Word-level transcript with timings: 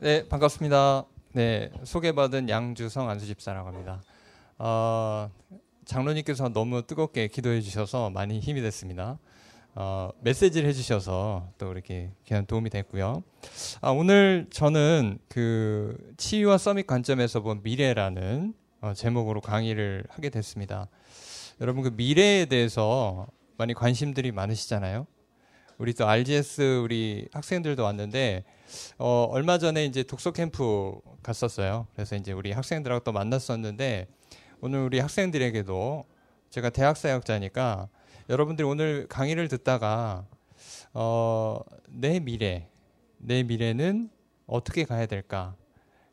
네, 0.00 0.28
반갑습니다. 0.28 1.06
네, 1.32 1.72
소개받은 1.82 2.48
양주성 2.48 3.10
안수집사라고 3.10 3.66
합니다. 3.66 4.00
어, 4.56 5.28
장로님께서 5.86 6.50
너무 6.50 6.86
뜨겁게 6.86 7.26
기도해 7.26 7.60
주셔서 7.60 8.08
많이 8.08 8.38
힘이 8.38 8.62
됐습니다. 8.62 9.18
어, 9.74 10.10
메시지를 10.20 10.68
해주셔서 10.68 11.48
또 11.58 11.72
이렇게 11.72 12.12
귀한 12.26 12.46
도움이 12.46 12.70
됐고요. 12.70 13.24
아, 13.80 13.90
오늘 13.90 14.46
저는 14.50 15.18
그 15.28 15.96
치유와 16.16 16.58
서밋 16.58 16.86
관점에서 16.86 17.40
본 17.40 17.60
미래라는 17.64 18.54
어, 18.80 18.92
제목으로 18.94 19.40
강의를 19.40 20.04
하게 20.10 20.30
됐습니다. 20.30 20.86
여러분 21.60 21.82
그 21.82 21.88
미래에 21.88 22.44
대해서 22.44 23.26
많이 23.56 23.74
관심들이 23.74 24.30
많으시잖아요. 24.30 25.08
우리 25.78 25.94
또 25.94 26.08
RGS 26.08 26.80
우리 26.82 27.28
학생들도 27.32 27.84
왔는데 27.84 28.44
어, 28.98 29.28
얼마 29.30 29.58
전에 29.58 29.84
이제 29.84 30.02
독서 30.02 30.32
캠프 30.32 31.00
갔었어요. 31.22 31.86
그래서 31.94 32.16
이제 32.16 32.32
우리 32.32 32.50
학생들하고 32.50 33.04
또 33.04 33.12
만났었는데 33.12 34.08
오늘 34.60 34.80
우리 34.80 34.98
학생들에게도 34.98 36.04
제가 36.50 36.70
대학 36.70 36.96
사역자니까 36.96 37.88
여러분들이 38.28 38.66
오늘 38.66 39.06
강의를 39.08 39.46
듣다가 39.46 40.26
어, 40.94 41.60
내 41.88 42.18
미래, 42.18 42.68
내 43.18 43.44
미래는 43.44 44.10
어떻게 44.46 44.84
가야 44.84 45.06
될까? 45.06 45.54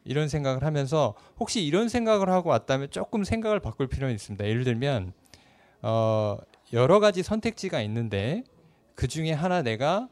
이런 0.04 0.30
생각을 0.30 0.63
하면서 0.63 1.16
혹시 1.40 1.66
이런 1.66 1.90
생각을 1.90 2.30
하고 2.30 2.52
왔다면 2.52 2.91
조금 2.91 3.24
생각을 3.24 3.60
바꿀 3.60 3.88
필요는 3.88 4.13
있습니다. 4.13 4.46
예를 4.46 4.63
들면 4.63 5.13
어, 5.82 6.38
여러 6.72 7.00
가지 7.00 7.24
선택지가 7.24 7.82
있는데 7.82 8.44
그 8.95 9.08
중에 9.08 9.31
하나 9.34 9.62
내가 9.62 10.09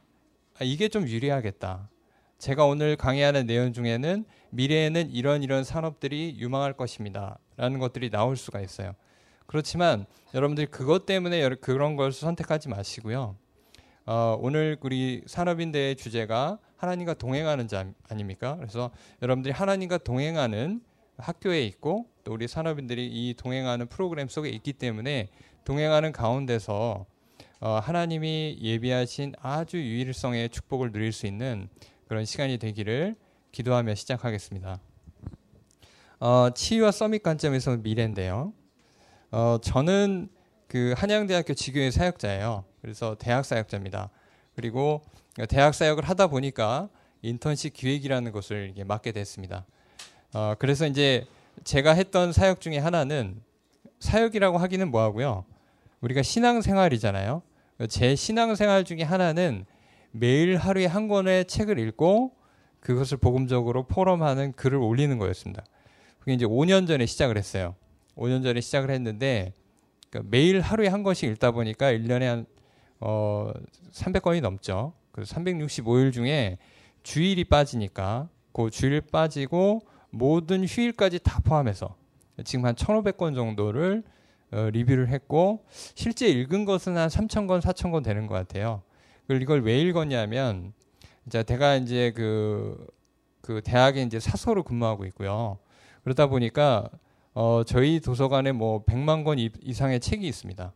아, 0.59 0.63
이게 0.63 0.87
좀 0.87 1.07
유리하겠다. 1.07 1.89
제가 2.37 2.65
오늘 2.65 2.97
강의하는 2.97 3.45
내용 3.45 3.71
중에는 3.71 4.25
미래에는 4.51 5.09
이런 5.11 5.41
이런 5.41 5.63
산업들이 5.63 6.35
유망할 6.37 6.73
것입니다. 6.73 7.39
라는 7.55 7.79
것들이 7.79 8.09
나올 8.09 8.35
수가 8.35 8.59
있어요. 8.59 8.93
그렇지만 9.45 10.05
여러분들이 10.33 10.67
그것 10.67 11.05
때문에 11.05 11.47
그런 11.55 11.95
걸 11.95 12.11
선택하지 12.11 12.69
마시고요. 12.69 13.37
어, 14.05 14.37
오늘 14.41 14.77
우리 14.81 15.23
산업인대의 15.25 15.95
주제가 15.95 16.59
하나님과 16.75 17.13
동행하는 17.13 17.69
자 17.69 17.85
아닙니까? 18.09 18.57
그래서 18.57 18.91
여러분들이 19.21 19.53
하나님과 19.53 19.99
동행하는 19.99 20.81
학교에 21.17 21.63
있고 21.63 22.07
또 22.23 22.33
우리 22.33 22.47
산업인들이 22.47 23.07
이 23.07 23.33
동행하는 23.35 23.87
프로그램 23.87 24.27
속에 24.27 24.49
있기 24.49 24.73
때문에 24.73 25.29
동행하는 25.63 26.11
가운데서 26.11 27.05
어, 27.65 27.79
하나님이 27.79 28.57
예비하신 28.59 29.35
아주 29.41 29.77
유일성의 29.77 30.49
축복을 30.49 30.91
누릴 30.91 31.13
수 31.13 31.27
있는 31.27 31.69
그런 32.09 32.25
시간이 32.25 32.57
되기를 32.57 33.15
기도하며 33.53 33.95
시작하겠습니다. 33.95 34.81
어, 36.19 36.49
치유와 36.53 36.91
서밋 36.91 37.23
관점에서 37.23 37.77
미래인데요. 37.77 38.51
어, 39.31 39.59
저는 39.63 40.27
그 40.67 40.93
한양대학교 40.97 41.53
지교회 41.53 41.89
사역자예요. 41.89 42.65
그래서 42.81 43.15
대학 43.17 43.45
사역자입니다. 43.45 44.09
그리고 44.57 45.01
대학 45.47 45.73
사역을 45.73 46.03
하다 46.03 46.27
보니까 46.27 46.89
인턴십 47.21 47.71
기획이라는 47.71 48.33
것을 48.33 48.73
맡게 48.85 49.13
됐습니다. 49.13 49.65
어, 50.33 50.53
그래서 50.59 50.85
이제 50.85 51.25
제가 51.63 51.93
했던 51.93 52.33
사역 52.33 52.59
중에 52.59 52.79
하나는 52.79 53.41
사역이라고 54.01 54.57
하기는 54.57 54.91
뭐하고요. 54.91 55.45
우리가 56.01 56.23
신앙생활이잖아요. 56.23 57.41
제 57.87 58.15
신앙생활 58.15 58.83
중에 58.83 59.03
하나는 59.03 59.65
매일 60.11 60.57
하루에 60.57 60.85
한 60.85 61.07
권의 61.07 61.45
책을 61.45 61.79
읽고 61.79 62.33
그것을 62.79 63.17
복음적으로 63.17 63.87
포럼하는 63.87 64.51
글을 64.53 64.77
올리는 64.77 65.17
거였습니다. 65.17 65.63
그게 66.19 66.33
이제 66.33 66.45
5년 66.45 66.87
전에 66.87 67.05
시작을 67.05 67.37
했어요. 67.37 67.75
5년 68.15 68.43
전에 68.43 68.61
시작을 68.61 68.91
했는데 68.91 69.53
그러니까 70.09 70.29
매일 70.31 70.61
하루에 70.61 70.87
한 70.87 71.03
권씩 71.03 71.29
읽다 71.31 71.51
보니까 71.51 71.91
1년에 71.91 72.23
한 72.25 72.45
어, 72.99 73.51
300권이 73.91 74.41
넘죠. 74.41 74.93
그 75.11 75.21
365일 75.21 76.13
중에 76.13 76.57
주일이 77.03 77.43
빠지니까 77.43 78.29
그 78.53 78.69
주일 78.69 79.01
빠지고 79.01 79.81
모든 80.09 80.65
휴일까지 80.65 81.19
다 81.19 81.39
포함해서 81.43 81.95
지금 82.45 82.65
한 82.65 82.75
1,500권 82.75 83.35
정도를 83.35 84.03
어, 84.53 84.69
리뷰를 84.69 85.09
했고 85.09 85.65
실제 85.95 86.29
읽은 86.29 86.65
것은 86.65 86.95
한 86.95 87.09
3,000권, 87.09 87.59
4,000권 87.61 88.03
되는 88.03 88.27
것 88.27 88.35
같아요. 88.35 88.83
그걸 89.21 89.41
이걸 89.41 89.63
왜 89.63 89.81
읽었냐면 89.81 90.73
이제 91.25 91.43
제가 91.43 91.75
이제 91.75 92.11
그, 92.15 92.85
그 93.41 93.61
대학에 93.63 94.03
이제 94.03 94.19
사서로 94.19 94.63
근무하고 94.63 95.05
있고요. 95.05 95.57
그러다 96.03 96.27
보니까 96.27 96.89
어, 97.33 97.63
저희 97.65 97.99
도서관에 97.99 98.51
뭐 98.51 98.85
100만 98.85 99.23
권 99.23 99.39
이상의 99.39 99.99
책이 99.99 100.27
있습니다. 100.27 100.71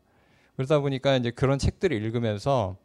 그러다 0.55 0.79
보니까 0.79 1.15
이제 1.15 1.29
그런 1.29 1.59
책들을 1.59 1.95
읽으면서 1.95 2.77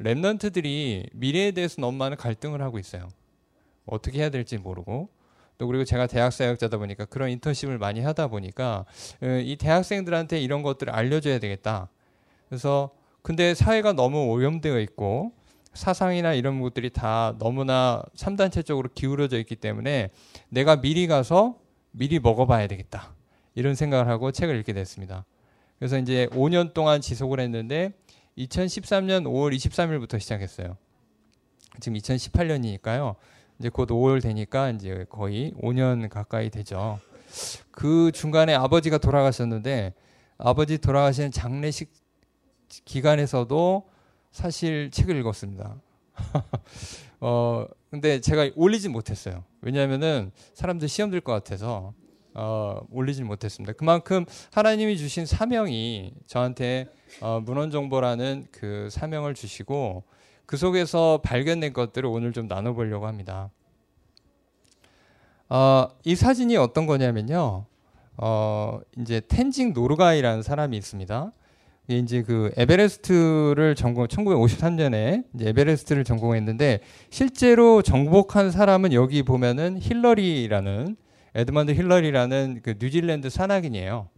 랩런트들이 0.00 1.10
미래에 1.12 1.50
대해서 1.50 1.80
너무 1.80 1.98
많은 1.98 2.16
갈등을 2.16 2.62
하고 2.62 2.78
있어요. 2.78 3.08
어떻게 3.84 4.20
해야 4.20 4.30
될지 4.30 4.56
모르고 4.56 5.10
또 5.58 5.66
그리고 5.66 5.84
제가 5.84 6.06
대학 6.06 6.32
사역자다 6.32 6.78
보니까 6.78 7.04
그런 7.04 7.30
인턴십을 7.30 7.78
많이 7.78 8.00
하다 8.00 8.28
보니까 8.28 8.84
어, 9.22 9.26
이 9.26 9.56
대학생들한테 9.56 10.40
이런 10.40 10.62
것들을 10.62 10.92
알려줘야 10.92 11.40
되겠다. 11.40 11.88
그래서 12.48 12.90
근데 13.22 13.54
사회가 13.54 13.92
너무 13.92 14.30
오염되어 14.30 14.78
있고 14.80 15.32
사상이나 15.74 16.32
이런 16.32 16.60
것들이 16.60 16.90
다 16.90 17.34
너무나 17.38 18.02
삼단체 18.14 18.62
적으로 18.62 18.88
기울어져 18.94 19.38
있기 19.38 19.56
때문에 19.56 20.10
내가 20.48 20.80
미리 20.80 21.06
가서 21.06 21.58
미리 21.90 22.20
먹어봐야 22.20 22.68
되겠다. 22.68 23.14
이런 23.54 23.74
생각을 23.74 24.08
하고 24.08 24.30
책을 24.30 24.56
읽게 24.60 24.72
됐습니다. 24.72 25.24
그래서 25.78 25.98
이제 25.98 26.28
5년 26.32 26.72
동안 26.72 27.00
지속을 27.00 27.40
했는데 27.40 27.92
2013년 28.38 29.24
5월 29.24 29.54
23일부터 29.54 30.20
시작했어요. 30.20 30.76
지금 31.80 31.98
2018년이니까요. 31.98 33.16
이제 33.58 33.68
곧 33.68 33.88
5월 33.88 34.22
되니까 34.22 34.70
이제 34.70 35.04
거의 35.08 35.52
5년 35.60 36.08
가까이 36.08 36.50
되죠. 36.50 37.00
그 37.70 38.12
중간에 38.12 38.54
아버지가 38.54 38.98
돌아가셨는데 38.98 39.94
아버지 40.38 40.78
돌아가신 40.78 41.30
장례식 41.30 41.92
기간에서도 42.84 43.88
사실 44.30 44.90
책을 44.90 45.16
읽었습니다. 45.16 45.76
어, 47.20 47.66
근데 47.90 48.20
제가 48.20 48.50
올리진 48.54 48.92
못했어요. 48.92 49.44
왜냐하면은 49.60 50.30
사람들 50.54 50.88
시험 50.88 51.10
들 51.10 51.20
것 51.20 51.32
같아서 51.32 51.94
어, 52.34 52.80
올리진 52.92 53.26
못했습니다. 53.26 53.72
그만큼 53.72 54.24
하나님이 54.52 54.96
주신 54.96 55.26
사명이 55.26 56.12
저한테 56.26 56.86
어, 57.20 57.40
문헌 57.44 57.70
정보라는 57.72 58.46
그 58.52 58.88
사명을 58.92 59.34
주시고 59.34 60.04
그 60.48 60.56
속에서 60.56 61.20
발견된 61.22 61.74
것들을 61.74 62.08
오늘 62.08 62.32
좀 62.32 62.48
나눠보려고 62.48 63.06
합니다. 63.06 63.50
어, 65.50 65.88
이 66.04 66.14
사진이 66.14 66.56
어떤 66.56 66.86
거냐면요. 66.86 67.66
어, 68.16 68.80
이제 68.96 69.20
텐징 69.28 69.74
노르가이라는 69.74 70.42
사람이 70.42 70.74
있습니다. 70.78 71.32
이제 71.88 72.22
그 72.22 72.50
에베레스트를 72.56 73.74
정복 73.74 74.06
1953년에 74.06 75.24
이제 75.34 75.50
에베레스트를 75.50 76.04
정복했는데 76.04 76.80
실제로 77.10 77.82
정복한 77.82 78.50
사람은 78.50 78.94
여기 78.94 79.22
보면은 79.22 79.78
힐러리라는 79.78 80.96
에드먼드 81.34 81.72
힐러리라는 81.72 82.60
그 82.62 82.76
뉴질랜드 82.80 83.28
산악인이에요. 83.28 84.08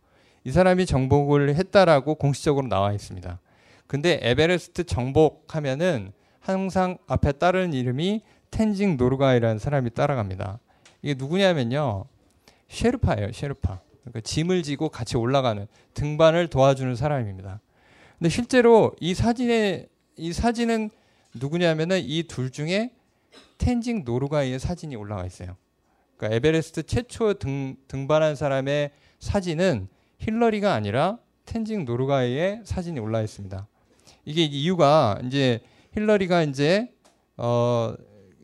이 0.44 0.52
사람이 0.52 0.86
정복을 0.86 1.56
했다라고 1.56 2.14
공식적으로 2.14 2.68
나와 2.68 2.92
있습니다. 2.92 3.40
근데 3.88 4.20
에베레스트 4.22 4.84
정복하면은 4.84 6.12
항상 6.50 6.98
앞에 7.06 7.32
따르는 7.32 7.72
이름이 7.72 8.22
텐징 8.50 8.96
노르가이라는 8.96 9.58
사람이 9.58 9.90
따라갑니다. 9.90 10.58
이게 11.02 11.14
누구냐면요. 11.14 12.04
셰르파예요, 12.68 13.32
셰르파. 13.32 13.80
그러니까 14.02 14.20
짐을 14.20 14.62
지고 14.62 14.88
같이 14.88 15.16
올라가는 15.16 15.66
등반을 15.94 16.48
도와주는 16.48 16.94
사람입니다. 16.96 17.60
근데 18.18 18.28
실제로 18.28 18.92
이 19.00 19.14
사진에 19.14 19.86
이 20.16 20.32
사진은 20.32 20.90
누구냐면은 21.34 22.00
이 22.02 22.24
둘 22.24 22.50
중에 22.50 22.90
텐징 23.58 24.04
노르가이의 24.04 24.58
사진이 24.58 24.96
올라가 24.96 25.24
있어요. 25.24 25.56
그러니까 26.16 26.36
에베레스트 26.36 26.82
최초 26.84 27.34
등, 27.34 27.76
등반한 27.88 28.34
사람의 28.36 28.90
사진은 29.20 29.88
힐러리가 30.18 30.74
아니라 30.74 31.18
텐징 31.46 31.84
노르가이의 31.84 32.62
사진이 32.64 33.00
올라 33.00 33.22
있습니다. 33.22 33.66
이게 34.24 34.44
이유가 34.44 35.18
이제 35.24 35.60
힐러리가 35.94 36.42
이제 36.42 36.92
어, 37.36 37.94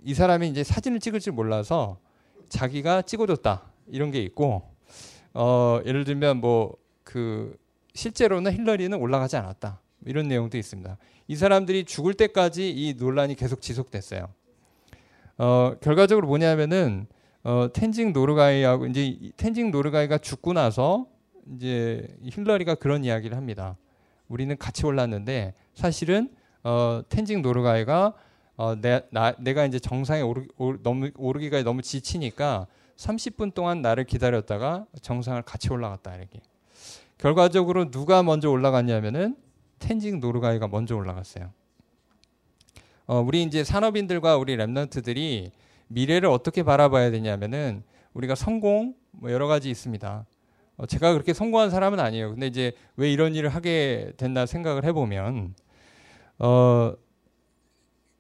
이 0.05 0.15
사람이 0.15 0.49
이제 0.49 0.65
사진을 0.65 1.01
찍을 1.01 1.21
줄 1.21 1.33
몰라서 1.33 1.99
자기가 2.49 3.03
찍어줬다 3.03 3.71
이런 3.89 4.11
게 4.11 4.23
있고 4.23 4.63
어, 5.35 5.81
예를 5.85 6.05
들면 6.05 6.39
뭐 6.39 6.77
그 7.07 7.57
실제로는 7.95 8.53
힐러리는 8.53 8.99
올라가지 8.99 9.37
않았다 9.37 9.81
이런 10.05 10.29
내용도 10.29 10.59
있습니다. 10.59 10.99
이 11.29 11.37
사람들이 11.37 11.85
죽을 11.85 12.15
때까지 12.15 12.69
이 12.69 12.95
논란이 12.95 13.37
계속 13.37 13.63
지속됐어요. 13.63 14.29
어, 15.39 15.75
결과적으로 15.81 16.27
뭐냐면은 16.27 17.07
어, 17.45 17.69
텐징 17.73 18.13
노르가이하고 18.13 18.87
이제 18.89 19.17
텐징 19.37 19.71
노르가이가 19.71 20.19
죽고 20.19 20.53
나서 20.53 21.07
이제 21.55 22.07
힐러리가 22.25 22.75
그런 22.75 23.05
이야기를 23.05 23.37
합니다. 23.37 23.77
우리는 24.29 24.57
같이 24.59 24.85
올랐는데 24.85 25.55
사실은 25.75 26.31
어, 26.67 27.01
텐징 27.09 27.43
노르가이가 27.43 28.13
어, 28.57 28.75
내, 28.75 29.03
나, 29.13 29.33
내가 29.39 29.65
이제 29.67 29.79
정상에 29.79 30.21
오르, 30.21 30.47
오르, 30.57 30.79
너무, 30.83 31.11
오르기가 31.17 31.63
너무 31.63 31.81
지치니까 31.81 32.67
30분 32.97 33.55
동안 33.55 33.83
나를 33.83 34.03
기다렸다가 34.03 34.85
정상을 35.01 35.41
같이 35.43 35.73
올라갔다 35.73 36.17
이렇게. 36.17 36.41
결과적으로 37.19 37.93
누가 37.93 38.25
먼저 38.25 38.51
올라갔냐면은 38.51 39.37
텐징 39.79 40.19
노르가이가 40.19 40.67
먼저 40.67 40.97
올라갔어요. 40.97 41.53
어, 43.07 43.21
우리 43.21 43.45
이제 43.45 43.63
산업인들과 43.63 44.37
우리 44.37 44.57
랩런트들이 44.57 45.53
미래를 45.87 46.29
어떻게 46.29 46.65
바라봐야 46.65 47.13
되냐면은 47.13 47.85
우리가 48.13 48.35
성공 48.35 48.97
뭐 49.13 49.31
여러 49.31 49.47
가지 49.47 49.71
있습니다. 49.71 50.27
어, 50.79 50.87
제가 50.87 51.13
그렇게 51.13 51.33
성공한 51.33 51.71
사람은 51.71 52.01
아니에요. 52.01 52.31
근데 52.31 52.49
이제 52.49 52.73
왜 52.97 53.13
이런 53.13 53.37
일을 53.37 53.51
하게 53.51 54.15
됐나 54.17 54.47
생각을 54.47 54.85
해보면 54.85 55.55
어, 56.39 56.95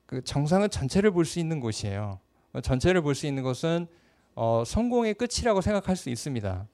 그 0.07 0.23
정상은 0.23 0.71
전체를 0.71 1.11
볼 1.11 1.25
수 1.25 1.39
있는 1.39 1.61
곳이에요. 1.61 2.21
어, 2.53 2.61
전체를 2.61 3.03
볼 3.03 3.15
수 3.15 3.27
있는 3.27 3.43
것은 3.43 3.87
어, 4.35 4.63
성공의 4.67 5.15
끝이라고 5.15 5.61
생각할 5.61 5.97
수 5.97 6.11
있습니다. 6.11 6.67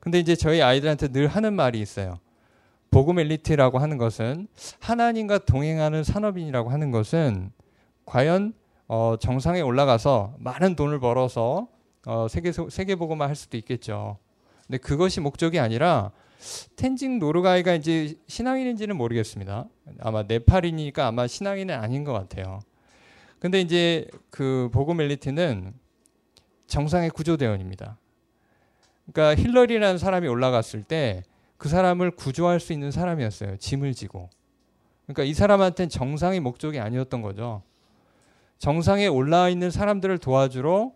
근데 0.00 0.18
이제 0.18 0.34
저희 0.36 0.62
아이들한테 0.62 1.08
늘 1.08 1.26
하는 1.28 1.54
말이 1.54 1.80
있어요. 1.80 2.18
복음 2.90 3.18
엘리트라고 3.18 3.78
하는 3.78 3.98
것은 3.98 4.48
하나님과 4.80 5.38
동행하는 5.38 6.04
산업인이라고 6.04 6.70
하는 6.70 6.90
것은 6.90 7.52
과연 8.06 8.54
어, 8.86 9.16
정상에 9.20 9.60
올라가서 9.60 10.36
많은 10.38 10.74
돈을 10.76 10.98
벌어서 10.98 11.68
어, 12.06 12.26
세계 12.28 12.52
세계 12.70 12.94
복음화 12.94 13.26
할 13.28 13.34
수도 13.34 13.58
있겠죠. 13.58 14.16
근데 14.66 14.78
그것이 14.78 15.20
목적이 15.20 15.58
아니라 15.58 16.10
텐징 16.76 17.18
노르가이가 17.18 17.74
이제 17.74 18.14
신앙인인지는 18.26 18.96
모르겠습니다. 18.96 19.66
아마 20.00 20.22
네팔이니까 20.22 21.06
아마 21.06 21.26
신앙인은 21.26 21.74
아닌 21.74 22.04
것 22.04 22.12
같아요. 22.12 22.60
근데 23.38 23.60
이제 23.60 24.06
그 24.30 24.68
복음 24.72 25.00
엘리트는 25.00 25.74
정상의 26.66 27.10
구조대원입니다. 27.10 27.98
그러니까 29.12 29.42
힐러리라는 29.42 29.98
사람이 29.98 30.28
올라갔을 30.28 30.82
때 30.82 31.22
그 31.58 31.68
사람을 31.68 32.12
구조할 32.12 32.60
수 32.60 32.72
있는 32.72 32.90
사람이었어요. 32.90 33.56
짐을 33.58 33.92
지고. 33.92 34.30
그러니까 35.04 35.24
이 35.24 35.34
사람한테는 35.34 35.90
정상이 35.90 36.40
목적이 36.40 36.78
아니었던 36.78 37.20
거죠. 37.20 37.62
정상에 38.58 39.08
올라와 39.08 39.48
있는 39.48 39.70
사람들을 39.70 40.18
도와주러 40.18 40.92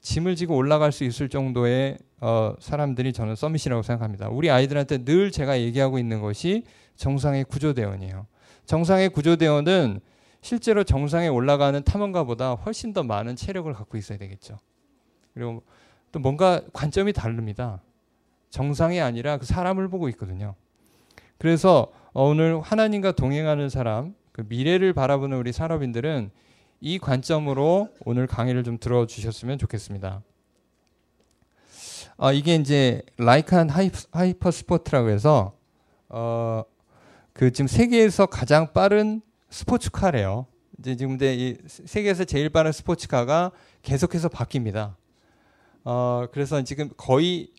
짐을 0.00 0.36
지고 0.36 0.56
올라갈 0.56 0.92
수 0.92 1.04
있을 1.04 1.28
정도의 1.28 1.98
어, 2.20 2.54
사람들이 2.58 3.12
저는 3.12 3.36
서밋이라고 3.36 3.82
생각합니다. 3.82 4.28
우리 4.28 4.50
아이들한테 4.50 5.04
늘 5.04 5.30
제가 5.30 5.60
얘기하고 5.60 5.98
있는 5.98 6.20
것이 6.20 6.64
정상의 6.96 7.44
구조대원이에요. 7.44 8.26
정상의 8.64 9.10
구조대원은 9.10 10.00
실제로 10.40 10.84
정상에 10.84 11.28
올라가는 11.28 11.82
탐험가보다 11.82 12.54
훨씬 12.54 12.92
더 12.92 13.02
많은 13.02 13.36
체력을 13.36 13.72
갖고 13.72 13.96
있어야 13.98 14.18
되겠죠. 14.18 14.58
그리고 15.34 15.62
또 16.12 16.20
뭔가 16.20 16.62
관점이 16.72 17.12
다릅니다. 17.12 17.82
정상이 18.50 19.00
아니라 19.00 19.36
그 19.38 19.44
사람을 19.44 19.88
보고 19.88 20.08
있거든요. 20.10 20.54
그래서 21.38 21.92
오늘 22.14 22.60
하나님과 22.60 23.12
동행하는 23.12 23.68
사람, 23.68 24.14
그 24.32 24.44
미래를 24.48 24.92
바라보는 24.94 25.36
우리 25.36 25.52
산업인들은 25.52 26.30
이 26.80 26.98
관점으로 26.98 27.90
오늘 28.04 28.26
강의를 28.26 28.64
좀 28.64 28.78
들어주셨으면 28.78 29.58
좋겠습니다. 29.58 30.22
아, 32.18 32.32
이게 32.32 32.54
이제 32.54 33.02
Lykan 33.18 33.68
HyperSport라고 33.68 35.10
해서 35.10 35.54
어, 36.08 36.64
그 37.34 37.52
지금 37.52 37.68
세계에서 37.68 38.26
가장 38.26 38.72
빠른 38.72 39.20
스포츠카래요. 39.50 40.46
이제 40.78 40.96
지금 40.96 41.12
근데 41.12 41.34
이 41.34 41.56
세계에서 41.66 42.24
제일 42.24 42.48
빠른 42.48 42.72
스포츠카가 42.72 43.52
계속해서 43.82 44.30
바뀝니다. 44.30 44.94
어, 45.84 46.26
그래서 46.32 46.62
지금 46.62 46.88
거의 46.96 47.50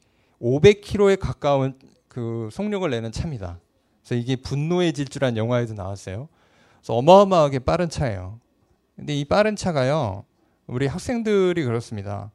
500km에 0.42 1.20
가까운 1.20 1.78
그 2.08 2.50
속력을 2.52 2.90
내는 2.90 3.12
차입니다. 3.12 3.60
그래서 4.04 4.16
이게 4.16 4.36
분노의 4.36 4.94
질주란 4.94 5.38
영화에도 5.38 5.76
나왔어요. 5.76 6.30
그래서 6.80 6.96
어마어마하게 6.96 7.60
빠른 7.60 7.90
차예요. 7.90 8.40
근데 8.96 9.16
이 9.16 9.24
빠른 9.24 9.56
차가요, 9.56 10.26
우리 10.66 10.88
학생들이 10.88 11.64
그렇습니다. 11.64 12.32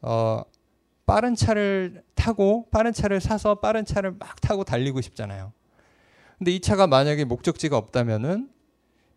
어, 0.00 0.42
빠른 1.06 1.34
차를 1.34 2.02
타고 2.14 2.68
빠른 2.70 2.92
차를 2.92 3.20
사서 3.20 3.56
빠른 3.56 3.84
차를 3.84 4.12
막 4.18 4.40
타고 4.40 4.64
달리고 4.64 5.00
싶잖아요. 5.00 5.52
근데 6.38 6.50
이 6.50 6.60
차가 6.60 6.86
만약에 6.86 7.24
목적지가 7.24 7.76
없다면은 7.76 8.50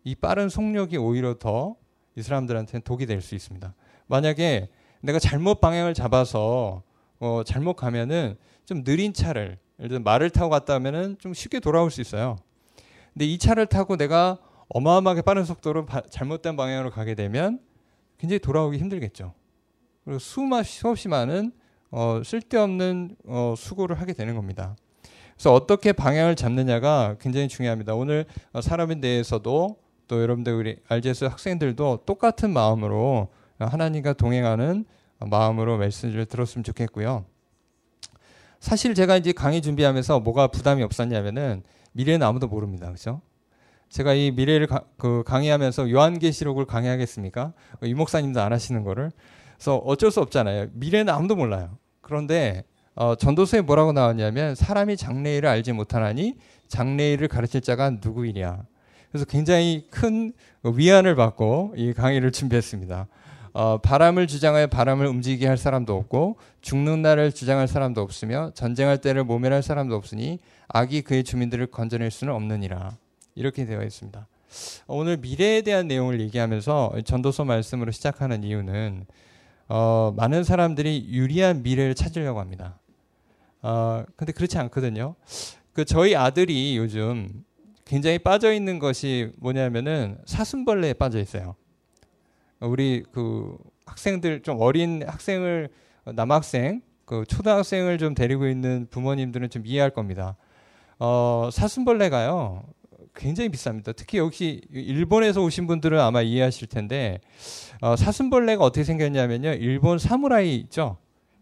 이 0.04 0.14
빠른 0.14 0.48
속력이 0.48 0.96
오히려 0.96 1.34
더 1.38 1.80
이 2.16 2.22
사람들한테는 2.22 2.82
독이 2.82 3.06
될 3.06 3.20
수 3.22 3.34
있습니다. 3.34 3.74
만약에 4.06 4.68
내가 5.00 5.18
잘못 5.18 5.60
방향을 5.60 5.94
잡아서 5.94 6.82
어, 7.18 7.42
잘못 7.44 7.74
가면은 7.74 8.36
좀 8.64 8.84
느린 8.84 9.12
차를 9.12 9.58
예를 9.78 9.88
들어 9.88 10.00
말을 10.00 10.30
타고 10.30 10.50
갔다 10.50 10.74
하면은 10.74 11.16
좀 11.18 11.32
쉽게 11.32 11.60
돌아올 11.60 11.90
수 11.90 12.00
있어요. 12.00 12.36
근데 13.12 13.24
이 13.26 13.38
차를 13.38 13.66
타고 13.66 13.96
내가 13.96 14.38
어마어마하게 14.68 15.22
빠른 15.22 15.44
속도로 15.44 15.86
바, 15.86 16.02
잘못된 16.02 16.56
방향으로 16.56 16.90
가게 16.90 17.14
되면 17.14 17.60
굉장히 18.18 18.38
돌아오기 18.40 18.78
힘들겠죠. 18.78 19.32
그리고 20.04 20.18
수없이 20.18 21.08
많은 21.08 21.52
어, 21.90 22.22
쓸데없는 22.24 23.16
어, 23.26 23.54
수고를 23.56 24.00
하게 24.00 24.12
되는 24.12 24.34
겁니다. 24.34 24.76
그래서 25.34 25.54
어떻게 25.54 25.92
방향을 25.92 26.36
잡느냐가 26.36 27.16
굉장히 27.20 27.48
중요합니다. 27.48 27.94
오늘 27.94 28.26
어, 28.52 28.60
사람에 28.60 29.00
대해서도 29.00 29.76
또 30.06 30.22
여러분들 30.22 30.52
우리 30.52 30.76
RGS 30.88 31.24
학생들도 31.26 32.02
똑같은 32.04 32.50
마음으로 32.50 33.28
하나님과 33.58 34.14
동행하는 34.14 34.84
마음으로 35.18 35.76
메시지를 35.78 36.26
들었으면 36.26 36.64
좋겠고요. 36.64 37.24
사실 38.58 38.94
제가 38.94 39.16
이제 39.16 39.32
강의 39.32 39.62
준비하면서 39.62 40.20
뭐가 40.20 40.48
부담이 40.48 40.82
없었냐면은 40.82 41.62
미래는 41.92 42.26
아무도 42.26 42.48
모릅니다. 42.48 42.86
그렇죠? 42.86 43.22
제가 43.88 44.14
이 44.14 44.30
미래를 44.30 44.66
가, 44.66 44.84
그 44.96 45.22
강의하면서 45.26 45.90
요한계시록을 45.90 46.66
강의하겠습니까? 46.66 47.52
이 47.82 47.94
목사님도 47.94 48.40
안 48.40 48.52
하시는 48.52 48.84
거를. 48.84 49.10
그래서 49.60 49.76
어쩔 49.76 50.10
수 50.10 50.20
없잖아요. 50.20 50.68
미래는 50.72 51.12
아무도 51.12 51.36
몰라요. 51.36 51.76
그런데 52.00 52.64
어, 52.94 53.14
전도서에 53.14 53.60
뭐라고 53.60 53.92
나왔냐면 53.92 54.54
사람이 54.54 54.96
장래일을 54.96 55.46
알지 55.46 55.72
못하나니 55.72 56.36
장래일을 56.68 57.28
가르칠 57.28 57.60
자가 57.60 57.90
누구이냐. 57.90 58.64
그래서 59.12 59.26
굉장히 59.26 59.86
큰 59.90 60.32
위안을 60.62 61.14
받고 61.14 61.74
이 61.76 61.92
강의를 61.92 62.32
준비했습니다. 62.32 63.06
어, 63.52 63.78
바람을 63.78 64.28
주장하여 64.28 64.68
바람을 64.68 65.04
움직이게 65.04 65.46
할 65.46 65.58
사람도 65.58 65.94
없고 65.94 66.36
죽는 66.62 67.02
날을 67.02 67.32
주장할 67.32 67.68
사람도 67.68 68.00
없으며 68.00 68.52
전쟁할 68.54 68.96
때를 68.96 69.24
모면할 69.24 69.62
사람도 69.62 69.94
없으니 69.94 70.38
악이 70.68 71.02
그의 71.02 71.22
주민들을 71.22 71.66
건져낼 71.66 72.10
수는 72.10 72.32
없느니라. 72.32 72.96
이렇게 73.34 73.66
되어 73.66 73.82
있습니다. 73.82 74.26
어, 74.86 74.96
오늘 74.96 75.18
미래에 75.18 75.60
대한 75.60 75.86
내용을 75.86 76.18
얘기하면서 76.22 76.94
전도서 77.04 77.44
말씀으로 77.44 77.90
시작하는 77.90 78.42
이유는 78.42 79.04
어, 79.72 80.12
많은 80.16 80.42
사람들이 80.42 81.06
유리한 81.10 81.62
미래를 81.62 81.94
찾으려고 81.94 82.40
합니다. 82.40 82.80
어, 83.62 84.02
근데 84.16 84.32
그렇지 84.32 84.58
않거든요. 84.58 85.14
그 85.72 85.84
저희 85.84 86.16
아들이 86.16 86.76
요즘 86.76 87.44
굉장히 87.84 88.18
빠져 88.18 88.52
있는 88.52 88.80
것이 88.80 89.30
뭐냐면은 89.38 90.18
사슴벌레에 90.26 90.94
빠져 90.94 91.20
있어요. 91.20 91.54
우리 92.58 93.04
그 93.12 93.56
학생들 93.86 94.42
좀 94.42 94.60
어린 94.60 95.04
학생을 95.06 95.68
남학생 96.16 96.82
그 97.04 97.24
초등학생을 97.28 97.98
좀 97.98 98.16
데리고 98.16 98.48
있는 98.48 98.88
부모님들은 98.90 99.50
좀 99.50 99.64
이해할 99.64 99.90
겁니다. 99.90 100.36
어, 100.98 101.48
사슴벌레가요 101.52 102.64
굉장히 103.14 103.50
비쌉니다. 103.50 103.94
특히 103.96 104.18
역시 104.18 104.62
일본에서 104.72 105.42
오신 105.42 105.66
분들은 105.66 105.98
아마 105.98 106.22
이해하실 106.22 106.68
텐데 106.68 107.20
어, 107.80 107.96
사슴벌레가 107.96 108.64
어떻게 108.64 108.84
생겼냐면요 108.84 109.54
일본 109.54 109.98
사무라이 109.98 110.56
있죠 110.56 110.98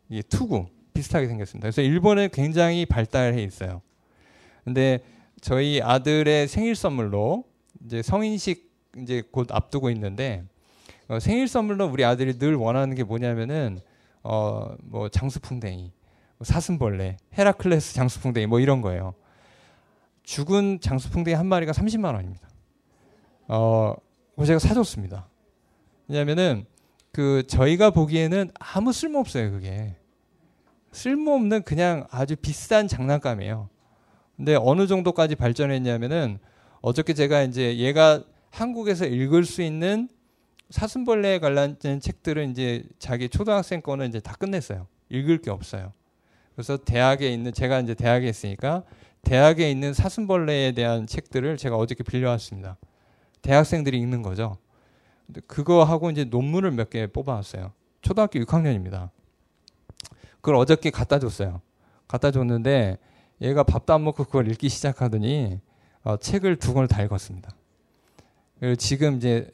이 0.09 0.23
투구 0.23 0.67
비슷하게 0.95 1.27
생겼습니다. 1.27 1.67
그래서 1.67 1.83
일본은 1.83 2.29
굉장히 2.33 2.87
발달해 2.87 3.43
있어요. 3.43 3.83
근데 4.65 5.01
저희 5.41 5.81
아들의 5.81 6.49
생일 6.49 6.75
선물로 6.75 7.45
이제 7.85 8.03
성인식 8.03 8.69
이제 9.03 9.23
곧 9.31 9.49
앞두고 9.53 9.91
있는데 9.91 10.45
어, 11.09 11.21
생일 11.21 11.49
선물로 11.49 11.87
우리 11.87 12.05
아들이 12.05 12.39
늘 12.39 12.55
원하는 12.55 12.95
게 12.95 13.05
뭐냐면은 13.05 13.81
어 14.23 14.77
뭐 14.83 15.09
장수풍뎅이, 15.09 15.93
뭐 16.39 16.45
사슴벌레, 16.45 17.17
헤라클레스 17.37 17.95
장수풍뎅이 17.95 18.47
뭐 18.47 18.61
이런 18.61 18.81
거예요. 18.83 19.15
죽은 20.29 20.81
장수풍뎅이 20.83 21.35
한 21.35 21.47
마리가 21.47 21.73
30만 21.73 22.13
원입니다. 22.15 22.47
어, 23.49 23.95
제가 24.45 24.59
사줬습니다. 24.59 25.27
왜냐면은 26.07 26.67
그 27.13 27.45
저희가 27.47 27.91
보기에는 27.93 28.51
아무 28.61 28.93
쓸모 28.93 29.21
없어요, 29.21 29.51
그게. 29.51 29.97
쓸모없는 30.93 31.63
그냥 31.63 32.07
아주 32.11 32.37
비싼 32.37 32.89
장난감이에요. 32.89 33.71
근데 34.37 34.55
어느 34.55 34.87
정도까지 34.87 35.35
발전했냐면은 35.35 36.39
어저께 36.83 37.15
제가 37.15 37.43
이제 37.45 37.79
얘가 37.79 38.23
한국에서 38.51 39.07
읽을 39.07 39.47
수 39.47 39.63
있는 39.63 40.11
사슴벌레에 40.69 41.39
관련된 41.39 42.01
책들은 42.01 42.51
이제 42.51 42.85
자기 42.99 43.31
초등학생 43.31 43.81
거는 43.81 44.09
이제 44.09 44.21
다 44.21 44.35
끝냈어요. 44.39 44.89
읽을 45.09 45.39
게 45.39 45.51
없어요. 45.51 45.95
그래서 46.55 46.77
대학에 46.77 47.33
있는 47.33 47.55
제가 47.55 47.81
이제 47.81 47.95
대학에 47.95 48.29
있으니까 48.29 48.83
대학에 49.23 49.71
있는 49.71 49.93
사슴벌레에 49.93 50.73
대한 50.73 51.07
책들을 51.07 51.57
제가 51.57 51.77
어저께 51.77 52.03
빌려왔습니다. 52.05 52.77
대학생들이 53.43 53.99
읽는 53.99 54.23
거죠. 54.23 54.57
그거 55.47 55.85
하고 55.85 56.11
이제 56.11 56.25
논문을 56.25 56.71
몇 56.73 56.91
개 56.91 57.07
뽑아왔어요. 57.07 57.73
초등학교 58.01 58.39
6학년입니다. 58.41 59.11
그걸 60.37 60.57
어저께 60.57 60.91
갖다 60.91 61.19
줬어요. 61.19 61.61
갖다 62.07 62.31
줬는데 62.31 62.99
얘가 63.43 63.63
밥도 63.63 63.93
안 63.93 64.05
먹고 64.05 64.25
그걸 64.25 64.51
읽기 64.51 64.69
시작하더니 64.69 65.61
어, 66.03 66.17
책을 66.17 66.57
두 66.57 66.73
권을 66.75 66.89
다 66.89 67.03
읽었습니다. 67.03 67.51
지금 68.79 69.17
이제 69.19 69.51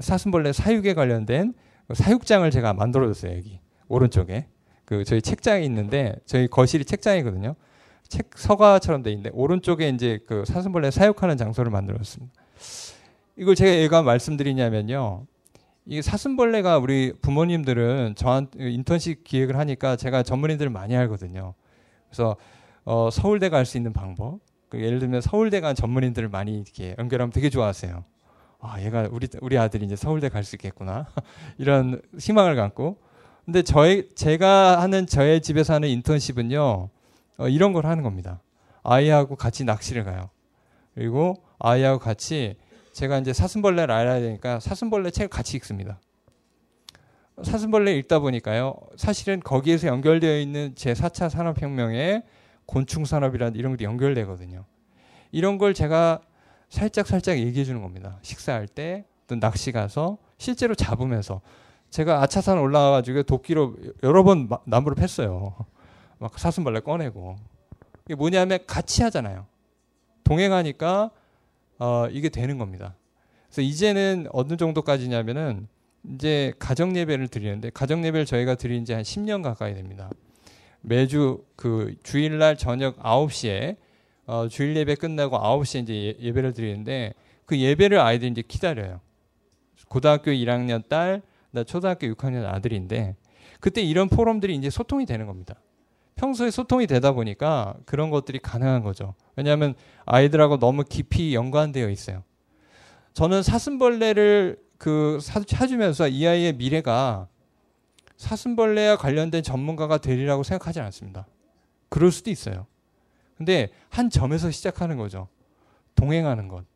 사슴벌레 0.00 0.52
사육에 0.52 0.94
관련된 0.94 1.54
사육장을 1.92 2.50
제가 2.50 2.72
만들어줬어요 2.74 3.36
여기 3.36 3.60
오른쪽에 3.88 4.46
그 4.84 5.04
저희 5.04 5.22
책장이 5.22 5.64
있는데 5.66 6.16
저희 6.26 6.48
거실이 6.48 6.84
책장이거든요. 6.84 7.54
책 8.10 8.30
서가처럼 8.34 9.02
돼 9.02 9.10
있는데 9.12 9.30
오른쪽에 9.32 9.88
이제 9.88 10.18
그 10.26 10.44
사슴벌레 10.44 10.90
사육하는 10.90 11.36
장소를 11.38 11.70
만들었습니다. 11.70 12.34
이걸 13.36 13.54
제가 13.54 13.70
얘가 13.76 14.02
말씀드리냐면요. 14.02 15.26
이 15.86 16.02
사슴벌레가 16.02 16.78
우리 16.78 17.12
부모님들은 17.22 18.14
저한테 18.16 18.70
인턴십 18.70 19.24
기획을 19.24 19.56
하니까 19.56 19.96
제가 19.96 20.22
전문인들을 20.24 20.70
많이 20.70 20.94
알거든요. 20.96 21.54
그래서 22.08 22.36
어, 22.84 23.08
서울대 23.10 23.48
갈 23.48 23.64
수 23.64 23.76
있는 23.76 23.92
방법. 23.92 24.40
그 24.68 24.80
예를 24.82 24.98
들면 24.98 25.20
서울대 25.20 25.60
간 25.60 25.74
전문인들을 25.74 26.28
많이 26.28 26.54
이렇게 26.54 26.94
연결하면 26.98 27.32
되게 27.32 27.48
좋아하세요. 27.48 28.04
아, 28.60 28.80
얘가 28.82 29.08
우리 29.10 29.28
우리 29.40 29.56
아들이 29.56 29.86
이제 29.86 29.96
서울대 29.96 30.28
갈 30.28 30.44
수 30.44 30.56
있겠구나. 30.56 31.06
이런 31.58 32.02
희망을 32.18 32.56
갖고. 32.56 32.98
근데 33.44 33.62
저희 33.62 34.08
제가 34.14 34.82
하는 34.82 35.06
저의 35.06 35.40
집에서 35.40 35.74
하는 35.74 35.88
인턴십은요. 35.88 36.90
어, 37.40 37.48
이런 37.48 37.72
걸 37.72 37.86
하는 37.86 38.04
겁니다. 38.04 38.42
아이하고 38.82 39.34
같이 39.34 39.64
낚시를 39.64 40.04
가요. 40.04 40.28
그리고 40.94 41.42
아이하고 41.58 41.98
같이 41.98 42.56
제가 42.92 43.18
이제 43.18 43.32
사슴벌레를 43.32 43.92
알아야 43.92 44.20
되니까 44.20 44.60
사슴벌레 44.60 45.10
책을 45.10 45.28
같이 45.28 45.56
읽습니다. 45.56 45.98
사슴벌레 47.42 47.96
읽다 47.96 48.18
보니까요. 48.18 48.76
사실은 48.96 49.40
거기에서 49.40 49.88
연결되어 49.88 50.38
있는 50.38 50.74
제 50.74 50.92
4차 50.92 51.30
산업혁명의 51.30 52.24
곤충 52.66 53.06
산업이라는 53.06 53.58
이런 53.58 53.72
것도 53.72 53.84
연결되거든요. 53.84 54.66
이런 55.32 55.56
걸 55.56 55.72
제가 55.72 56.20
살짝 56.68 57.06
살짝 57.06 57.38
얘기해 57.38 57.64
주는 57.64 57.80
겁니다. 57.80 58.18
식사할 58.22 58.68
때, 58.68 59.06
또 59.26 59.36
낚시 59.36 59.72
가서 59.72 60.18
실제로 60.36 60.74
잡으면서 60.74 61.40
제가 61.88 62.22
아차산 62.22 62.58
올라가 62.58 62.90
가지고 62.90 63.22
도끼로 63.22 63.76
여러 64.02 64.22
번 64.22 64.48
나무를 64.66 64.94
팼어요. 64.94 65.54
막 66.20 66.38
사슴벌레 66.38 66.80
꺼내고. 66.80 67.36
이게 68.06 68.14
뭐냐면 68.14 68.58
같이 68.66 69.02
하잖아요. 69.02 69.46
동행하니까 70.22 71.10
어, 71.78 72.06
이게 72.10 72.28
되는 72.28 72.58
겁니다. 72.58 72.94
그래서 73.46 73.62
이제는 73.62 74.28
어느 74.32 74.56
정도까지냐면은 74.56 75.66
이제 76.14 76.52
가정 76.58 76.94
예배를 76.96 77.28
드리는데 77.28 77.70
가정 77.70 78.04
예배를 78.04 78.26
저희가 78.26 78.54
드린 78.54 78.84
지 78.84 78.92
한 78.92 79.02
10년 79.02 79.42
가까이 79.42 79.74
됩니다. 79.74 80.10
매주 80.82 81.44
그 81.56 81.96
주일날 82.02 82.56
저녁 82.56 82.98
9시에 82.98 83.76
어, 84.26 84.46
주일 84.48 84.76
예배 84.76 84.96
끝나고 84.96 85.36
9시에 85.38 85.82
이제 85.82 86.16
예, 86.20 86.32
배를 86.32 86.52
드리는데 86.52 87.14
그 87.46 87.58
예배를 87.58 87.98
아이들이 87.98 88.30
이제 88.30 88.42
기다려요. 88.46 89.00
고등학교 89.88 90.30
1학년 90.30 90.86
딸, 90.88 91.22
나 91.50 91.64
초등학교 91.64 92.06
6학년 92.06 92.46
아들인데 92.46 93.16
그때 93.58 93.82
이런 93.82 94.08
포럼들이 94.08 94.54
이제 94.54 94.70
소통이 94.70 95.04
되는 95.06 95.26
겁니다. 95.26 95.56
평소에 96.20 96.50
소통이 96.50 96.86
되다 96.86 97.12
보니까 97.12 97.74
그런 97.86 98.10
것들이 98.10 98.40
가능한 98.40 98.82
거죠. 98.82 99.14
왜냐하면 99.36 99.74
아이들하고 100.04 100.58
너무 100.58 100.84
깊이 100.84 101.34
연관되어 101.34 101.88
있어요. 101.88 102.22
저는 103.14 103.42
사슴벌레를 103.42 104.58
그 104.76 105.18
찾으면서 105.46 106.08
이 106.08 106.26
아이의 106.26 106.56
미래가 106.56 107.26
사슴벌레와 108.18 108.96
관련된 108.98 109.42
전문가가 109.42 109.96
되리라고 109.96 110.42
생각하지 110.42 110.80
않습니다. 110.80 111.26
그럴 111.88 112.12
수도 112.12 112.30
있어요. 112.30 112.66
근데 113.38 113.70
한 113.88 114.10
점에서 114.10 114.50
시작하는 114.50 114.98
거죠. 114.98 115.26
동행하는 115.94 116.48
것. 116.48 116.66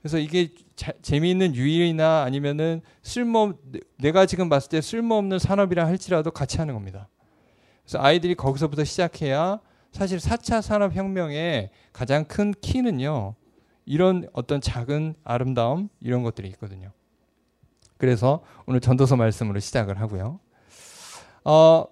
그래서 0.00 0.18
이게 0.18 0.54
자, 0.76 0.92
재미있는 1.02 1.56
유일이나 1.56 2.22
아니면은 2.22 2.82
쓸모 3.02 3.54
내가 3.96 4.24
지금 4.26 4.48
봤을 4.48 4.68
때 4.68 4.80
쓸모없는 4.80 5.40
산업이라 5.40 5.84
할지라도 5.84 6.30
같이 6.30 6.58
하는 6.58 6.74
겁니다. 6.74 7.08
그래서 7.88 8.04
아이들이 8.04 8.34
거기서부터 8.34 8.84
시작해야 8.84 9.60
사실 9.92 10.18
4차 10.18 10.60
산업혁명의 10.60 11.70
가장 11.94 12.26
큰 12.26 12.52
키는요. 12.60 13.34
이런 13.86 14.28
어떤 14.34 14.60
작은 14.60 15.14
아름다움 15.24 15.88
이런 16.02 16.22
것들이 16.22 16.48
있거든요. 16.48 16.90
그래서 17.96 18.44
오늘 18.66 18.80
전도서 18.80 19.16
말씀으로 19.16 19.58
시작을 19.58 19.98
하고요. 20.02 20.38
어, 21.44 21.86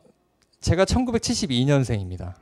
제가 0.61 0.85
1972년생입니다. 0.85 2.35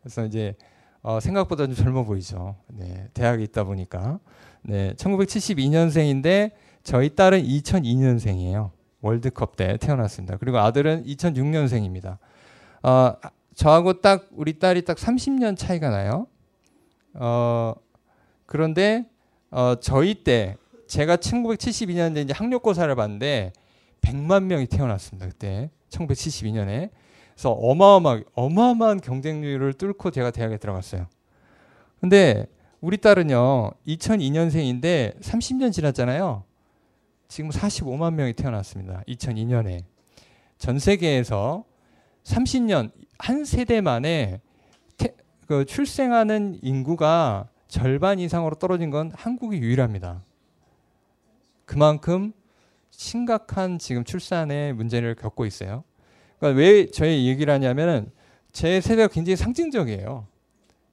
그래서 0.00 0.24
이제 0.24 0.54
어, 1.02 1.18
생각보다 1.18 1.66
좀 1.66 1.74
젊어 1.74 2.04
보이죠. 2.04 2.54
네, 2.68 3.08
대학에 3.14 3.42
있다 3.42 3.64
보니까. 3.64 4.20
네, 4.62 4.94
1972년생인데 4.94 6.52
저희 6.84 7.16
딸은 7.16 7.42
2002년생이에요. 7.42 8.70
월드컵 9.00 9.56
때 9.56 9.76
태어났습니다. 9.78 10.36
그리고 10.36 10.58
아들은 10.58 11.04
2006년생입니다. 11.04 12.18
어, 12.82 13.14
저하고 13.54 14.00
딱 14.00 14.28
우리 14.32 14.58
딸이 14.58 14.84
딱 14.84 14.96
30년 14.96 15.56
차이가 15.56 15.90
나요. 15.90 16.26
어, 17.14 17.74
그런데 18.46 19.06
어, 19.50 19.76
저희 19.80 20.24
때 20.24 20.56
제가 20.88 21.16
1972년에 21.16 22.24
이제 22.24 22.32
학력고사를 22.32 22.94
봤는데 22.94 23.52
100만 24.00 24.44
명이 24.44 24.66
태어났습니다. 24.66 25.28
그때 25.28 25.70
1972년에. 25.90 26.90
그래서 27.34 27.50
어마어마 27.50 28.20
어마어마한 28.34 29.00
경쟁률을 29.00 29.74
뚫고 29.74 30.10
제가 30.10 30.30
대학에 30.30 30.58
들어갔어요. 30.58 31.06
근데 32.00 32.46
우리 32.80 32.98
딸은요. 32.98 33.70
2002년생인데 33.86 35.20
30년 35.20 35.72
지났잖아요. 35.72 36.44
지금 37.28 37.50
45만 37.50 38.14
명이 38.14 38.34
태어났습니다. 38.34 39.02
2002년에. 39.08 39.84
전 40.58 40.78
세계에서 40.78 41.64
30년 42.24 42.90
한 43.18 43.44
세대 43.44 43.80
만에 43.80 44.40
태, 44.96 45.14
그 45.46 45.64
출생하는 45.64 46.58
인구가 46.62 47.48
절반 47.68 48.18
이상으로 48.18 48.56
떨어진 48.56 48.90
건 48.90 49.12
한국이 49.14 49.58
유일합니다. 49.58 50.24
그만큼 51.64 52.32
심각한 52.90 53.78
지금 53.78 54.04
출산의 54.04 54.74
문제를 54.74 55.14
겪고 55.14 55.46
있어요. 55.46 55.84
그러니까 56.38 56.58
왜 56.58 56.86
저희 56.90 57.26
얘기를 57.26 57.52
하냐면은 57.52 58.10
제 58.52 58.80
세대가 58.80 59.08
굉장히 59.08 59.36
상징적이에요. 59.36 60.26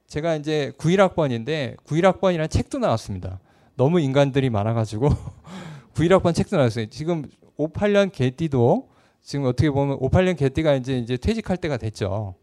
제가 0.06 0.36
이제 0.36 0.72
91학번인데 0.78 1.76
91학번이라는 1.84 2.50
책도 2.50 2.78
나왔습니다. 2.78 3.38
너무 3.76 4.00
인간들이 4.00 4.50
많아가지고 4.50 5.08
91학번 5.94 6.34
책도 6.34 6.56
나왔어요. 6.56 6.86
지금 6.86 7.24
58년 7.58 8.10
개띠도 8.10 8.88
지금 9.22 9.44
어떻게 9.46 9.70
보면 9.70 9.98
58년 9.98 10.36
개띠가 10.36 10.74
이제 10.74 10.98
이제 10.98 11.16
퇴직할 11.16 11.56
때가 11.56 11.76
됐죠. 11.76 12.34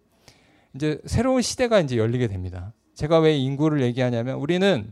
이제 0.76 1.00
새로운 1.06 1.42
시대가 1.42 1.80
이제 1.80 1.98
열리게 1.98 2.28
됩니다. 2.28 2.74
제가 2.94 3.20
왜 3.20 3.36
인구를 3.38 3.82
얘기하냐면 3.82 4.36
우리는 4.38 4.92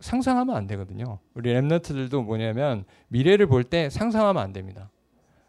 상상하면 0.00 0.54
안 0.56 0.66
되거든요. 0.68 1.18
우리 1.34 1.52
랩너트들도 1.52 2.22
뭐냐면 2.24 2.84
미래를 3.08 3.46
볼 3.46 3.64
때 3.64 3.90
상상하면 3.90 4.42
안 4.42 4.52
됩니다. 4.52 4.90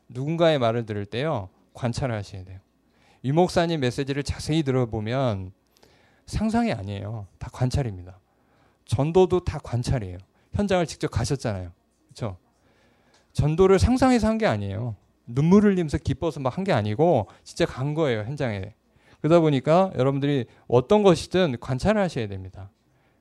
누군가의 0.07 0.57
말을 0.59 0.85
들을 0.85 1.05
때요. 1.05 1.49
관찰을 1.73 2.15
하셔야 2.15 2.43
돼요. 2.43 2.59
이 3.21 3.31
목사님 3.31 3.79
메시지를 3.81 4.23
자세히 4.23 4.63
들어보면 4.63 5.51
상상이 6.25 6.71
아니에요. 6.73 7.27
다 7.37 7.49
관찰입니다. 7.51 8.19
전도도 8.85 9.43
다 9.43 9.59
관찰이에요. 9.59 10.17
현장을 10.53 10.85
직접 10.87 11.09
가셨잖아요. 11.09 11.71
그렇죠? 12.07 12.37
전도를 13.33 13.77
상상해서 13.77 14.27
한 14.27 14.37
게 14.39 14.47
아니에요. 14.47 14.95
눈물을 15.29 15.71
흘리면서 15.71 15.97
기뻐서 15.99 16.39
막 16.39 16.57
한 16.57 16.63
게 16.65 16.71
아니고 16.73 17.27
진짜 17.43 17.65
간 17.65 17.93
거예요, 17.93 18.21
현장에. 18.21 18.73
그러다 19.21 19.39
보니까 19.41 19.91
여러분들이 19.97 20.45
어떤 20.67 21.03
것이든 21.03 21.57
관찰을 21.59 22.01
하셔야 22.01 22.27
됩니다. 22.27 22.71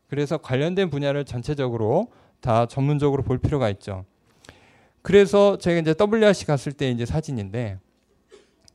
그래서 0.08 0.38
관련된 0.38 0.90
분야를 0.90 1.24
전체적으로 1.24 2.08
다 2.40 2.66
전문적으로 2.66 3.22
볼 3.22 3.38
필요가 3.38 3.68
있죠. 3.70 4.04
그래서 5.02 5.58
제가 5.58 5.80
이제 5.80 5.94
WRC 5.98 6.46
갔을 6.46 6.72
때 6.72 6.90
이제 6.90 7.04
사진인데 7.04 7.78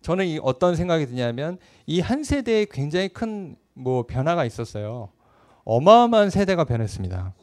저는 0.01 0.25
이 0.27 0.39
어떤 0.43 0.75
생각이 0.75 1.05
드냐면 1.05 1.57
이 1.87 2.01
한 2.01 2.23
세대에 2.23 2.65
굉장히 2.69 3.09
큰 3.09 3.55
뭐 3.75 4.05
변화가 4.05 4.45
있었어요. 4.45 5.09
어마어마한 5.63 6.29
세대가 6.29 6.63
변했습니다. 6.63 7.33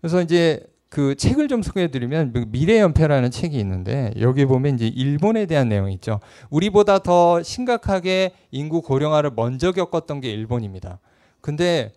그래서 0.00 0.22
이제 0.22 0.66
그 0.88 1.16
책을 1.16 1.48
좀 1.48 1.62
소개해드리면 1.62 2.32
그 2.32 2.46
미래 2.48 2.80
연패라는 2.80 3.30
책이 3.30 3.58
있는데 3.58 4.12
여기 4.20 4.46
보면 4.46 4.76
이제 4.76 4.86
일본에 4.86 5.46
대한 5.46 5.68
내용이 5.68 5.92
있죠. 5.94 6.20
우리보다 6.50 7.00
더 7.00 7.42
심각하게 7.42 8.32
인구 8.50 8.82
고령화를 8.82 9.32
먼저 9.34 9.72
겪었던 9.72 10.20
게 10.20 10.30
일본입니다. 10.30 11.00
근데 11.40 11.92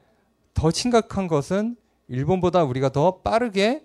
더 0.53 0.71
심각한 0.71 1.27
것은 1.27 1.77
일본보다 2.07 2.63
우리가 2.63 2.89
더 2.89 3.19
빠르게 3.19 3.83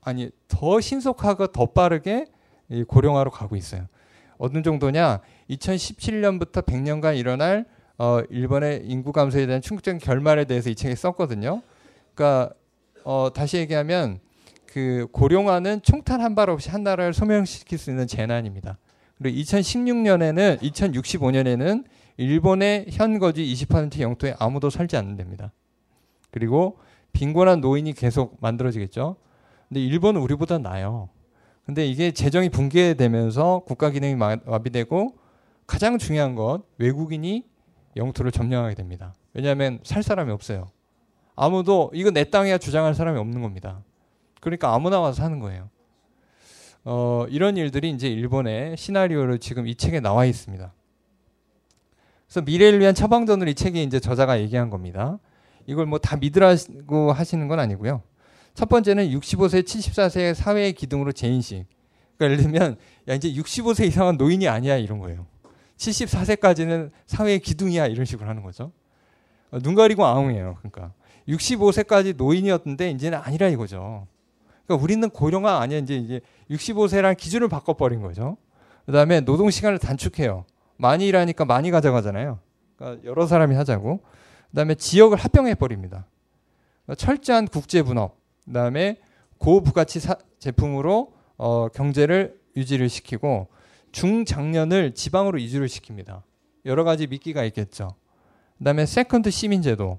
아니 0.00 0.30
더 0.48 0.80
신속하고 0.80 1.48
더 1.48 1.66
빠르게 1.66 2.26
고령화로 2.88 3.30
가고 3.30 3.56
있어요. 3.56 3.86
어느 4.38 4.62
정도냐? 4.62 5.20
2017년부터 5.50 6.64
100년간 6.64 7.16
일어날 7.16 7.66
어, 7.98 8.20
일본의 8.30 8.82
인구 8.86 9.12
감소에 9.12 9.46
대한 9.46 9.60
충격적인 9.60 10.00
결말에 10.00 10.46
대해서 10.46 10.70
이 10.70 10.74
책에 10.74 10.94
썼거든요. 10.96 11.62
그러니까 12.14 12.52
어, 13.04 13.30
다시 13.34 13.56
얘기하면 13.58 14.20
그 14.66 15.06
고령화는 15.12 15.82
총탄 15.82 16.20
한 16.20 16.34
발 16.34 16.48
없이 16.50 16.70
한 16.70 16.82
나라를 16.82 17.12
소멸시킬 17.12 17.78
수 17.78 17.90
있는 17.90 18.06
재난입니다. 18.06 18.78
그리고 19.18 19.38
2016년에는 19.38 20.60
2065년에는 20.60 21.84
일본의 22.16 22.86
현거지 22.90 23.44
20% 23.44 24.00
영토에 24.00 24.34
아무도 24.38 24.70
살지 24.70 24.96
않는답니다. 24.96 25.52
그리고 26.30 26.78
빈곤한 27.12 27.60
노인이 27.60 27.92
계속 27.92 28.38
만들어지겠죠. 28.40 29.16
근데 29.68 29.80
일본은 29.80 30.20
우리보다 30.20 30.58
나요. 30.58 31.08
근데 31.66 31.86
이게 31.86 32.10
재정이 32.10 32.48
붕괴되면서 32.48 33.62
국가 33.66 33.90
기능이 33.90 34.14
마비되고 34.16 35.16
가장 35.66 35.98
중요한 35.98 36.34
건 36.34 36.62
외국인이 36.78 37.44
영토를 37.96 38.32
점령하게 38.32 38.74
됩니다. 38.74 39.14
왜냐하면 39.34 39.78
살 39.84 40.02
사람이 40.02 40.32
없어요. 40.32 40.70
아무도 41.34 41.90
이거 41.94 42.10
내 42.10 42.24
땅이야 42.24 42.58
주장할 42.58 42.94
사람이 42.94 43.18
없는 43.18 43.42
겁니다. 43.42 43.82
그러니까 44.40 44.74
아무나 44.74 45.00
와서 45.00 45.20
사는 45.22 45.38
거예요. 45.38 45.70
어, 46.84 47.26
이런 47.30 47.56
일들이 47.56 47.90
이제 47.90 48.08
일본의 48.08 48.76
시나리오로 48.76 49.38
지금 49.38 49.66
이 49.66 49.74
책에 49.74 50.00
나와 50.00 50.24
있습니다. 50.24 50.72
그래서 52.26 52.40
미래를 52.44 52.80
위한 52.80 52.94
처방전을 52.94 53.48
이 53.48 53.54
책에 53.54 53.82
이제 53.82 54.00
저자가 54.00 54.40
얘기한 54.40 54.70
겁니다. 54.70 55.18
이걸 55.66 55.86
뭐 55.86 55.98
다 55.98 56.16
믿으라고 56.16 57.12
하시는 57.12 57.46
건 57.46 57.60
아니고요. 57.60 58.02
첫 58.54 58.68
번째는 58.68 59.08
65세, 59.10 59.62
74세 59.64 60.34
사회의 60.34 60.72
기둥으로 60.72 61.12
재인식. 61.12 61.64
그러니까 62.18 62.24
예를 62.24 62.36
들면 62.38 62.76
야 63.08 63.14
이제 63.14 63.32
65세 63.32 63.86
이상은 63.86 64.16
노인이 64.16 64.46
아니야 64.48 64.76
이런 64.76 64.98
거예요. 64.98 65.26
74세까지는 65.76 66.90
사회의 67.06 67.38
기둥이야 67.38 67.86
이런 67.86 68.04
식으로 68.04 68.28
하는 68.28 68.42
거죠. 68.42 68.72
어, 69.50 69.58
눈 69.60 69.74
가리고 69.74 70.04
아웅이에요. 70.04 70.58
그러니까 70.58 70.92
65세까지 71.28 72.16
노인이었는데 72.16 72.90
이제는 72.90 73.18
아니라 73.18 73.48
이거죠. 73.48 74.06
그러니까 74.66 74.82
우리는 74.82 75.08
고령화 75.08 75.60
아니야 75.60 75.78
이제 75.78 75.96
이제 75.96 76.20
65세라는 76.50 77.16
기준을 77.16 77.48
바꿔버린 77.48 78.02
거죠. 78.02 78.36
그다음에 78.86 79.20
노동 79.20 79.50
시간을 79.50 79.78
단축해요. 79.78 80.44
많이 80.76 81.06
일하니까 81.06 81.44
많이 81.44 81.70
가져가잖아요. 81.70 82.38
그러니까 82.76 83.04
여러 83.04 83.26
사람이 83.26 83.54
하자고. 83.54 84.00
그다음에 84.50 84.74
지역을 84.74 85.16
합병해 85.16 85.54
버립니다. 85.54 86.06
그러니까 86.84 87.04
철저한 87.04 87.48
국제 87.48 87.82
분업. 87.82 88.16
그다음에 88.44 88.98
고부가치 89.38 90.00
사, 90.00 90.16
제품으로 90.38 91.12
어, 91.38 91.68
경제를 91.68 92.38
유지를 92.56 92.88
시키고 92.88 93.48
중장년을 93.92 94.94
지방으로 94.94 95.38
이주를 95.38 95.68
시킵니다. 95.68 96.22
여러 96.64 96.84
가지 96.84 97.06
미끼가 97.06 97.44
있겠죠. 97.44 97.94
그다음에 98.58 98.86
second 98.86 99.30
시민제도. 99.30 99.98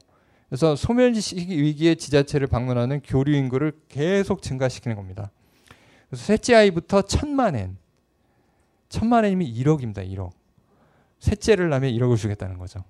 그래서 0.54 0.76
소멸 0.76 1.16
위기의 1.16 1.96
지자체를 1.96 2.46
방문하는 2.46 3.02
교류 3.04 3.36
인구를 3.36 3.74
계속 3.90 4.44
증가시키는 4.44 4.96
겁니다. 4.96 5.32
그래서 6.08 6.26
셋째 6.26 6.54
아이부터 6.54 7.02
천만 7.02 7.56
엔. 7.56 7.76
천만 8.88 9.26
엔이면 9.26 9.48
1억입니다. 9.48 10.08
1억. 10.08 10.30
셋째를 11.18 11.70
낳으면 11.70 11.92
1억을 11.94 12.18
주겠다는 12.18 12.60
거죠. 12.60 12.84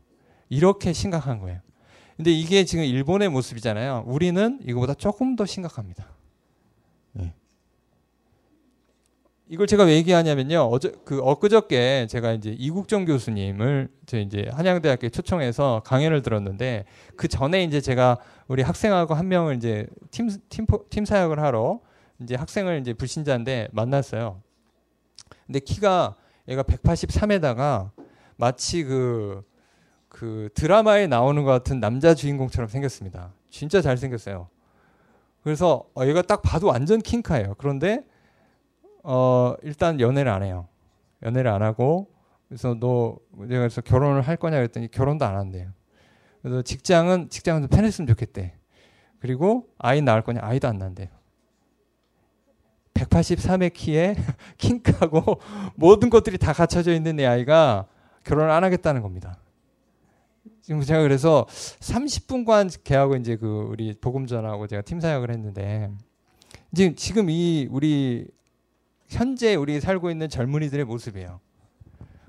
이렇게 0.49 0.91
심각한 0.91 1.39
거예요. 1.39 1.61
근데 2.17 2.31
이게 2.31 2.65
지금 2.65 2.83
일본의 2.83 3.29
모습이잖아요. 3.29 4.03
우리는 4.07 4.59
이거보다 4.65 4.93
조금 4.93 5.37
더 5.37 5.45
심각합니다. 5.45 6.05
네. 7.13 7.33
이걸 9.49 9.67
제가 9.67 9.83
왜 9.83 9.95
얘기하냐면요. 9.97 10.69
어제 10.71 10.93
그 11.03 11.19
엊그저께 11.21 12.07
제가 12.09 12.31
이제 12.31 12.55
이국정 12.57 13.05
교수님을 13.05 13.89
저 14.05 14.17
이제 14.17 14.49
한양대학교에 14.53 15.09
초청해서 15.09 15.81
강연을 15.85 16.21
들었는데 16.21 16.85
그 17.17 17.27
전에 17.27 17.63
이제 17.63 17.81
제가 17.81 18.17
우리 18.47 18.61
학생하고 18.61 19.13
한 19.13 19.27
명을 19.27 19.57
이제 19.57 19.85
팀팀팀 20.11 21.05
사역을 21.05 21.39
하러 21.39 21.81
이제 22.21 22.35
학생을 22.35 22.79
이제 22.79 22.93
불신자인데 22.93 23.69
만났어요. 23.73 24.41
근데 25.45 25.59
키가 25.59 26.15
얘가 26.47 26.63
183에다가 26.63 27.91
마치 28.37 28.83
그그 28.83 30.49
드라마에 30.55 31.07
나오는 31.07 31.43
것 31.43 31.51
같은 31.51 31.81
남자 31.81 32.13
주인공처럼 32.13 32.69
생겼습니다. 32.69 33.33
진짜 33.49 33.81
잘 33.81 33.97
생겼어요. 33.97 34.47
그래서 35.43 35.85
어, 35.95 36.05
얘가 36.05 36.21
딱 36.21 36.41
봐도 36.41 36.67
완전 36.67 37.01
킹카예요. 37.01 37.55
그런데 37.57 38.05
어, 39.03 39.55
일단 39.61 39.99
연애를 39.99 40.31
안 40.31 40.43
해요. 40.43 40.67
연애를 41.21 41.51
안 41.51 41.61
하고 41.61 42.09
그래서 42.47 42.75
너 42.79 43.17
내가 43.31 43.61
그래서 43.61 43.81
결혼을 43.81 44.21
할 44.21 44.37
거냐 44.37 44.57
그랬더니 44.57 44.89
결혼도 44.89 45.25
안 45.25 45.35
한대요. 45.35 45.71
그래서 46.41 46.61
직장은 46.61 47.29
직장은 47.29 47.61
좀 47.63 47.69
편했으면 47.69 48.07
좋겠대. 48.07 48.53
그리고 49.19 49.67
아이 49.77 50.01
낳을 50.01 50.21
거냐 50.21 50.39
아이도 50.41 50.67
안 50.67 50.77
낳는데요. 50.77 51.07
183의 52.93 53.73
키에 53.73 54.15
킹크하고 54.57 55.39
모든 55.75 56.09
것들이 56.09 56.37
다 56.37 56.53
갖춰져 56.53 56.93
있는 56.93 57.15
내 57.17 57.25
아이가 57.25 57.87
결혼을 58.23 58.51
안 58.51 58.63
하겠다는 58.63 59.01
겁니다. 59.01 59.37
지금 60.61 60.81
제가 60.81 61.01
그래서 61.01 61.45
30분간 61.49 62.83
걔하고 62.83 63.15
이제 63.17 63.35
그 63.35 63.67
우리 63.69 63.93
복음전하고 63.99 64.67
제가 64.67 64.81
팀 64.83 65.01
사역을 65.01 65.29
했는데 65.29 65.89
지금 66.73 66.95
지금 66.95 67.29
이 67.29 67.67
우리 67.69 68.27
현재 69.13 69.55
우리 69.55 69.79
살고 69.79 70.09
있는 70.09 70.27
젊은이들의 70.27 70.85
모습이에요. 70.85 71.39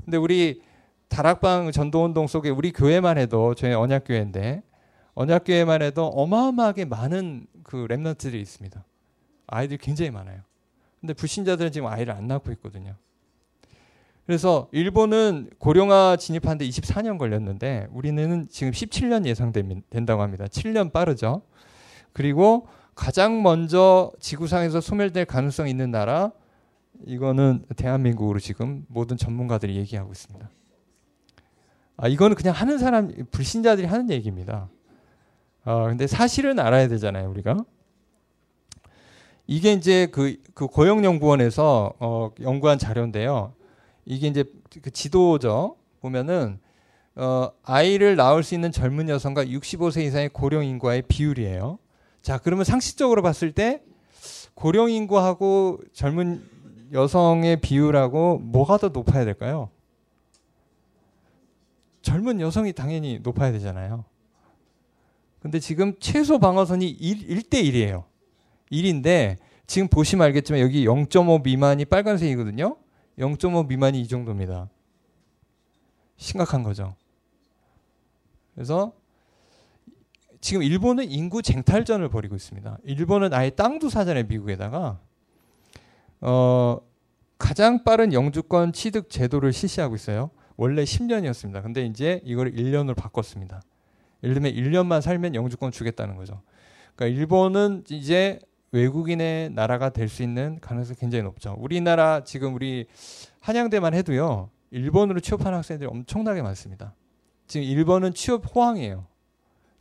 근데 0.05 0.16
우리 0.16 0.62
다락방 1.09 1.73
전도운동 1.73 2.27
속에 2.27 2.51
우리 2.51 2.73
교회만 2.73 3.18
해도 3.18 3.55
저희 3.55 3.73
언약교회인데 3.73 4.62
언약교회만 5.14 5.83
해도 5.83 6.07
어마어마하게 6.07 6.85
많은 6.87 7.47
그 7.62 7.87
랩런트들이 7.88 8.35
있습니다. 8.35 8.85
아이들이 9.47 9.79
굉장히 9.79 10.11
많아요. 10.11 10.40
근데 11.01 11.14
불신자들은 11.14 11.73
지금 11.73 11.88
아이를 11.88 12.14
안 12.14 12.27
낳고 12.27 12.51
있거든요. 12.53 12.97
그래서 14.27 14.68
일본은 14.73 15.51
고령화 15.59 16.16
진입하는데 16.16 16.66
24년 16.66 17.18
걸렸는데 17.18 17.88
우리는 17.92 18.47
지금 18.51 18.73
17년 18.73 19.27
예상된다고 19.27 20.23
합니다. 20.23 20.47
7년 20.47 20.92
빠르죠. 20.92 21.42
그리고 22.12 22.66
가장 22.94 23.42
먼저 23.42 24.11
지구상에서 24.20 24.81
소멸될 24.81 25.27
가능성 25.27 25.68
있는 25.68 25.90
나라 25.90 26.33
이거는 27.07 27.64
대한민국으로 27.76 28.38
지금 28.38 28.85
모든 28.88 29.16
전문가들이 29.16 29.76
얘기하고 29.76 30.12
있습니다. 30.12 30.50
아 31.96 32.09
이거는 32.09 32.37
그냥 32.37 32.54
하는 32.54 32.78
사람 32.78 33.12
불신자들이 33.30 33.87
하는 33.87 34.11
얘기입니다. 34.11 34.68
아 35.64 35.85
근데 35.85 36.07
사실은 36.07 36.59
알아야 36.59 36.88
되잖아요 36.88 37.30
우리가. 37.30 37.57
이게 39.46 39.72
이제 39.72 40.07
그, 40.07 40.37
그 40.54 40.66
고용연구원에서 40.66 41.94
어, 41.98 42.30
연구한 42.40 42.78
자료인데요. 42.78 43.54
이게 44.07 44.26
이제 44.26 44.44
그 44.83 44.90
지도죠. 44.90 45.76
보면은 46.00 46.59
어, 47.16 47.50
아이를 47.62 48.16
낳을 48.16 48.42
수 48.42 48.54
있는 48.54 48.72
젊은 48.72 49.09
여성과 49.09 49.44
65세 49.44 50.02
이상의 50.02 50.30
고령 50.30 50.64
인구와의 50.64 51.02
비율이에요. 51.09 51.78
자, 52.22 52.38
그러면 52.38 52.64
상식적으로 52.64 53.22
봤을 53.22 53.52
때 53.52 53.83
고령 54.54 54.90
인구하고 54.90 55.80
젊은 55.92 56.42
여성의 56.94 57.61
비율하고 57.61 58.38
뭐가 58.38 58.78
더 58.78 58.88
높아야 58.88 59.24
될까요? 59.24 59.70
젊은 62.02 62.40
여성이 62.40 62.72
당연히 62.72 63.18
높아야 63.18 63.50
되잖아요. 63.52 64.04
근데 65.40 65.59
지금 65.59 65.94
최소 65.98 66.38
방어선이 66.38 66.88
1, 66.88 67.28
1대 67.28 67.62
1이에요. 67.64 68.04
1인데 68.70 69.37
지금 69.66 69.88
보시면 69.88 70.24
알겠지만 70.26 70.61
여기 70.61 70.87
0.5 70.87 71.42
미만이 71.42 71.85
빨간색이거든요. 71.85 72.76
0.5 73.18 73.66
미만이 73.66 74.00
이 74.00 74.09
정도입니다. 74.09 74.70
심각한 76.16 76.62
거죠. 76.62 76.94
그래서 78.54 78.92
지금 80.40 80.62
일본은 80.62 81.11
인구 81.11 81.42
쟁탈전을 81.42 82.09
벌이고 82.09 82.37
있습니다. 82.37 82.78
일본은 82.85 83.33
아예 83.35 83.50
땅도 83.50 83.88
사잖아요, 83.88 84.24
미국에다가. 84.28 85.00
어, 86.26 86.78
가장 87.37 87.84
빠른 87.84 88.12
영주권 88.14 88.72
취득 88.72 89.10
제도를 89.10 89.52
실시하고 89.52 89.94
있어요. 89.94 90.30
원래 90.56 90.82
10년이었습니다. 90.84 91.62
근데 91.62 91.84
이제 91.84 92.20
이걸 92.24 92.52
1년으로 92.52 92.96
바꿨습니다. 92.96 93.60
예를 94.22 94.34
들면 94.34 94.52
1년만 94.52 95.02
살면 95.02 95.34
영주권 95.34 95.70
주겠다는 95.70 96.16
거죠. 96.16 96.40
그러니까 96.96 97.18
일본은 97.18 97.84
이제 97.90 98.38
외국인의 98.72 99.50
나라가 99.50 99.90
될 99.90 100.08
수 100.08 100.22
있는 100.22 100.58
가능성이 100.60 100.96
굉장히 100.98 101.22
높죠. 101.24 101.54
우리나라 101.58 102.24
지금 102.24 102.54
우리 102.54 102.87
한양대만 103.40 103.92
해도요. 103.94 104.48
일본으로 104.70 105.20
취업하는 105.20 105.58
학생들이 105.58 105.88
엄청나게 105.90 106.40
많습니다. 106.40 106.94
지금 107.46 107.66
일본은 107.66 108.14
취업 108.14 108.42
호황이에요. 108.54 109.06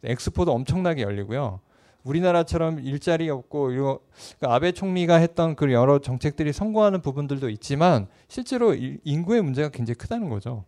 엑스포도 0.04 0.52
엄청나게 0.52 1.04
열리고요. 1.04 1.62
우리나라처럼 2.04 2.80
일자리 2.80 3.30
없고 3.30 3.72
이거 3.72 4.00
그러니까 4.38 4.56
아베 4.56 4.72
총리가 4.72 5.16
했던 5.16 5.56
그 5.56 5.72
여러 5.72 6.00
정책들이 6.00 6.52
성공하는 6.54 7.02
부분들도 7.02 7.50
있지만 7.50 8.08
실제로 8.28 8.74
인구의 8.76 9.42
문제가 9.42 9.70
굉장히 9.70 9.96
크다는 9.96 10.30
거죠. 10.30 10.66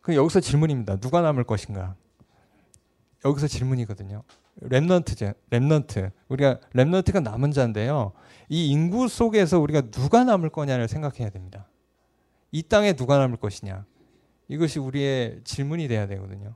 그 0.00 0.16
여기서 0.16 0.40
질문입니다. 0.40 0.96
누가 0.96 1.20
남을 1.20 1.44
것인가? 1.44 1.94
여기서 3.24 3.46
질문이거든요. 3.46 4.22
remnant죠. 4.62 5.34
Remnant. 5.50 6.10
우리가 6.28 6.58
remnant가 6.74 7.22
남은 7.22 7.52
자인데요. 7.52 8.12
이 8.48 8.70
인구 8.70 9.08
속에서 9.08 9.60
우리가 9.60 9.82
누가 9.90 10.24
남을 10.24 10.48
거냐를 10.50 10.88
생각해야 10.88 11.30
됩니다. 11.30 11.68
이 12.50 12.62
땅에 12.62 12.94
누가 12.94 13.18
남을 13.18 13.36
것이냐. 13.36 13.84
이것이 14.48 14.78
우리의 14.78 15.42
질문이 15.44 15.86
돼야 15.88 16.06
되거든요. 16.06 16.54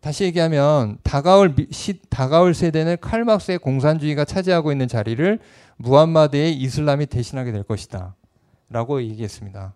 다시 0.00 0.24
얘기하면 0.24 0.98
다가올 1.02 1.54
시, 1.70 2.00
다가올 2.08 2.54
세대는 2.54 2.98
칼막스의 3.00 3.58
공산주의가 3.58 4.24
차지하고 4.24 4.70
있는 4.72 4.88
자리를 4.88 5.38
무함마드의 5.78 6.54
이슬람이 6.54 7.06
대신하게 7.06 7.52
될 7.52 7.62
것이다. 7.62 8.14
라고 8.68 9.02
얘기했습니다. 9.02 9.74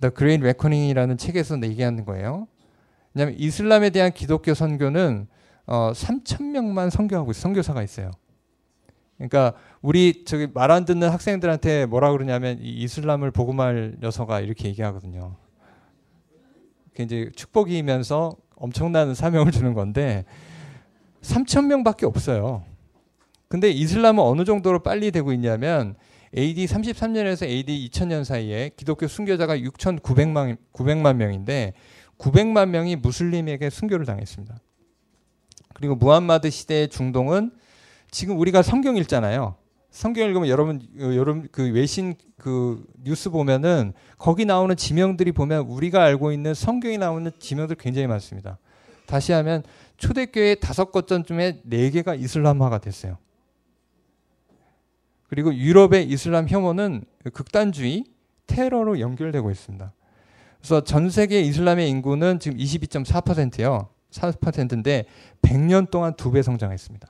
The 0.00 0.14
Great 0.14 0.42
Reckoning이라는 0.42 1.16
책에서 1.16 1.60
얘기하는 1.62 2.04
거예요. 2.04 2.48
왜냐하면 3.14 3.38
이슬람에 3.38 3.90
대한 3.90 4.12
기독교 4.12 4.52
선교는 4.54 5.26
어, 5.66 5.92
3천 5.92 6.50
명만 6.50 6.90
선교하고. 6.90 7.32
선교사가 7.32 7.82
있어요. 7.82 8.10
그러니까 9.16 9.54
우리 9.80 10.24
저기 10.24 10.46
말 10.52 10.70
안 10.70 10.84
듣는 10.84 11.08
학생들한테 11.08 11.86
뭐라 11.86 12.12
그러냐면 12.12 12.58
이 12.60 12.82
이슬람을 12.82 13.30
복음할 13.30 13.96
녀석아 14.00 14.40
이렇게 14.40 14.68
얘기하거든요. 14.68 15.36
이제 16.98 17.30
축복이면서 17.34 18.36
엄청난 18.56 19.14
사명을 19.14 19.52
주는 19.52 19.74
건데 19.74 20.24
3천 21.22 21.66
명밖에 21.66 22.06
없어요. 22.06 22.64
근데 23.48 23.70
이슬람은 23.70 24.22
어느 24.22 24.44
정도로 24.44 24.82
빨리 24.82 25.10
되고 25.10 25.32
있냐면 25.32 25.94
AD 26.36 26.66
33년에서 26.66 27.46
AD 27.46 27.88
2000년 27.88 28.24
사이에 28.24 28.70
기독교 28.76 29.06
순교자가 29.06 29.56
6,900만 29.56 30.56
900만 30.72 31.16
명인데 31.16 31.74
900만 32.18 32.70
명이 32.70 32.96
무슬림에게 32.96 33.70
순교를 33.70 34.04
당했습니다. 34.06 34.58
그리고 35.74 35.94
무함마드 35.94 36.50
시대의 36.50 36.88
중동은 36.88 37.52
지금 38.10 38.38
우리가 38.38 38.62
성경 38.62 38.96
읽잖아요. 38.96 39.56
성경 39.96 40.28
읽으면 40.28 40.48
여러분 40.50 40.86
여러분 40.98 41.48
그 41.50 41.72
외신 41.72 42.16
그 42.36 42.84
뉴스 43.02 43.30
보면은 43.30 43.94
거기 44.18 44.44
나오는 44.44 44.76
지명들이 44.76 45.32
보면 45.32 45.64
우리가 45.68 46.04
알고 46.04 46.32
있는 46.32 46.52
성경에 46.52 46.98
나오는 46.98 47.32
지명들 47.38 47.76
굉장히 47.76 48.06
많습니다. 48.06 48.58
다시 49.06 49.32
하면 49.32 49.62
초대교회 49.96 50.56
다섯 50.56 50.92
거점쯤에 50.92 51.62
네 51.64 51.88
개가 51.88 52.14
이슬람화가 52.14 52.76
됐어요. 52.76 53.16
그리고 55.28 55.54
유럽의 55.54 56.06
이슬람 56.10 56.46
혐오는 56.46 57.02
극단주의, 57.32 58.04
테러로 58.46 59.00
연결되고 59.00 59.50
있습니다. 59.50 59.94
그래서 60.58 60.84
전 60.84 61.08
세계 61.08 61.40
이슬람의 61.40 61.88
인구는 61.88 62.38
지금 62.38 62.58
22.4%요. 62.58 63.88
4%인데 64.10 65.06
100년 65.40 65.90
동안 65.90 66.14
두 66.16 66.32
배 66.32 66.42
성장했습니다. 66.42 67.08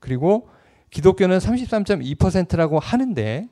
그리고 0.00 0.48
기독교는 0.92 1.38
33.2%라고 1.38 2.78
하는데 2.78 3.48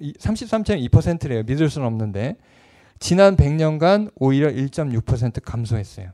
33.2%래요. 0.00 1.42
믿을 1.42 1.68
수는 1.68 1.86
없는데 1.86 2.36
지난 2.98 3.36
100년간 3.36 4.12
오히려 4.14 4.48
1.6% 4.48 5.42
감소했어요. 5.42 6.12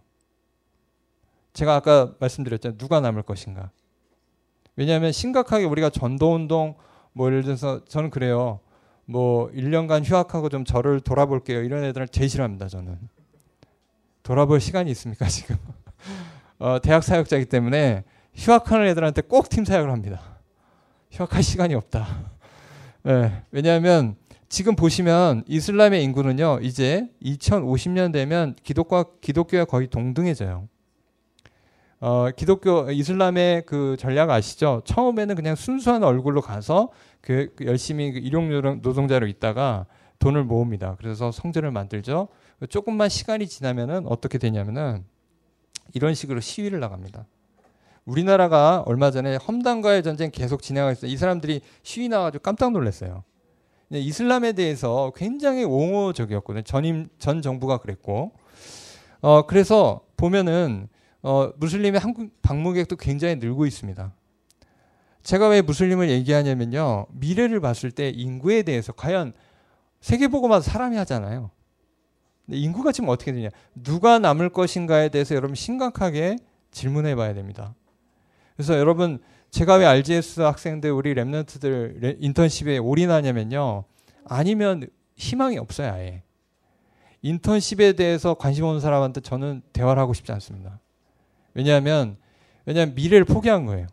제가 1.52 1.74
아까 1.74 2.14
말씀드렸잖아요. 2.18 2.78
누가 2.78 3.00
남을 3.00 3.22
것인가. 3.22 3.70
왜냐하면 4.74 5.12
심각하게 5.12 5.64
우리가 5.64 5.90
전도운동 5.90 6.74
뭐 7.12 7.26
예를 7.28 7.42
들어서 7.42 7.84
저는 7.84 8.10
그래요. 8.10 8.60
뭐 9.04 9.50
1년간 9.52 10.04
휴학하고 10.04 10.48
좀 10.48 10.64
저를 10.64 11.00
돌아볼게요. 11.00 11.62
이런 11.62 11.84
애들을 11.84 12.08
제일 12.08 12.28
싫어합니다. 12.28 12.68
저는. 12.68 12.98
돌아볼 14.22 14.60
시간이 14.60 14.90
있습니까 14.92 15.26
지금? 15.28 15.56
어, 16.58 16.80
대학 16.80 17.04
사역자이기 17.04 17.46
때문에 17.46 18.04
휴학하는 18.36 18.86
애들한테 18.86 19.22
꼭 19.22 19.48
팀 19.48 19.64
사역을 19.64 19.90
합니다. 19.90 20.20
휴학할 21.10 21.42
시간이 21.42 21.74
없다. 21.74 22.06
네, 23.02 23.42
왜냐하면 23.50 24.16
지금 24.48 24.76
보시면 24.76 25.44
이슬람의 25.46 26.04
인구는요 26.04 26.60
이제 26.62 27.08
2050년 27.22 28.12
되면 28.12 28.54
기독과 28.62 29.06
기독교가 29.20 29.64
거의 29.64 29.88
동등해져요. 29.88 30.68
어, 31.98 32.30
기독교 32.36 32.90
이슬람의 32.90 33.64
그 33.64 33.96
전략 33.98 34.30
아시죠? 34.30 34.82
처음에는 34.84 35.34
그냥 35.34 35.56
순수한 35.56 36.04
얼굴로 36.04 36.42
가서 36.42 36.90
그, 37.22 37.52
그 37.56 37.64
열심히 37.64 38.12
그 38.12 38.18
일용 38.18 38.50
노동자로 38.82 39.26
있다가 39.26 39.86
돈을 40.18 40.44
모읍니다. 40.44 40.96
그래서 40.98 41.32
성전을 41.32 41.70
만들죠. 41.70 42.28
조금만 42.68 43.08
시간이 43.08 43.46
지나면은 43.46 44.06
어떻게 44.06 44.38
되냐면은 44.38 45.04
이런 45.94 46.14
식으로 46.14 46.40
시위를 46.40 46.80
나갑니다. 46.80 47.26
우리나라가 48.06 48.82
얼마 48.86 49.10
전에 49.10 49.36
험단과의 49.36 50.02
전쟁 50.02 50.30
계속 50.30 50.62
진행하고 50.62 50.92
있어요. 50.92 51.10
이 51.10 51.16
사람들이 51.16 51.60
시위 51.82 52.08
나가지고 52.08 52.42
깜짝 52.42 52.72
놀랐어요. 52.72 53.24
이슬람에 53.90 54.52
대해서 54.52 55.12
굉장히 55.14 55.64
옹호적이었거든요. 55.64 56.62
전임 56.62 57.08
전 57.18 57.42
정부가 57.42 57.78
그랬고, 57.78 58.32
어 59.20 59.46
그래서 59.46 60.00
보면은 60.16 60.88
어 61.22 61.50
무슬림의 61.56 62.00
한국 62.00 62.30
방문객도 62.42 62.96
굉장히 62.96 63.36
늘고 63.36 63.66
있습니다. 63.66 64.12
제가 65.22 65.48
왜 65.48 65.62
무슬림을 65.62 66.08
얘기하냐면요, 66.10 67.06
미래를 67.10 67.60
봤을 67.60 67.90
때 67.90 68.08
인구에 68.08 68.62
대해서 68.62 68.92
과연 68.92 69.32
세계보고마다 70.00 70.62
사람이 70.62 70.96
하잖아요. 70.98 71.50
근데 72.44 72.58
인구가 72.58 72.92
지금 72.92 73.08
어떻게 73.08 73.32
되냐? 73.32 73.48
누가 73.74 74.20
남을 74.20 74.50
것인가에 74.50 75.08
대해서 75.08 75.34
여러분 75.34 75.56
심각하게 75.56 76.36
질문해 76.70 77.16
봐야 77.16 77.34
됩니다. 77.34 77.74
그래서 78.56 78.78
여러분 78.78 79.20
제가 79.50 79.76
왜 79.76 79.86
RGS 79.86 80.40
학생들 80.40 80.90
우리 80.90 81.14
랩런트들 81.14 82.16
인턴십에 82.20 82.78
올인하냐면요. 82.78 83.84
아니면 84.24 84.88
희망이 85.14 85.58
없어요, 85.58 85.92
아예. 85.92 86.22
인턴십에 87.22 87.94
대해서 87.94 88.34
관심 88.34 88.64
없는 88.64 88.80
사람한테 88.80 89.20
저는 89.20 89.62
대화를 89.72 90.00
하고 90.00 90.14
싶지 90.14 90.32
않습니다. 90.32 90.80
왜냐하면 91.54 92.16
왜냐하면 92.64 92.94
미래를 92.94 93.24
포기한 93.24 93.66
거예요. 93.66 93.86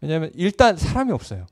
왜냐하면 0.00 0.30
일단 0.34 0.76
사람이 0.76 1.12
없어요. 1.12 1.46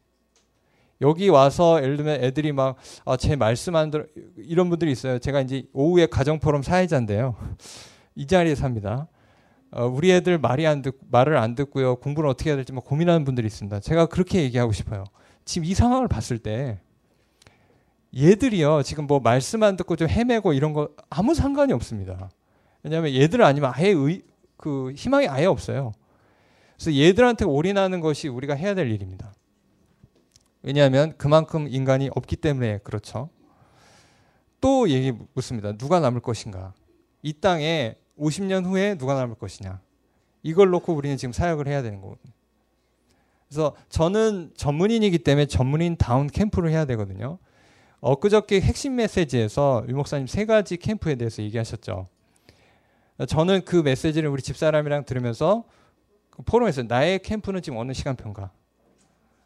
여기 1.01 1.29
와서 1.29 1.83
예를 1.83 1.97
들면 1.97 2.23
애들이 2.23 2.53
막제 2.53 3.33
아, 3.35 3.37
말씀 3.37 3.77
안 3.77 3.91
들어 3.91 4.05
이런 4.37 4.71
분들이 4.71 4.93
있어요. 4.93 5.19
제가 5.19 5.41
이제 5.41 5.65
오후에 5.73 6.07
가정 6.07 6.39
포럼 6.39 6.63
사회자인데요. 6.63 7.37
이 8.15 8.27
자리에 8.27 8.55
삽니다. 8.55 9.09
어, 9.75 9.87
우리 9.87 10.13
애들 10.13 10.39
말이 10.39 10.67
안 10.69 10.83
듣, 10.83 10.97
말을 11.11 11.37
안 11.37 11.57
듣고요. 11.57 11.97
공부를 11.97 12.31
어떻게 12.31 12.51
해야 12.51 12.57
될지 12.57 12.73
막 12.73 12.85
고민하는 12.85 13.25
분들이 13.25 13.49
있습니다. 13.49 13.81
제가 13.81 14.07
그렇게 14.07 14.43
얘기하고 14.45 14.73
싶어요. 14.73 15.03
지금 15.45 15.65
이 15.67 15.75
상황을 15.75 16.07
봤을 16.07 16.39
때 16.39 16.79
얘들이요. 18.17 18.85
지금 18.85 19.09
뭐 19.09 19.19
말씀 19.19 19.65
안 19.65 19.75
듣고 19.77 19.97
좀 19.97 20.09
헤매고 20.09 20.53
이런 20.53 20.73
거 20.73 20.91
아무 21.11 21.35
상관이 21.35 21.73
없습니다. 21.73 22.31
왜냐하면 22.85 23.15
얘들 23.15 23.43
아니면 23.43 23.73
아예 23.75 23.89
의, 23.89 24.23
그 24.57 24.93
희망이 24.93 25.27
아예 25.27 25.47
없어요. 25.47 25.91
그래서 26.77 26.95
얘들한테 26.95 27.45
올인하는 27.45 27.99
것이 27.99 28.29
우리가 28.29 28.55
해야 28.55 28.77
될 28.77 28.89
일입니다. 28.89 29.33
왜냐하면 30.63 31.15
그만큼 31.19 31.67
인간이 31.69 32.11
없기 32.15 32.37
때문에 32.37 32.79
그렇죠. 32.85 33.29
또 34.61 34.89
얘기 34.89 35.13
묻습니다. 35.33 35.73
누가 35.73 35.99
남을 35.99 36.21
것인가? 36.21 36.75
이 37.23 37.33
땅에 37.33 37.97
50년 38.19 38.65
후에 38.65 38.97
누가 38.97 39.15
남을 39.15 39.37
것이냐. 39.37 39.81
이걸 40.43 40.71
놓고 40.71 40.95
우리는 40.95 41.17
지금 41.17 41.33
사역을 41.33 41.67
해야 41.67 41.83
되는 41.83 42.01
거거든요. 42.01 42.33
그래서 43.49 43.75
저는 43.89 44.53
전문인이기 44.57 45.19
때문에 45.19 45.47
전문인 45.47 45.97
다운 45.97 46.27
캠프를 46.27 46.71
해야 46.71 46.85
되거든요. 46.87 47.39
엊그저께 48.01 48.61
핵심 48.61 48.97
메시지에서 48.97 49.85
유 49.89 49.95
목사님 49.95 50.27
세 50.27 50.45
가지 50.45 50.77
캠프에 50.77 51.15
대해서 51.15 51.43
얘기하셨죠. 51.43 52.09
저는 53.29 53.65
그 53.65 53.77
메시지를 53.77 54.29
우리 54.29 54.43
집사람이랑 54.43 55.05
들으면서 55.05 55.65
포럼에서 56.45 56.83
나의 56.83 57.21
캠프는 57.21 57.63
지금 57.63 57.79
어느 57.79 57.93
시간표인가? 57.93 58.51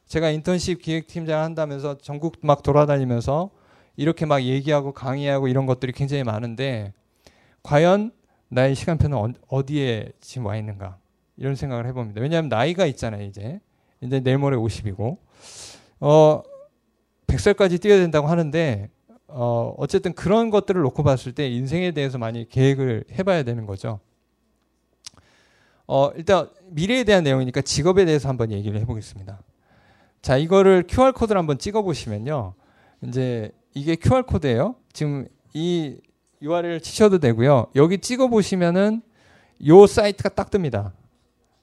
제가 0.06 0.30
인턴십 0.30 0.80
기획팀장 0.80 1.42
한다면서 1.42 1.98
전국 1.98 2.36
막 2.40 2.62
돌아다니면서 2.62 3.50
이렇게 3.96 4.24
막 4.24 4.42
얘기하고 4.42 4.92
강의하고 4.92 5.48
이런 5.48 5.66
것들이 5.66 5.92
굉장히 5.92 6.24
많은데 6.24 6.94
과연 7.62 8.12
나의 8.48 8.74
시간표는 8.74 9.34
어, 9.48 9.66
디에 9.66 10.12
지금 10.20 10.46
와 10.46 10.56
있는가? 10.56 10.98
이런 11.36 11.54
생각을 11.54 11.86
해봅니다. 11.86 12.20
왜냐하면 12.20 12.48
나이가 12.48 12.86
있잖아요, 12.86 13.24
이제. 13.24 13.60
이제 14.00 14.20
내일 14.20 14.38
모레 14.38 14.56
50이고. 14.56 15.18
어, 16.00 16.42
100살까지 17.26 17.80
뛰어야 17.80 17.98
된다고 17.98 18.26
하는데, 18.26 18.88
어, 19.28 19.74
어쨌든 19.76 20.14
그런 20.14 20.50
것들을 20.50 20.80
놓고 20.82 21.02
봤을 21.02 21.32
때 21.32 21.48
인생에 21.48 21.92
대해서 21.92 22.18
많이 22.18 22.48
계획을 22.48 23.04
해봐야 23.12 23.42
되는 23.42 23.66
거죠. 23.66 24.00
어, 25.86 26.10
일단 26.16 26.48
미래에 26.66 27.04
대한 27.04 27.24
내용이니까 27.24 27.62
직업에 27.62 28.04
대해서 28.04 28.28
한번 28.28 28.50
얘기를 28.52 28.78
해보겠습니다. 28.80 29.40
자, 30.20 30.36
이거를 30.36 30.84
QR 30.88 31.12
코드를 31.12 31.38
한번 31.38 31.58
찍어 31.58 31.82
보시면요. 31.82 32.54
이제 33.02 33.52
이게 33.74 33.96
QR 33.96 34.24
코드예요. 34.24 34.74
지금 34.92 35.28
이 35.54 35.96
URL 36.42 36.80
치셔도 36.80 37.18
되고요. 37.18 37.68
여기 37.74 37.98
찍어 37.98 38.28
보시면은 38.28 39.02
요 39.66 39.86
사이트가 39.86 40.30
딱 40.30 40.50
뜹니다. 40.50 40.92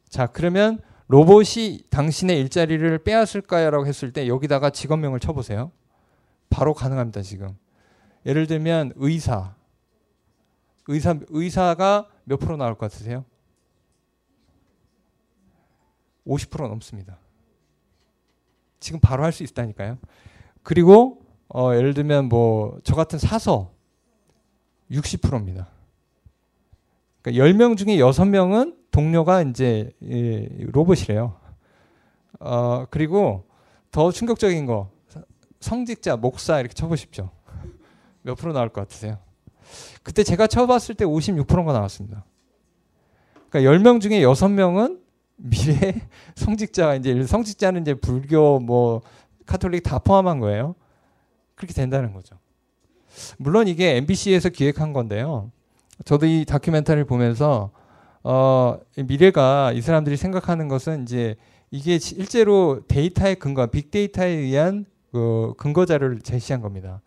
자, 0.09 0.27
그러면 0.27 0.79
로봇이 1.07 1.83
당신의 1.89 2.39
일자리를 2.41 2.97
빼앗을까요라고 3.03 3.85
했을 3.87 4.11
때 4.11 4.27
여기다가 4.27 4.69
직업명을 4.71 5.19
쳐 5.19 5.33
보세요. 5.33 5.71
바로 6.49 6.73
가능합니다, 6.73 7.21
지금. 7.21 7.55
예를 8.25 8.47
들면 8.47 8.93
의사. 8.95 9.55
의사 10.87 11.15
의사가 11.29 12.09
몇 12.23 12.37
프로 12.37 12.57
나올 12.57 12.75
것 12.75 12.91
같으세요? 12.91 13.23
50% 16.27 16.67
넘습니다. 16.67 17.19
지금 18.79 18.99
바로 18.99 19.23
할 19.23 19.31
수 19.31 19.43
있다니까요. 19.43 19.97
그리고 20.63 21.21
어, 21.47 21.73
예를 21.75 21.93
들면 21.93 22.25
뭐 22.29 22.79
저 22.83 22.95
같은 22.95 23.19
사서 23.19 23.74
60%입니다. 24.91 25.67
그러니까 27.21 27.43
10명 27.43 27.77
중에 27.77 27.97
6명은 27.97 28.75
동료가 28.91 29.41
이제 29.41 29.91
예, 30.03 30.47
로봇이래요. 30.71 31.35
어, 32.39 32.85
그리고 32.89 33.45
더 33.91 34.11
충격적인 34.11 34.65
거 34.65 34.91
성직자, 35.59 36.17
목사 36.17 36.59
이렇게 36.59 36.73
쳐보십시오. 36.73 37.31
몇 38.21 38.35
프로 38.35 38.53
나올 38.53 38.69
것 38.69 38.81
같으세요? 38.81 39.17
그때 40.03 40.23
제가 40.23 40.47
쳐봤을 40.47 40.95
때 40.95 41.05
56%가 41.05 41.73
나왔습니다. 41.73 42.25
그러니까 43.49 43.71
10명 43.71 44.01
중에 44.01 44.21
6명은 44.21 44.99
미래 45.37 46.07
성직자가 46.35 46.95
이제 46.95 47.23
성직자는 47.25 47.81
이제 47.81 47.93
불교 47.93 48.59
뭐 48.59 49.01
카톨릭 49.45 49.83
다 49.83 49.99
포함한 49.99 50.39
거예요. 50.39 50.75
그렇게 51.55 51.73
된다는 51.73 52.13
거죠. 52.13 52.37
물론 53.37 53.67
이게 53.67 53.97
MBC에서 53.97 54.49
기획한 54.49 54.93
건데요. 54.93 55.51
저도 56.03 56.25
이 56.25 56.45
다큐멘터리를 56.45 57.05
보면서 57.05 57.71
어 58.23 58.79
미래가 58.97 59.71
이 59.73 59.81
사람들이 59.81 60.17
생각하는 60.17 60.67
것은 60.67 61.03
이제 61.03 61.35
이게 61.71 61.99
실제로 61.99 62.81
데이터의 62.87 63.35
근거, 63.35 63.67
빅데이터에 63.67 64.27
의한 64.27 64.85
그 65.11 65.53
근거 65.57 65.85
자료를 65.85 66.21
제시한 66.21 66.61
겁니다. 66.61 67.01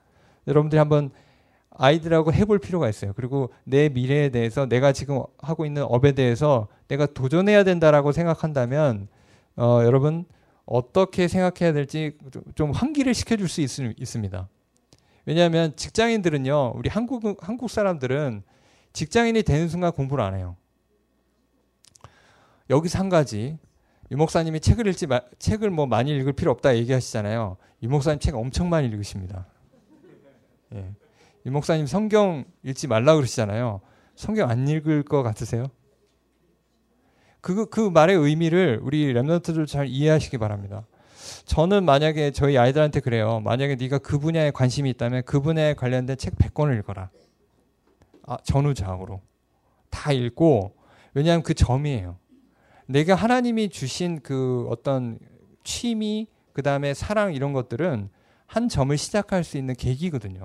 여러분들이 0.47 0.79
한번 0.79 1.11
아이들하고 1.71 2.33
해볼 2.33 2.59
필요가 2.59 2.88
있어요. 2.88 3.12
그리고 3.14 3.53
내 3.64 3.88
미래에 3.88 4.31
대해서 4.31 4.66
내가 4.66 4.92
지금 4.92 5.23
하고 5.38 5.64
있는 5.64 5.83
업에 5.83 6.12
대해서 6.12 6.68
내가 6.88 7.07
도전해야 7.07 7.64
된다라고 7.64 8.12
생각한다면 8.12 9.09
어, 9.57 9.81
여러분 9.85 10.25
어떻게 10.64 11.29
생각해야 11.29 11.73
될지 11.73 12.16
좀 12.55 12.73
환기를 12.73 13.14
시켜줄 13.14 13.49
수 13.49 13.61
있, 13.61 13.71
있습니다. 14.01 14.49
왜냐하면 15.29 15.77
직장인들은요, 15.77 16.73
우리 16.75 16.88
한국 16.88 17.23
한국 17.47 17.69
사람들은 17.69 18.43
직장인이 18.95 19.43
되는 19.43 19.69
순간 19.69 19.93
공부를 19.93 20.25
안 20.25 20.35
해요. 20.35 20.57
여기서 22.71 22.99
한 22.99 23.11
가지 23.11 23.59
유 24.11 24.17
목사님이 24.17 24.61
책을 24.61 24.87
읽지 24.87 25.07
마, 25.07 25.21
책을 25.38 25.69
뭐 25.69 25.85
많이 25.85 26.17
읽을 26.17 26.33
필요 26.33 26.51
없다 26.51 26.75
얘기하시잖아요. 26.79 27.59
유 27.83 27.88
목사님 27.91 28.21
책 28.21 28.37
엄청 28.37 28.71
많이 28.71 28.88
읽으십니다. 28.88 29.45
예. 30.73 30.95
이 31.45 31.51
목사님 31.51 31.87
성경 31.87 32.47
읽지 32.62 32.87
말라 32.87 33.14
그러시잖아요. 33.14 33.83
성경 34.17 34.49
안 34.49 34.67
읽을 34.67 35.03
것 35.03 35.23
같으세요? 35.23 35.67
그, 37.43 37.67
그 37.67 37.81
말의 37.81 38.17
의미를 38.17 38.81
우리 38.83 39.12
랩런트들 39.12 39.67
잘 39.67 39.88
이해하시기 39.88 40.38
바랍니다. 40.38 40.87
저는 41.45 41.85
만약에 41.85 42.31
저희 42.33 42.59
아이들한테 42.59 43.01
그래요. 43.01 43.41
만약에 43.41 43.77
네가 43.77 43.99
그 43.99 44.19
분야에 44.19 44.51
관심이 44.51 44.91
있다면 44.91 45.23
그 45.25 45.41
분야에 45.41 45.75
관련된 45.75 46.17
책 46.17 46.37
100권을 46.37 46.79
읽어라. 46.81 47.11
아, 48.27 48.37
전후좌우로. 48.45 49.21
다 49.91 50.12
읽고, 50.12 50.75
왜냐하면 51.14 51.43
그 51.43 51.55
점이에요. 51.55 52.17
내가 52.87 53.14
하나님이 53.14 53.69
주신 53.69 54.21
그 54.23 54.67
어떤 54.71 55.19
취미, 55.64 56.27
그 56.53 56.62
다음에 56.62 56.95
사랑 56.95 57.35
이런 57.35 57.53
것들은 57.53 58.09
한 58.47 58.69
점을 58.69 58.97
시작할 58.97 59.45
수 59.45 59.59
있는 59.59 59.75
계기거든요. 59.75 60.43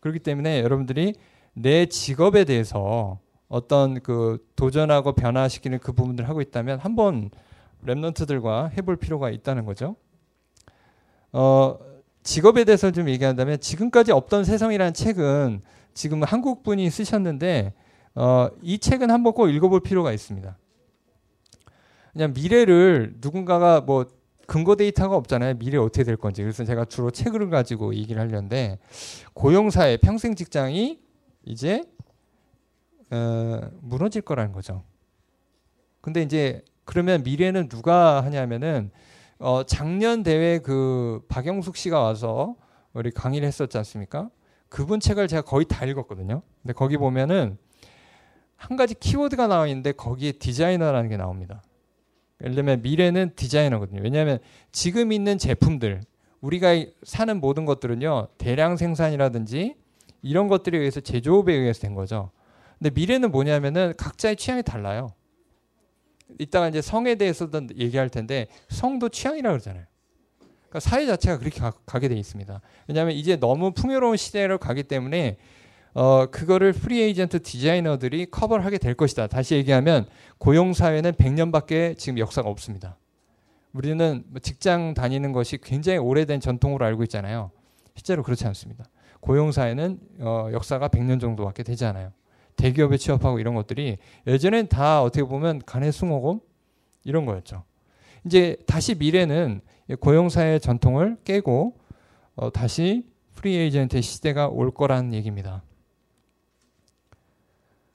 그렇기 0.00 0.20
때문에 0.20 0.62
여러분들이 0.62 1.14
내 1.52 1.86
직업에 1.86 2.44
대해서 2.44 3.18
어떤 3.48 4.00
그 4.00 4.38
도전하고 4.54 5.14
변화시키는 5.14 5.80
그 5.80 5.92
부분들을 5.92 6.28
하고 6.28 6.40
있다면 6.40 6.78
한번 6.78 7.30
랩런트들과 7.84 8.70
해볼 8.76 8.96
필요가 8.96 9.30
있다는 9.30 9.64
거죠. 9.64 9.96
어, 11.32 11.78
직업에 12.22 12.64
대해서 12.64 12.90
좀 12.90 13.08
얘기한다면 13.08 13.60
지금까지 13.60 14.12
없던 14.12 14.44
세상이라는 14.44 14.94
책은 14.94 15.62
지금 15.94 16.22
한국 16.22 16.62
분이 16.62 16.90
쓰셨는데 16.90 17.74
어, 18.14 18.48
이 18.62 18.78
책은 18.78 19.10
한번 19.10 19.32
꼭 19.32 19.48
읽어볼 19.48 19.80
필요가 19.80 20.12
있습니다. 20.12 20.56
그냥 22.12 22.32
미래를 22.34 23.14
누군가가 23.20 23.80
뭐 23.80 24.06
근거 24.46 24.74
데이터가 24.74 25.16
없잖아요. 25.16 25.54
미래 25.58 25.78
어떻게 25.78 26.02
될 26.02 26.16
건지. 26.16 26.42
그래서 26.42 26.64
제가 26.64 26.84
주로 26.84 27.10
책을 27.10 27.50
가지고 27.50 27.94
얘기를 27.94 28.20
하려는데 28.20 28.78
고용사의 29.32 29.98
평생 29.98 30.34
직장이 30.34 31.00
이제 31.44 31.84
어, 33.10 33.60
무너질 33.80 34.22
거라는 34.22 34.52
거죠. 34.52 34.82
근데 36.00 36.22
이제 36.22 36.62
그러면 36.90 37.22
미래는 37.22 37.68
누가 37.68 38.20
하냐면은 38.24 38.90
어, 39.38 39.62
작년 39.62 40.24
대회 40.24 40.58
그 40.58 41.24
박영숙 41.28 41.76
씨가 41.76 42.00
와서 42.00 42.56
우리 42.94 43.12
강의를 43.12 43.46
했었지 43.46 43.78
않습니까? 43.78 44.28
그분 44.68 44.98
책을 44.98 45.28
제가 45.28 45.42
거의 45.42 45.66
다 45.66 45.86
읽었거든요. 45.86 46.42
근데 46.60 46.72
거기 46.72 46.96
보면은 46.96 47.58
한 48.56 48.76
가지 48.76 48.94
키워드가 48.98 49.46
나와 49.46 49.68
있는데 49.68 49.92
거기에 49.92 50.32
디자이너라는 50.32 51.08
게 51.08 51.16
나옵니다. 51.16 51.62
예를 52.42 52.56
들면 52.56 52.82
미래는 52.82 53.36
디자이너거든요. 53.36 54.00
왜냐하면 54.02 54.40
지금 54.72 55.12
있는 55.12 55.38
제품들 55.38 56.00
우리가 56.40 56.70
사는 57.04 57.40
모든 57.40 57.66
것들은요 57.66 58.30
대량 58.36 58.76
생산이라든지 58.76 59.76
이런 60.22 60.48
것들에 60.48 60.76
의해서 60.76 60.98
제조업에 60.98 61.54
의해서 61.54 61.82
된 61.82 61.94
거죠. 61.94 62.32
근데 62.80 62.90
미래는 62.90 63.30
뭐냐면은 63.30 63.94
각자의 63.96 64.34
취향이 64.34 64.64
달라요. 64.64 65.12
이따가 66.38 66.68
이제 66.68 66.80
성에 66.80 67.14
대해서도 67.16 67.68
얘기할 67.76 68.08
텐데 68.08 68.46
성도 68.68 69.08
취향이라 69.08 69.50
고 69.50 69.52
그러잖아요. 69.54 69.84
그러니까 70.68 70.80
사회 70.80 71.06
자체가 71.06 71.38
그렇게 71.38 71.60
가, 71.60 71.98
게돼 71.98 72.14
있습니다. 72.14 72.60
왜냐하면 72.86 73.14
이제 73.14 73.36
너무 73.36 73.72
풍요로운 73.72 74.16
시대를 74.16 74.58
가기 74.58 74.84
때문에 74.84 75.36
어, 75.92 76.26
그거를 76.26 76.72
free 76.72 77.02
agent 77.02 77.42
디자이너들이 77.42 78.26
커버를 78.30 78.64
하게 78.64 78.78
될 78.78 78.94
것이다. 78.94 79.26
다시 79.26 79.56
얘기하면 79.56 80.06
고용 80.38 80.72
사회는 80.72 81.12
100년밖에 81.12 81.98
지금 81.98 82.18
역사가 82.18 82.48
없습니다. 82.48 82.96
우리는 83.72 84.24
뭐 84.28 84.40
직장 84.40 84.94
다니는 84.94 85.32
것이 85.32 85.58
굉장히 85.58 85.98
오래된 85.98 86.40
전통으로 86.40 86.84
알고 86.86 87.02
있잖아요. 87.04 87.50
실제로 87.96 88.22
그렇지 88.22 88.46
않습니다. 88.46 88.84
고용 89.20 89.50
사회는 89.50 89.98
어, 90.20 90.48
역사가 90.52 90.88
100년 90.88 91.20
정도밖에 91.20 91.64
되지 91.64 91.84
않아요. 91.84 92.12
대기업에 92.60 92.98
취업하고 92.98 93.38
이런 93.40 93.54
것들이 93.54 93.96
예전엔 94.26 94.68
다 94.68 95.02
어떻게 95.02 95.24
보면 95.24 95.62
가내 95.64 95.92
수공업 95.92 96.40
이런 97.04 97.24
거였죠. 97.24 97.64
이제 98.26 98.56
다시 98.66 98.94
미래는 98.94 99.62
고용 100.00 100.28
사회의 100.28 100.60
전통을 100.60 101.16
깨고 101.24 101.78
어, 102.36 102.52
다시 102.52 103.06
free 103.34 103.56
agent의 103.56 104.02
시대가 104.02 104.48
올 104.48 104.70
거라는 104.70 105.14
얘기입니다. 105.14 105.62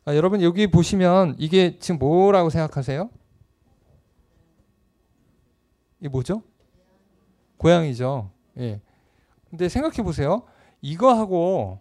아, 0.05 0.15
여러분 0.15 0.41
여기 0.41 0.67
보시면 0.67 1.35
이게 1.37 1.77
지금 1.77 1.99
뭐라고 1.99 2.49
생각하세요? 2.49 3.09
이게 5.99 6.09
뭐죠? 6.09 6.41
고양이죠. 7.57 8.31
예. 8.59 8.81
근데 9.49 9.69
생각해 9.69 10.03
보세요. 10.03 10.43
이거하고 10.81 11.79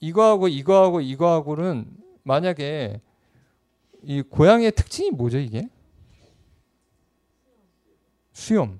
이거하고 0.00 0.48
이거하고 0.48 1.00
이거하고는 1.00 1.86
만약에 2.22 3.00
이 4.02 4.22
고양이의 4.22 4.72
특징이 4.72 5.10
뭐죠 5.10 5.38
이게? 5.38 5.68
수염. 8.32 8.78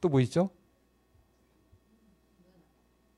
또 0.00 0.08
뭐 0.08 0.20
있죠? 0.20 0.50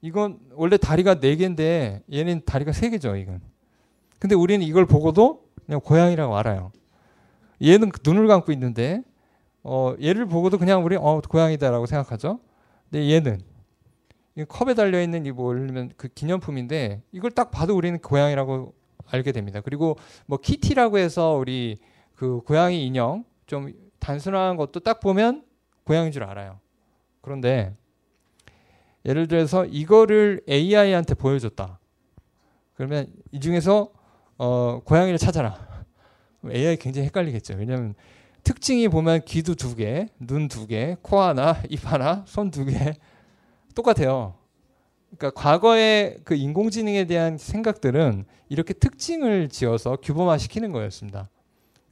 이건 0.01 0.39
원래 0.53 0.77
다리가 0.77 1.19
네 1.19 1.35
개인데 1.37 2.03
얘는 2.13 2.43
다리가 2.45 2.73
세 2.73 2.91
개죠, 2.91 3.17
이건. 3.17 3.41
근데 4.21 4.35
우리는 4.37 4.65
이걸 4.65 4.87
보고도 4.87 5.45
그냥 5.67 5.81
고양이라고 5.81 6.37
알아요. 6.37 6.71
얘는 7.63 7.91
눈을 8.05 8.29
감고 8.29 8.53
있는데 8.53 9.03
어, 9.65 9.95
얘를 10.01 10.27
보고도 10.27 10.59
그냥 10.59 10.85
우리 10.85 10.95
어, 10.97 11.21
고양이다라고 11.21 11.87
생각하죠. 11.87 12.39
근데 12.89 13.11
얘는 13.11 13.41
이 14.37 14.45
컵에 14.45 14.75
달려 14.75 15.01
있는 15.01 15.25
이 15.27 15.33
뭐냐면 15.33 15.91
그 15.97 16.09
기념품인데 16.09 17.03
이걸 17.13 17.31
딱 17.31 17.51
봐도 17.51 17.75
우리는 17.77 17.99
고양이라고 17.99 18.75
알게 19.07 19.33
됩니다. 19.33 19.61
그리고 19.61 19.97
뭐 20.27 20.39
키티라고 20.39 20.99
해서 20.99 21.33
우리 21.35 21.79
그 22.15 22.41
고양이 22.43 22.87
인형 22.87 23.25
좀 23.47 23.73
단순한 23.99 24.57
것도 24.57 24.81
딱 24.81 25.01
보면 25.01 25.45
고양이인 25.85 26.13
줄 26.13 26.25
알아요. 26.25 26.61
그런데 27.23 27.75
예를 29.05 29.29
들어서 29.29 29.65
이거를 29.65 30.43
AI한테 30.49 31.15
보여줬다. 31.15 31.79
그러면 32.75 33.07
이 33.33 33.41
중에서 33.41 33.91
어, 34.39 34.81
고양이를 34.85 35.19
찾아라. 35.19 35.57
AI 36.45 36.77
굉장히 36.77 37.07
헷갈리겠죠. 37.07 37.55
왜냐하면 37.57 37.95
특징이 38.43 38.89
보면 38.89 39.23
귀도 39.25 39.55
두 39.55 39.75
개, 39.75 40.09
눈 40.21 40.49
두 40.49 40.67
개, 40.67 40.97
코 41.03 41.21
하나, 41.21 41.57
입 41.71 41.91
하나, 41.91 42.25
손 42.27 42.51
두 42.51 42.65
개 42.67 42.95
똑같아요. 43.77 44.35
그러니까 45.17 45.41
과거의 45.41 46.19
그 46.25 46.35
인공지능에 46.35 47.05
대한 47.05 47.39
생각들은 47.39 48.25
이렇게 48.49 48.75
특징을 48.75 49.49
지어서 49.49 49.97
규범화 50.03 50.39
시키는 50.39 50.73
거였습니다. 50.73 51.31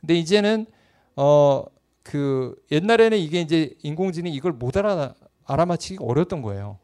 근데 0.00 0.14
이제는 0.16 0.66
어 1.14 1.64
그 2.04 2.54
옛날에는 2.70 3.18
이게 3.18 3.40
이제 3.40 3.74
인공지능이 3.82 4.36
이걸 4.36 4.52
못 4.52 4.76
알아 4.76 5.14
알아맞히기 5.46 5.96
어려웠던 6.00 6.42
거예요. 6.42 6.78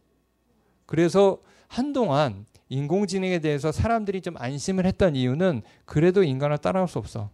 그래서 0.87 1.39
한동안 1.69 2.47
인공지능에 2.69 3.39
대해서 3.39 3.71
사람들이 3.71 4.23
좀 4.23 4.37
안심을 4.39 4.87
했던 4.87 5.15
이유는 5.15 5.63
그래도 5.85 6.23
인간을 6.25 6.59
따라올 6.59 6.89
수 6.89 6.99
없어. 6.99 7.31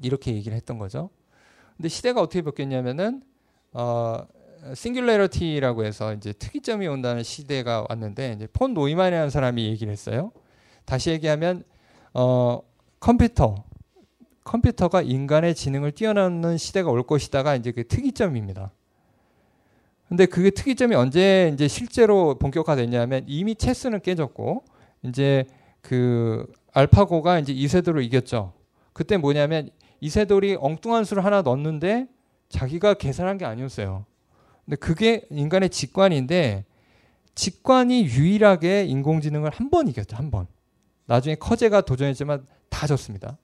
이렇게 0.00 0.32
얘기를 0.34 0.56
했던 0.56 0.78
거죠. 0.78 1.10
근데 1.76 1.88
시대가 1.88 2.22
어떻게 2.22 2.42
바뀌었냐면은 2.42 3.22
어 3.72 4.24
싱귤레러티라고 4.74 5.84
해서 5.84 6.14
이제 6.14 6.32
특이점이 6.32 6.86
온다는 6.86 7.22
시대가 7.22 7.86
왔는데 7.88 8.34
이제 8.36 8.48
폰 8.52 8.74
노이만이라는 8.74 9.30
사람이 9.30 9.64
얘기를 9.64 9.92
했어요. 9.92 10.32
다시 10.84 11.10
얘기하면 11.10 11.64
어 12.14 12.60
컴퓨터 13.00 13.64
컴퓨터가 14.44 15.02
인간의 15.02 15.54
지능을 15.54 15.92
뛰어넘는 15.92 16.56
시대가 16.56 16.90
올 16.90 17.02
것이다가 17.02 17.54
이제 17.56 17.70
그 17.72 17.86
특이점입니다. 17.86 18.72
근데 20.08 20.24
그게 20.24 20.50
특이점이 20.50 20.94
언제 20.94 21.50
이제 21.52 21.68
실제로 21.68 22.38
본격화됐냐면 22.38 23.24
이미 23.26 23.54
체스는 23.54 24.00
깨졌고 24.00 24.64
이제 25.02 25.44
그 25.82 26.50
알파고가 26.72 27.38
이제 27.40 27.52
이세돌을 27.52 28.02
이겼죠. 28.04 28.54
그때 28.94 29.18
뭐냐면 29.18 29.68
이세돌이 30.00 30.56
엉뚱한 30.60 31.04
수를 31.04 31.24
하나 31.24 31.42
넣었는데 31.42 32.08
자기가 32.48 32.94
계산한 32.94 33.36
게 33.36 33.44
아니었어요. 33.44 34.06
근데 34.68 34.76
그게 34.76 35.22
인간의 35.30 35.70
직관인데 35.70 36.66
직관이 37.34 38.04
유일하게 38.04 38.84
인공지능을 38.84 39.50
한 39.50 39.70
번 39.70 39.88
이겼죠. 39.88 40.14
한 40.14 40.30
번. 40.30 40.46
나중에 41.06 41.36
커제가 41.36 41.80
도전했지만 41.80 42.46
다 42.68 42.86
졌습니다. 42.86 43.38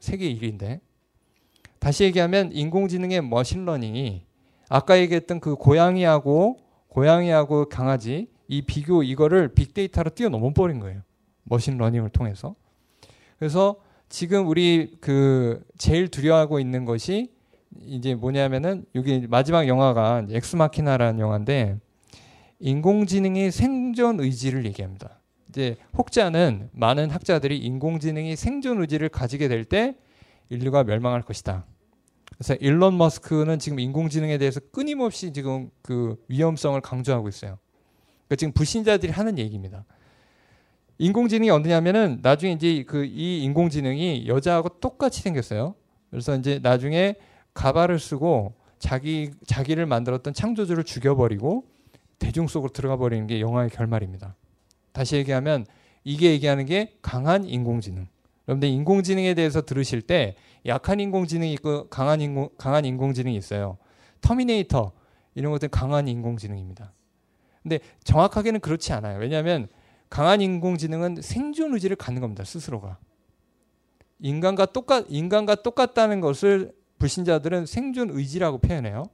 세계 0.00 0.32
1위인데. 0.34 0.80
다시 1.78 2.02
얘기하면 2.02 2.50
인공지능의 2.52 3.22
machine 3.22 3.67
learning이 3.67 4.24
아까 4.68 4.98
얘기했던 4.98 5.38
그 5.38 5.54
고양이하고 5.54 6.58
고양이하고 6.88 7.68
강아지 7.68 8.28
이 8.48 8.62
비교 8.62 9.04
이거를 9.04 9.54
빅데이터로 9.54 10.10
뛰어넘어 10.10 10.52
버린 10.52 10.80
거예요. 10.80 11.02
machine 11.44 11.70
learning을 11.70 12.10
통해서. 12.10 12.56
그래서 13.38 13.76
지금 14.08 14.48
우리 14.48 14.96
그 15.00 15.64
제일 15.78 16.08
두려워하고 16.08 16.58
있는 16.58 16.84
것이 16.84 17.35
이제 17.84 18.14
뭐냐면은 18.14 18.84
여기 18.94 19.26
마지막 19.28 19.66
영화가 19.68 20.26
엑스마키나라는 20.30 21.20
영화인데 21.20 21.78
인공지능의 22.60 23.52
생존 23.52 24.20
의지를 24.20 24.64
얘기합니다. 24.66 25.20
이제 25.48 25.76
혹자는 25.96 26.70
많은 26.72 27.10
학자들이 27.10 27.58
인공지능이 27.58 28.36
생존 28.36 28.80
의지를 28.80 29.08
가지게 29.08 29.48
될 29.48 29.64
때 29.64 29.96
인류가 30.48 30.84
멸망할 30.84 31.22
것이다. 31.22 31.64
그래서 32.34 32.54
일론 32.56 32.96
머스크는 32.98 33.58
지금 33.58 33.80
인공지능에 33.80 34.38
대해서 34.38 34.60
끊임없이 34.72 35.32
지금 35.32 35.70
그 35.82 36.16
위험성을 36.28 36.80
강조하고 36.80 37.28
있어요. 37.28 37.58
그러니까 38.26 38.36
지금 38.36 38.52
불신자들이 38.52 39.12
하는 39.12 39.38
얘기입니다. 39.38 39.84
인공지능이 40.98 41.50
어디냐면은 41.50 42.20
나중에 42.22 42.52
이제 42.52 42.82
그 42.84 43.04
이 43.04 43.42
인공지능이 43.44 44.26
여자하고 44.28 44.80
똑같이 44.80 45.20
생겼어요. 45.22 45.74
그래서 46.10 46.36
이제 46.36 46.58
나중에 46.62 47.16
가발을 47.56 47.98
쓰고 47.98 48.54
자기 48.78 49.30
자기를 49.46 49.86
만들었던 49.86 50.34
창조주를 50.34 50.84
죽여버리고 50.84 51.64
대중 52.18 52.46
속으로 52.46 52.72
들어가 52.72 52.96
버리는 52.96 53.26
게 53.26 53.40
영화의 53.40 53.70
결말입니다. 53.70 54.36
다시 54.92 55.16
얘기하면 55.16 55.66
이게 56.04 56.30
얘기하는 56.30 56.66
게 56.66 56.96
강한 57.02 57.44
인공지능. 57.44 58.06
여러분들 58.46 58.68
인공지능에 58.68 59.34
대해서 59.34 59.62
들으실 59.62 60.02
때 60.02 60.36
약한 60.66 61.00
인공지능이 61.00 61.52
있고 61.54 61.88
강한 61.88 62.20
인공 62.20 62.50
강한 62.58 62.84
인공지능이 62.84 63.36
있어요. 63.36 63.78
터미네이터 64.20 64.92
이런 65.34 65.50
것들 65.52 65.68
강한 65.68 66.06
인공지능입니다. 66.06 66.92
근데 67.62 67.80
정확하게는 68.04 68.60
그렇지 68.60 68.92
않아요. 68.92 69.18
왜냐하면 69.18 69.66
강한 70.08 70.40
인공지능은 70.40 71.22
생존 71.22 71.74
의지를 71.74 71.96
갖는 71.96 72.20
겁니다. 72.20 72.44
스스로가 72.44 72.98
인간과 74.20 74.66
똑같 74.66 75.06
인간과 75.08 75.56
똑같다는 75.56 76.20
것을 76.20 76.72
불신자들은 76.98 77.66
생존 77.66 78.10
의지라고 78.10 78.58
표현해요. 78.58 79.04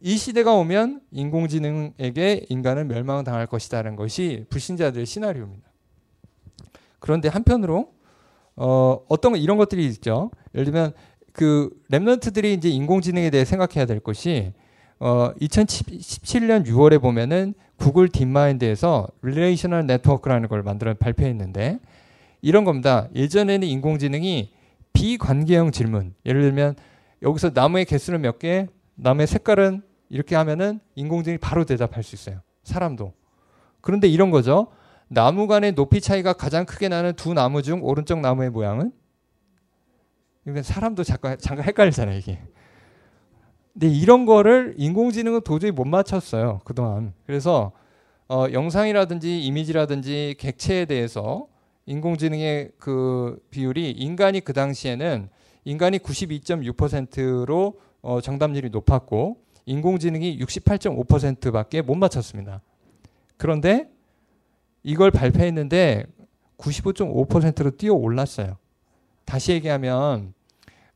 이 0.00 0.16
시대가 0.16 0.52
오면 0.54 1.00
인공지능에게 1.10 2.46
인간은 2.48 2.88
멸망당할 2.88 3.46
것이다는 3.46 3.96
것이 3.96 4.46
불신자들의 4.48 5.06
시나리오입니다. 5.06 5.68
그런데 7.00 7.28
한편으로 7.28 7.92
어, 8.56 9.00
어떤 9.08 9.36
이런 9.36 9.56
것들이 9.56 9.86
있죠. 9.86 10.30
예를 10.54 10.64
들면 10.64 10.92
그 11.32 11.70
remnant들이 11.90 12.56
이제 12.56 12.68
인공지능에 12.68 13.30
대해 13.30 13.44
생각해야 13.44 13.86
될 13.86 14.00
것이 14.00 14.52
어, 15.00 15.32
2017년 15.40 16.66
6월에 16.66 17.00
보면은 17.00 17.54
Google 17.76 18.08
DeepMind에서 18.08 19.06
relational 19.22 19.86
network라는 19.86 20.48
걸 20.48 20.64
만들어 20.64 20.94
발표했는데 20.94 21.78
이런 22.42 22.64
겁니다. 22.64 23.08
예전에는 23.14 23.66
인공지능이 23.66 24.50
비관계형 24.92 25.70
질문. 25.70 26.14
예를 26.26 26.42
들면 26.42 26.74
여기서 27.22 27.50
나무의 27.54 27.84
개수는 27.84 28.20
몇 28.20 28.38
개, 28.38 28.66
나무의 28.94 29.26
색깔은 29.26 29.82
이렇게 30.08 30.36
하면은 30.36 30.80
인공지능이 30.94 31.38
바로 31.38 31.64
대답할 31.64 32.02
수 32.02 32.14
있어요. 32.14 32.40
사람도. 32.62 33.12
그런데 33.80 34.08
이런 34.08 34.30
거죠. 34.30 34.68
나무 35.08 35.46
간의 35.46 35.72
높이 35.72 36.00
차이가 36.00 36.32
가장 36.32 36.66
크게 36.66 36.88
나는 36.88 37.14
두 37.14 37.32
나무 37.32 37.62
중 37.62 37.82
오른쪽 37.82 38.20
나무의 38.20 38.50
모양은? 38.50 38.92
사람도 40.62 41.04
잠깐, 41.04 41.36
잠깐 41.38 41.66
헷갈리잖아요, 41.66 42.16
이게. 42.16 42.40
근데 43.72 43.88
이런 43.88 44.26
거를 44.26 44.74
인공지능은 44.76 45.42
도저히 45.42 45.70
못 45.70 45.84
맞췄어요, 45.86 46.60
그동안. 46.64 47.12
그래서 47.26 47.72
어, 48.28 48.46
영상이라든지 48.52 49.42
이미지라든지 49.44 50.34
객체에 50.38 50.84
대해서 50.84 51.46
인공지능의 51.86 52.72
그 52.78 53.38
비율이 53.50 53.92
인간이 53.92 54.40
그 54.40 54.52
당시에는 54.52 55.30
인간이 55.68 55.98
92.6%로 55.98 57.78
어, 58.00 58.20
정답률이 58.22 58.70
높았고 58.70 59.36
인공지능이 59.66 60.38
68.5%밖에 60.38 61.82
못 61.82 61.94
맞췄습니다. 61.94 62.62
그런데 63.36 63.90
이걸 64.82 65.10
발표했는데 65.10 66.06
95.5%로 66.56 67.72
뛰어 67.72 67.92
올랐어요. 67.92 68.56
다시 69.26 69.52
얘기하면 69.52 70.32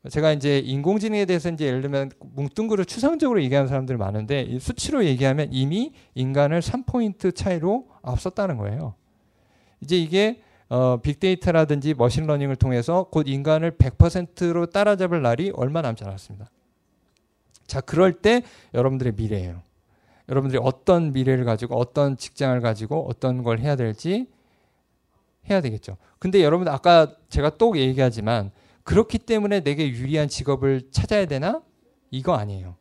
제가 0.09 0.33
이제 0.33 0.61
인공지능에 0.61 1.27
대해서 1.27 1.51
이제 1.51 1.67
예를 1.67 1.83
들면 1.83 2.13
뭉뚱그려 2.19 2.85
추상적으로 2.85 3.43
얘기하는 3.43 3.69
사람들 3.69 3.99
많은데 3.99 4.59
수치로 4.59 5.05
얘기하면 5.05 5.49
이미 5.53 5.93
인간을 6.15 6.61
3포인트 6.61 7.37
차이로 7.37 7.89
앞섰다는 8.01 8.57
거예요. 8.57 8.95
이제 9.83 9.99
이게 9.99 10.41
어, 10.73 10.97
빅데이터라든지 11.03 11.93
machine 11.93 12.18
learning을 12.18 12.57
통해서 12.57 13.03
곧 13.11 13.29
인간을 13.29 13.73
100%로 13.73 14.65
따라잡을 14.65 15.21
날이 15.21 15.53
얼마 15.55 15.83
남지 15.83 16.03
않았습니다. 16.03 16.49
자, 17.67 17.83
그럴 17.83 18.15
때 18.15 18.43
여러분들의 18.73 19.13
미래예요. 19.15 19.61
여러분들이 20.31 20.59
어떤 20.65 21.13
미래를 21.13 21.45
가지고 21.45 21.77
어떤 21.77 22.17
직장을 22.17 22.59
가지고 22.63 23.07
어떤 23.07 23.43
걸 23.43 23.59
해야 23.59 23.77
될지 23.77 24.31
해야 25.51 25.61
되겠죠. 25.61 25.99
근데 26.19 26.43
여러분 26.43 26.67
아까 26.69 27.17
제가 27.29 27.59
또 27.59 27.77
얘기하지만 27.77 28.51
그렇기 28.83 29.19
때문에 29.19 29.61
내게 29.61 29.91
유리한 29.91 30.29
직업을 30.29 30.89
찾아야 30.91 31.27
되나? 31.27 31.61
이거 32.11 32.33
아니에요. 32.33 32.77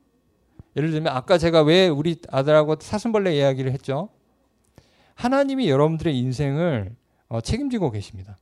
예를 0.78 0.92
들면 0.92 1.14
아까 1.14 1.38
제가 1.38 1.64
왜 1.64 1.90
우리 1.90 2.22
아들하고 2.30 2.78
사슴벌레 2.80 3.36
이야기를 3.36 3.74
했죠? 3.74 4.08
하나님이 5.16 5.70
여러분들의 5.70 6.18
인생을 6.18 6.96
어, 7.32 7.40
책임지고 7.40 7.92
계십니다. 7.92 8.38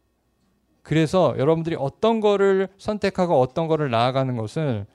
그래서 0.81 1.35
여러분들이 1.37 1.75
어떤 1.77 2.19
거를 2.19 2.69
선택하고 2.79 3.39
어떤 3.39 3.67
거를 3.67 3.91
나아가는 3.91 4.35
것을 4.35 4.87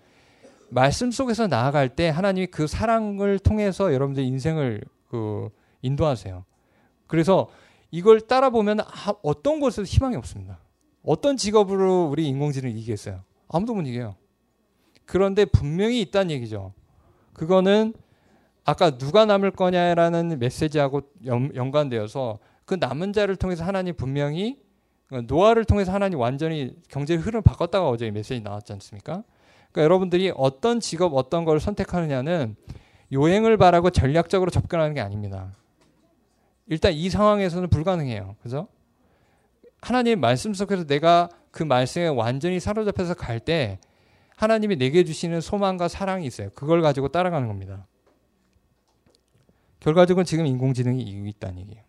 말씀 0.69 1.13
속에서 1.13 1.47
나아갈 1.47 1.89
때 1.89 2.09
하나님이 2.09 2.49
그 2.49 2.67
사랑을 2.67 3.39
통해서 3.39 3.95
여러분들 3.95 4.25
인생을 4.25 4.83
그 5.09 5.49
인도하세요. 5.83 6.45
그래서 7.07 7.49
이걸 7.93 8.21
따라 8.21 8.51
보면 8.51 8.81
어떤 9.23 9.61
곳에서 9.61 9.85
희망이 9.85 10.17
없습니다. 10.17 10.59
어떤 11.05 11.37
직업으로 11.37 12.09
우리 12.11 12.27
인공지능을 12.27 12.77
이기겠어요? 12.77 13.21
아무도 13.47 13.75
못 13.75 13.83
이겨요. 13.83 14.17
그런데 15.05 15.45
분명히 15.45 16.01
있다는 16.01 16.33
얘기죠. 16.33 16.73
그거는 17.33 17.95
아까 18.65 18.99
누가 18.99 19.25
남을 19.25 19.53
거냐라는 19.53 20.41
메시지하고 20.41 21.03
연, 21.27 21.71
관되어서 21.71 22.41
그 22.65 22.75
남은 22.75 23.13
자를 23.13 23.37
통해서 23.37 23.65
하나님 23.65 23.95
분명히 23.95 24.59
노아를 25.11 25.65
통해서 25.65 25.93
하나님 25.93 26.19
완전히 26.19 26.75
경제 26.89 27.15
흐름을 27.15 27.43
바꿨다가 27.43 27.89
어제 27.89 28.11
메시지 28.11 28.41
나왔지 28.41 28.73
않습니까? 28.73 29.23
그러니까 29.71 29.83
여러분들이 29.83 30.33
어떤 30.35 30.81
직업 30.81 31.15
어떤 31.15 31.45
걸 31.45 31.61
선택하느냐는 31.61 32.57
요행을 33.13 33.57
바라고 33.57 33.91
전략적으로 33.91 34.51
접근하는 34.51 34.95
게 34.95 35.01
아닙니다. 35.01 35.55
일단 36.67 36.93
이 36.93 37.11
상황에서는 37.11 37.69
불가능해요. 37.69 38.37
그죠? 38.43 38.69
하나님 39.81 40.21
말씀 40.21 40.55
속에서 40.55 40.85
내가 40.85 41.29
그 41.51 41.63
말씀에 41.63 42.09
완전히 42.09 42.59
사로잡혀서 42.59 43.15
갈 43.15 43.39
때 43.41 43.79
하나님이 44.37 44.77
내게 44.77 45.05
주시는 45.05 45.41
소망과 45.41 45.87
사랑이 45.87 46.27
있어요. 46.27 46.51
그걸 46.55 46.83
가지고 46.83 47.09
따라가는 47.09 47.47
겁니다. 47.47 47.87
결과적으로 49.79 50.25
지금 50.25 50.47
인공지능이 50.47 51.03
이기고 51.03 51.27
있다는 51.27 51.61
얘기예요. 51.61 51.84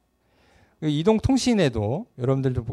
그 0.85 0.89
이동통신에도 0.89 2.05
여러분들도 2.19 2.63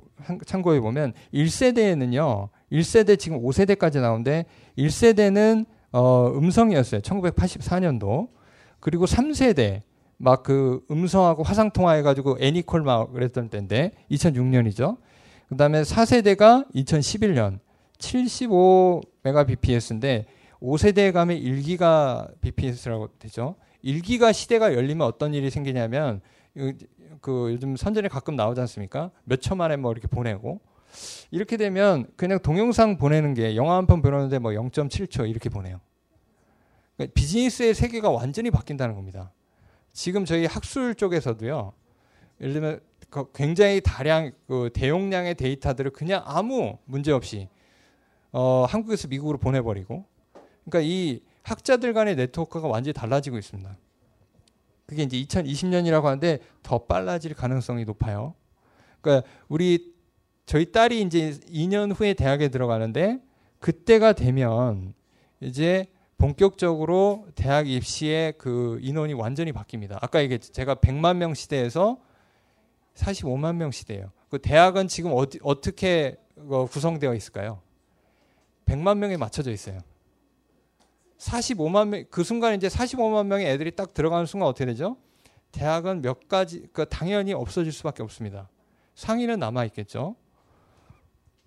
참고해 0.44 0.80
보면 0.80 1.14
1세대에는요. 1.32 2.50
1세대 2.70 3.18
지금 3.18 3.40
5세대까지 3.40 4.02
나오는데 4.02 4.44
1세대는 4.76 5.64
어, 5.92 6.30
음성이었어요. 6.34 7.00
1984년도. 7.00 8.28
그리고 8.80 9.06
3세대 9.06 9.80
막 10.18 10.42
그 10.42 10.84
음성하고 10.90 11.42
화상 11.42 11.70
통화해 11.70 12.02
가지고 12.02 12.36
애니콜 12.38 12.82
막 12.82 13.14
그랬던 13.14 13.48
때인데 13.48 13.92
2006년이죠. 14.10 14.98
그 15.48 15.56
다음에 15.56 15.80
4세대가 15.80 16.70
2011년 16.74 17.60
75 17.96 19.00
메가bps인데 19.22 20.26
5세대에 20.60 21.14
가면 21.14 21.38
1기가 21.38 22.30
bps라고 22.42 23.08
되죠. 23.18 23.54
1기가 23.82 24.34
시대가 24.34 24.74
열리면 24.74 25.06
어떤 25.06 25.32
일이 25.32 25.48
생기냐면 25.48 26.20
그 27.20 27.52
요즘 27.52 27.76
선전에 27.76 28.08
가끔 28.08 28.36
나오지 28.36 28.60
않습니까? 28.62 29.10
몇 29.24 29.40
초 29.40 29.54
만에 29.54 29.76
뭐 29.76 29.92
이렇게 29.92 30.06
보내고 30.08 30.60
이렇게 31.30 31.56
되면 31.56 32.06
그냥 32.16 32.38
동영상 32.40 32.96
보내는 32.98 33.34
게 33.34 33.56
영화 33.56 33.76
한 33.76 33.86
편 33.86 34.02
보내는데 34.02 34.38
뭐 34.38 34.52
0.7초 34.52 35.28
이렇게 35.28 35.48
보내요. 35.48 35.80
그러니까 36.96 37.12
비즈니스의 37.14 37.74
세계가 37.74 38.10
완전히 38.10 38.50
바뀐다는 38.50 38.94
겁니다. 38.94 39.32
지금 39.92 40.24
저희 40.24 40.46
학술 40.46 40.94
쪽에서도요. 40.94 41.72
예를 42.40 42.52
들면 42.52 42.80
그 43.10 43.30
굉장히 43.34 43.80
다량 43.80 44.32
그 44.46 44.70
대용량의 44.72 45.34
데이터들을 45.34 45.90
그냥 45.92 46.22
아무 46.24 46.78
문제 46.84 47.12
없이 47.12 47.48
어, 48.32 48.64
한국에서 48.68 49.08
미국으로 49.08 49.38
보내버리고 49.38 50.04
그러니까 50.64 50.80
이 50.82 51.20
학자들 51.42 51.92
간의 51.92 52.16
네트워크가 52.16 52.68
완전히 52.68 52.92
달라지고 52.94 53.36
있습니다. 53.38 53.76
그게 54.92 55.02
이제 55.04 55.16
2020년이라고 55.22 56.04
하는데 56.04 56.38
더 56.62 56.78
빨라질 56.78 57.34
가능성이 57.34 57.84
높아요. 57.84 58.34
그러니까 59.00 59.26
우리 59.48 59.92
저희 60.46 60.70
딸이 60.70 61.00
이제 61.00 61.32
2년 61.50 61.98
후에 61.98 62.14
대학에 62.14 62.48
들어가는데 62.48 63.20
그때가 63.58 64.12
되면 64.12 64.94
이제 65.40 65.86
본격적으로 66.18 67.26
대학 67.34 67.68
입시의 67.68 68.34
그 68.38 68.78
인원이 68.82 69.14
완전히 69.14 69.52
바뀝니다. 69.52 69.98
아까 70.00 70.20
이게 70.20 70.38
제가 70.38 70.76
100만 70.76 71.16
명 71.16 71.34
시대에서 71.34 71.98
45만 72.94 73.56
명 73.56 73.70
시대예요. 73.70 74.12
그 74.28 74.38
대학은 74.38 74.88
지금 74.88 75.12
어디, 75.14 75.38
어떻게 75.42 76.16
어, 76.36 76.66
구성되어 76.66 77.14
있을까요? 77.14 77.60
100만 78.66 78.98
명에 78.98 79.16
맞춰져 79.16 79.50
있어요. 79.50 79.80
45만 81.22 81.88
명, 81.88 82.04
그 82.10 82.24
순간 82.24 82.54
이제 82.54 82.68
45만 82.68 83.26
명의 83.26 83.46
애들이 83.46 83.70
딱 83.70 83.94
들어가는 83.94 84.26
순간 84.26 84.48
어떻게 84.48 84.66
되죠? 84.66 84.96
대학은 85.52 86.02
몇 86.02 86.28
가지, 86.28 86.66
그 86.72 86.84
당연히 86.86 87.32
없어질 87.32 87.72
수밖에 87.72 88.02
없습니다. 88.02 88.48
상위는 88.94 89.38
남아 89.38 89.64
있겠죠. 89.66 90.16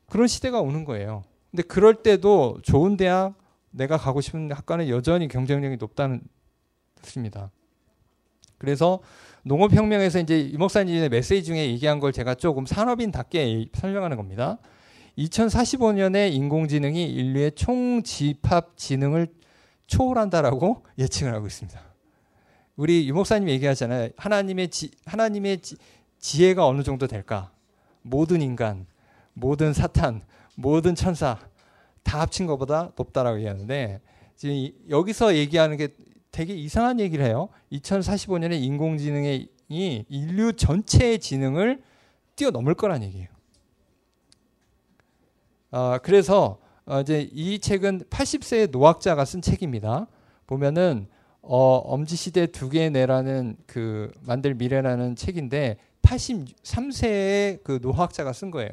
그런 0.08 0.28
시대가 0.28 0.62
오는 0.62 0.86
거예요. 0.86 1.24
근데 1.52 1.64
그럴 1.64 1.96
때도 1.96 2.60
좋은 2.62 2.96
대학, 2.96 3.34
내가 3.72 3.98
가고 3.98 4.22
싶은 4.22 4.52
학과는 4.52 4.88
여전히 4.88 5.28
경쟁력이 5.28 5.78
높다는 5.78 6.22
뜻입니다. 7.02 7.52
그래서 8.58 9.00
농업혁명에서 9.44 10.20
이제 10.20 10.40
이 10.40 10.58
목사님의 10.58 11.10
메시지 11.10 11.44
중에 11.44 11.68
얘기한 11.68 12.00
걸 12.00 12.14
제가 12.14 12.36
조금 12.36 12.66
산업인답게 12.66 13.68
설명하는 13.74 14.16
겁니다. 14.16 14.58
2045년에 15.18 16.32
인공지능이 16.34 17.06
인류의 17.06 17.52
총집합 17.54 18.78
지능을 18.78 19.28
초월한다라고 19.88 20.84
예측을 20.98 21.34
하고 21.34 21.48
있습니다. 21.48 21.80
우리 22.76 23.08
유목사님 23.08 23.50
얘기하잖아요. 23.50 24.10
하나님의 24.18 24.70
지, 24.70 24.92
하나님의 25.06 25.62
지, 25.62 25.78
지혜가 26.20 26.66
어느 26.66 26.84
정도 26.84 27.08
될까? 27.08 27.52
모든 28.02 28.42
인간, 28.42 28.86
모든 29.34 29.74
사탄, 29.74 30.22
모든 30.56 30.96
천사 30.96 31.40
다 32.04 32.22
합친 32.22 32.46
것보다 32.46 32.92
높다라고 32.96 33.38
얘기하는데 33.38 34.02
지금 34.36 34.70
여기서 34.90 35.36
얘기하는 35.36 35.78
게 35.78 35.90
되게 36.32 36.54
이상한 36.54 37.00
얘기를 37.00 37.26
해요. 37.26 37.50
2045년에 37.72 38.62
인공지능이 38.62 39.48
인류 39.70 40.54
전체의 40.54 41.20
지능을 41.20 41.82
뛰어넘을 42.36 42.76
거란 42.76 43.04
얘기예요. 43.04 43.28
아, 45.72 46.00
그래서 46.04 46.60
어, 46.86 47.02
이제 47.02 47.28
이 47.32 47.60
책은 47.60 48.04
80세의 48.10 48.72
노학자가 48.72 49.26
쓴 49.26 49.42
책입니다. 49.42 50.08
보면은 50.46 51.08
어, 51.42 51.78
엄지 51.78 52.16
시대 52.16 52.46
두개 52.48 52.90
내라는 52.90 53.58
그 53.66 54.12
만들 54.22 54.54
미래라는 54.56 55.16
책인데 55.16 55.78
83세의 56.04 57.64
그 57.64 57.80
노학자가 57.82 58.34
쓴 58.34 58.52
거예요. 58.52 58.70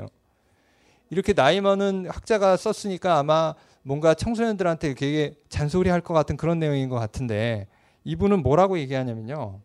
이렇게 1.10 1.32
나이 1.32 1.60
많은 1.60 2.06
학자가 2.08 2.56
썼으니까 2.56 3.18
아마 3.18 3.54
뭔가 3.82 4.14
청소년들한테 4.14 4.94
되게 4.94 5.34
잔소리 5.48 5.88
할 5.90 6.02
것 6.02 6.14
같은 6.14 6.36
그런 6.36 6.58
내용인 6.58 6.88
것 6.88 6.96
같은데 6.96 7.66
이분은 8.04 8.42
뭐라고 8.42 8.78
얘기하냐면요. 8.78 9.60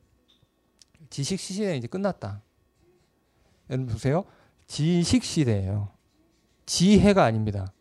지식 1.10 1.40
시대는 1.40 1.78
이제 1.78 1.88
끝났다. 1.88 2.42
여러분 3.70 3.88
보세요. 3.94 4.24
지식 4.68 5.24
시대예요. 5.24 5.90
지혜가 6.66 7.24
아닙니다. 7.24 7.72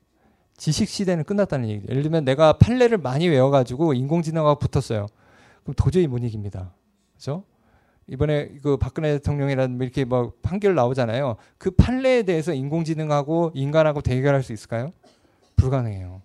지식 0.56 0.88
시대는 0.88 1.24
끝났다는 1.24 1.68
얘기죠. 1.68 1.90
예를 1.90 2.02
들면 2.02 2.24
내가 2.24 2.54
판례를 2.54 2.98
많이 2.98 3.28
외워가지고 3.28 3.94
인공지능하고 3.94 4.58
붙었어요. 4.58 5.06
그럼 5.62 5.74
도저히 5.76 6.06
못 6.06 6.18
이깁니다. 6.18 6.72
그죠? 7.14 7.44
이번에 8.08 8.48
그 8.62 8.76
박근혜 8.76 9.12
대통령이라든 9.14 9.80
이렇게 9.80 10.04
뭐 10.04 10.32
판결 10.42 10.74
나오잖아요. 10.74 11.36
그 11.58 11.72
판례에 11.72 12.22
대해서 12.22 12.54
인공지능하고 12.54 13.52
인간하고 13.54 14.00
대결할 14.00 14.42
수 14.42 14.52
있을까요? 14.52 14.92
불가능해요. 15.56 16.22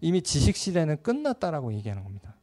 이미 0.00 0.22
지식 0.22 0.56
시대는 0.56 1.02
끝났다라고 1.02 1.72
얘기하는 1.74 2.04
겁니다. 2.04 2.36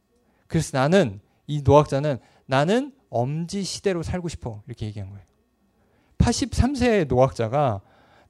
그래서 0.46 0.76
나는 0.78 1.20
이 1.46 1.62
노학자는 1.62 2.18
나는 2.44 2.92
엄지 3.08 3.64
시대로 3.64 4.02
살고 4.02 4.28
싶어 4.28 4.62
이렇게 4.66 4.86
얘기한 4.86 5.10
거예요. 5.10 5.24
83세의 6.18 7.08
노학자가 7.08 7.80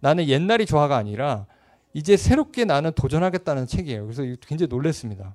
나는 0.00 0.28
옛날이 0.28 0.64
좋아가 0.66 0.96
아니라 0.96 1.46
이제 1.96 2.18
새롭게 2.18 2.66
나는 2.66 2.92
도전하겠다는 2.92 3.66
책이에요. 3.66 4.04
그래서 4.04 4.22
굉장히 4.42 4.68
놀랐습니다. 4.68 5.34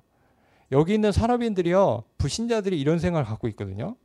여기 0.70 0.94
있는 0.94 1.10
산업인들이요, 1.10 2.04
불신자들이 2.18 2.80
이런 2.80 3.00
생각을 3.00 3.24
갖고 3.24 3.48
있거든요. 3.48 3.96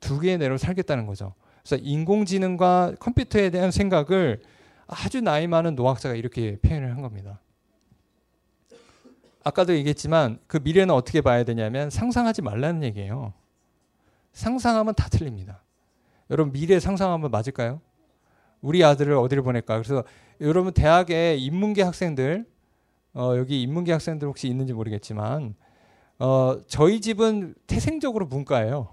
두 0.00 0.18
개의 0.18 0.38
내로 0.38 0.56
살겠다는 0.56 1.04
거죠. 1.04 1.34
그래서 1.62 1.76
인공지능과 1.84 2.94
컴퓨터에 3.00 3.50
대한 3.50 3.70
생각을 3.70 4.40
아주 4.86 5.20
나이 5.20 5.46
많은 5.46 5.74
노학자가 5.74 6.14
이렇게 6.14 6.56
표현을 6.60 6.90
한 6.90 7.02
겁니다. 7.02 7.38
아까도 9.44 9.74
얘기했지만 9.74 10.38
그 10.46 10.56
미래는 10.56 10.94
어떻게 10.94 11.20
봐야 11.20 11.44
되냐면 11.44 11.90
상상하지 11.90 12.40
말라는 12.40 12.82
얘기예요. 12.84 13.34
상상하면 14.32 14.94
다 14.94 15.06
틀립니다. 15.10 15.62
여러분 16.30 16.50
미래 16.50 16.80
상상하면 16.80 17.30
맞을까요? 17.30 17.82
우리 18.62 18.82
아들을 18.84 19.12
어디를 19.14 19.42
보낼까? 19.42 19.74
그래서 19.76 20.04
여러분 20.40 20.72
대학에 20.72 21.36
인문계 21.36 21.82
학생들 21.82 22.46
어, 23.12 23.34
여기 23.36 23.60
인문계 23.62 23.92
학생들 23.92 24.26
혹시 24.26 24.48
있는지 24.48 24.72
모르겠지만 24.72 25.54
어, 26.18 26.56
저희 26.66 27.00
집은 27.00 27.54
태생적으로 27.66 28.26
문과예요. 28.26 28.88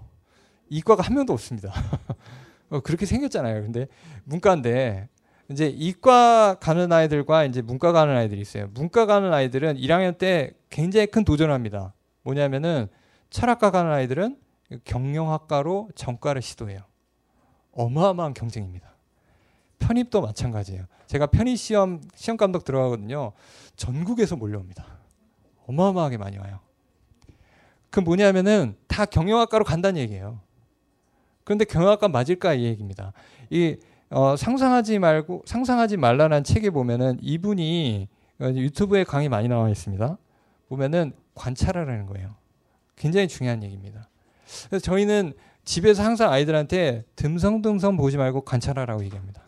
이과가 0.68 1.02
한 1.02 1.14
명도 1.14 1.32
없습니다. 1.32 1.72
어, 2.68 2.80
그렇게 2.80 3.06
생겼잖아요. 3.06 3.62
근데 3.62 3.86
문과인데 4.24 5.08
이제 5.50 5.68
이과 5.68 6.58
가는 6.60 6.92
아이들과 6.92 7.44
이제 7.44 7.62
문과 7.62 7.92
가는 7.92 8.14
아이들이 8.14 8.42
있어요. 8.42 8.68
문과 8.74 9.06
가는 9.06 9.32
아이들은 9.32 9.76
1학년 9.76 10.18
때 10.18 10.52
굉장히 10.68 11.06
큰 11.06 11.24
도전을 11.24 11.54
합니다. 11.54 11.94
뭐냐면은 12.22 12.88
철학과 13.30 13.70
가는 13.70 13.90
아이들은 13.90 14.36
경영학과로 14.84 15.88
전과를 15.94 16.42
시도해요. 16.42 16.80
어마어마한 17.72 18.34
경쟁입니다. 18.34 18.94
편입도 19.78 20.20
마찬가지예요. 20.20 20.84
제가 21.08 21.26
편입 21.26 21.58
시험 21.58 22.00
시험 22.14 22.36
감독 22.36 22.64
들어가거든요. 22.64 23.32
전국에서 23.76 24.36
몰려옵니다. 24.36 24.84
어마어마하게 25.66 26.18
많이 26.18 26.38
와요. 26.38 26.60
그 27.90 28.00
뭐냐면은 28.00 28.76
다 28.86 29.06
경영학과로 29.06 29.64
간다는 29.64 30.00
얘기예요. 30.02 30.40
그런데 31.44 31.64
경영학과 31.64 32.08
맞을까 32.08 32.54
이 32.54 32.64
얘기입니다. 32.64 33.14
이 33.48 33.76
어, 34.10 34.36
상상하지 34.36 34.98
말고 34.98 35.42
상상하지 35.46 35.96
말라는 35.96 36.44
책에 36.44 36.70
보면은 36.70 37.18
이분이 37.22 38.08
어, 38.40 38.44
유튜브에 38.44 39.04
강의 39.04 39.30
많이 39.30 39.48
나와 39.48 39.70
있습니다. 39.70 40.18
보면은 40.68 41.12
관찰하라는 41.34 42.04
거예요. 42.06 42.34
굉장히 42.96 43.28
중요한 43.28 43.62
얘기입니다. 43.62 44.10
그래서 44.68 44.82
저희는 44.82 45.32
집에서 45.64 46.02
항상 46.02 46.30
아이들한테 46.30 47.04
듬성듬성 47.16 47.96
보지 47.96 48.18
말고 48.18 48.42
관찰하라고 48.42 49.04
얘기합니다. 49.04 49.47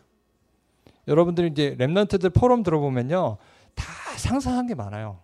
여러분들이 1.11 1.49
이제 1.49 1.75
랩런트들 1.77 2.33
포럼 2.33 2.63
들어보면요. 2.63 3.37
다 3.75 3.85
상상한 4.17 4.65
게 4.65 4.75
많아요. 4.75 5.19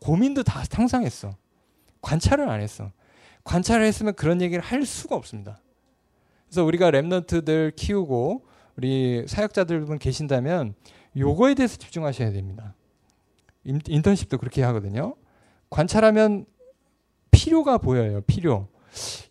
고민도 0.00 0.42
다 0.42 0.62
상상했어. 0.64 1.34
관찰을 2.02 2.48
안 2.48 2.60
했어. 2.60 2.90
관찰을 3.44 3.86
했으면 3.86 4.14
그런 4.14 4.42
얘기를 4.42 4.62
할 4.62 4.84
수가 4.84 5.16
없습니다. 5.16 5.60
그래서 6.46 6.64
우리가 6.64 6.90
랩런트들 6.90 7.74
키우고 7.76 8.46
우리 8.76 9.24
사역자들 9.26 9.84
분 9.86 9.98
계신다면 9.98 10.74
요거에 11.16 11.54
대해서 11.54 11.76
집중하셔야 11.76 12.32
됩니다. 12.32 12.74
인턴십도 13.64 14.38
그렇게 14.38 14.62
하거든요. 14.62 15.14
관찰하면 15.70 16.46
필요가 17.30 17.78
보여요. 17.78 18.20
필요. 18.22 18.68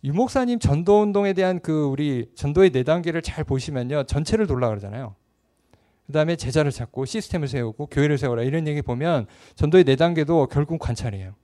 유 0.04 0.12
목사님 0.12 0.58
전도 0.58 1.02
운동에 1.02 1.32
대한 1.32 1.60
그 1.60 1.84
우리 1.84 2.30
전도의 2.34 2.70
네 2.70 2.82
단계를 2.84 3.22
잘 3.22 3.44
보시면요. 3.44 4.04
전체를 4.04 4.46
돌라 4.46 4.68
그러잖아요. 4.68 5.16
그다음에 6.08 6.36
제자를 6.36 6.72
찾고 6.72 7.04
시스템을 7.04 7.48
세우고 7.48 7.86
교회를 7.86 8.18
세워라 8.18 8.42
이런 8.42 8.66
얘기 8.66 8.82
보면 8.82 9.26
전도의 9.54 9.84
네 9.84 9.94
단계도 9.94 10.48
결국 10.48 10.78
관찰이에요. 10.78 11.34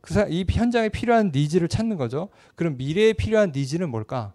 그래서 0.00 0.28
이 0.28 0.44
현장에 0.48 0.88
필요한 0.88 1.30
needs를 1.34 1.68
찾는 1.68 1.96
거죠. 1.96 2.28
그럼 2.56 2.76
미래에 2.76 3.12
필요한 3.12 3.52
needs는 3.54 3.88
뭘까? 3.90 4.34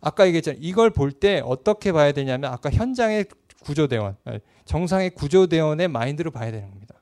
아까 0.00 0.26
얘기했잖아요. 0.26 0.60
이걸 0.62 0.90
볼 0.90 1.12
때 1.12 1.40
어떻게 1.44 1.92
봐야 1.92 2.12
되냐면 2.12 2.50
아까 2.52 2.70
현장의 2.70 3.26
구조대원, 3.62 4.16
정상의 4.64 5.10
구조대원의 5.10 5.88
마인드로 5.88 6.30
봐야 6.30 6.50
되는 6.50 6.70
겁니다. 6.70 6.94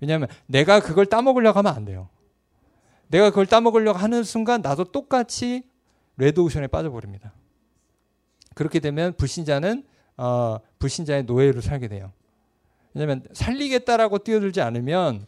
왜냐하면 0.00 0.28
내가 0.46 0.80
그걸 0.80 1.06
따먹으려고 1.06 1.58
하면 1.58 1.74
안 1.74 1.84
돼요. 1.84 2.08
내가 3.08 3.30
그걸 3.30 3.46
따먹으려고 3.46 3.98
하는 3.98 4.22
순간 4.22 4.60
나도 4.60 4.84
똑같이 4.84 5.64
레드오션에 6.18 6.68
빠져버립니다. 6.68 7.32
그렇게 8.54 8.80
되면 8.80 9.14
불신자는 9.14 9.84
어, 10.18 10.58
불신자의 10.78 11.22
노예로 11.24 11.60
살게 11.60 11.88
돼요. 11.88 12.12
왜냐하면 12.92 13.22
살리겠다라고 13.32 14.18
뛰어들지 14.18 14.60
않으면 14.60 15.26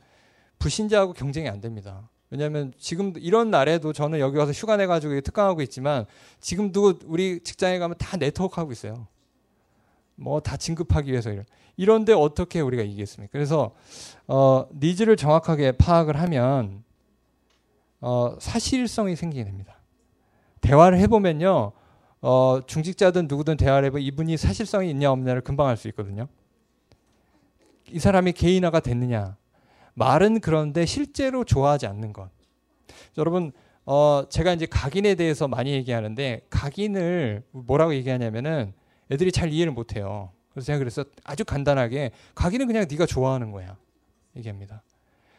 불신자하고 0.59 1.14
경쟁이 1.14 1.49
안 1.49 1.61
됩니다. 1.61 2.11
왜냐하면 2.30 2.72
지금 2.78 3.12
이런 3.16 3.51
날에도 3.51 3.93
저는 3.93 4.20
여기 4.20 4.36
와서 4.36 4.53
휴가 4.53 4.76
내가지고 4.76 5.20
특강하고 5.20 5.62
있지만 5.62 6.07
지금도 6.41 7.01
우리 7.07 7.41
직장에 7.41 7.78
가면 7.78 7.97
다 7.99 8.16
네트워크 8.16 8.61
하고 8.61 8.72
있어요. 8.72 9.07
뭐 10.16 10.41
다 10.41 10.57
진급하기 10.57 11.11
위해서 11.11 11.30
이런. 11.30 11.45
이런데 11.76 12.12
어떻게 12.12 12.61
우리가 12.61 12.82
이기겠습니까? 12.82 13.32
그래서 13.32 13.74
어, 14.26 14.66
needs를 14.74 15.16
정확하게 15.16 15.72
파악을 15.72 16.20
하면 16.20 16.84
어, 18.01 18.36
사실성이 18.38 19.16
생기게 19.16 19.45
됩니다. 19.45 19.80
대화를 20.61 20.99
해보면요. 20.99 21.72
어, 22.22 22.60
중직자든 22.66 23.26
누구든 23.28 23.56
대화를 23.56 23.86
해보면 23.86 24.04
이분이 24.04 24.36
사실성이 24.36 24.90
있냐 24.90 25.10
없냐를 25.10 25.40
금방 25.40 25.68
알 25.68 25.76
수 25.76 25.88
있거든요. 25.88 26.28
이 27.90 27.98
사람이 27.98 28.32
개인화가 28.32 28.80
됐느냐. 28.80 29.36
말은 29.94 30.40
그런데 30.40 30.86
실제로 30.86 31.44
좋아하지 31.44 31.86
않는 31.86 32.12
것. 32.12 32.30
여러분, 33.18 33.52
어, 33.86 34.24
제가 34.28 34.52
이제 34.52 34.66
각인에 34.66 35.14
대해서 35.14 35.48
많이 35.48 35.72
얘기하는데 35.72 36.46
각인을 36.50 37.42
뭐라고 37.50 37.94
얘기하냐면은 37.94 38.72
애들이 39.10 39.32
잘 39.32 39.52
이해를 39.52 39.72
못 39.72 39.96
해요. 39.96 40.30
그래서 40.52 40.66
제가 40.66 40.78
그래서 40.78 41.04
아주 41.24 41.44
간단하게 41.44 42.12
각인은 42.34 42.66
그냥 42.66 42.86
네가 42.88 43.06
좋아하는 43.06 43.50
거야. 43.50 43.76
얘기합니다. 44.36 44.82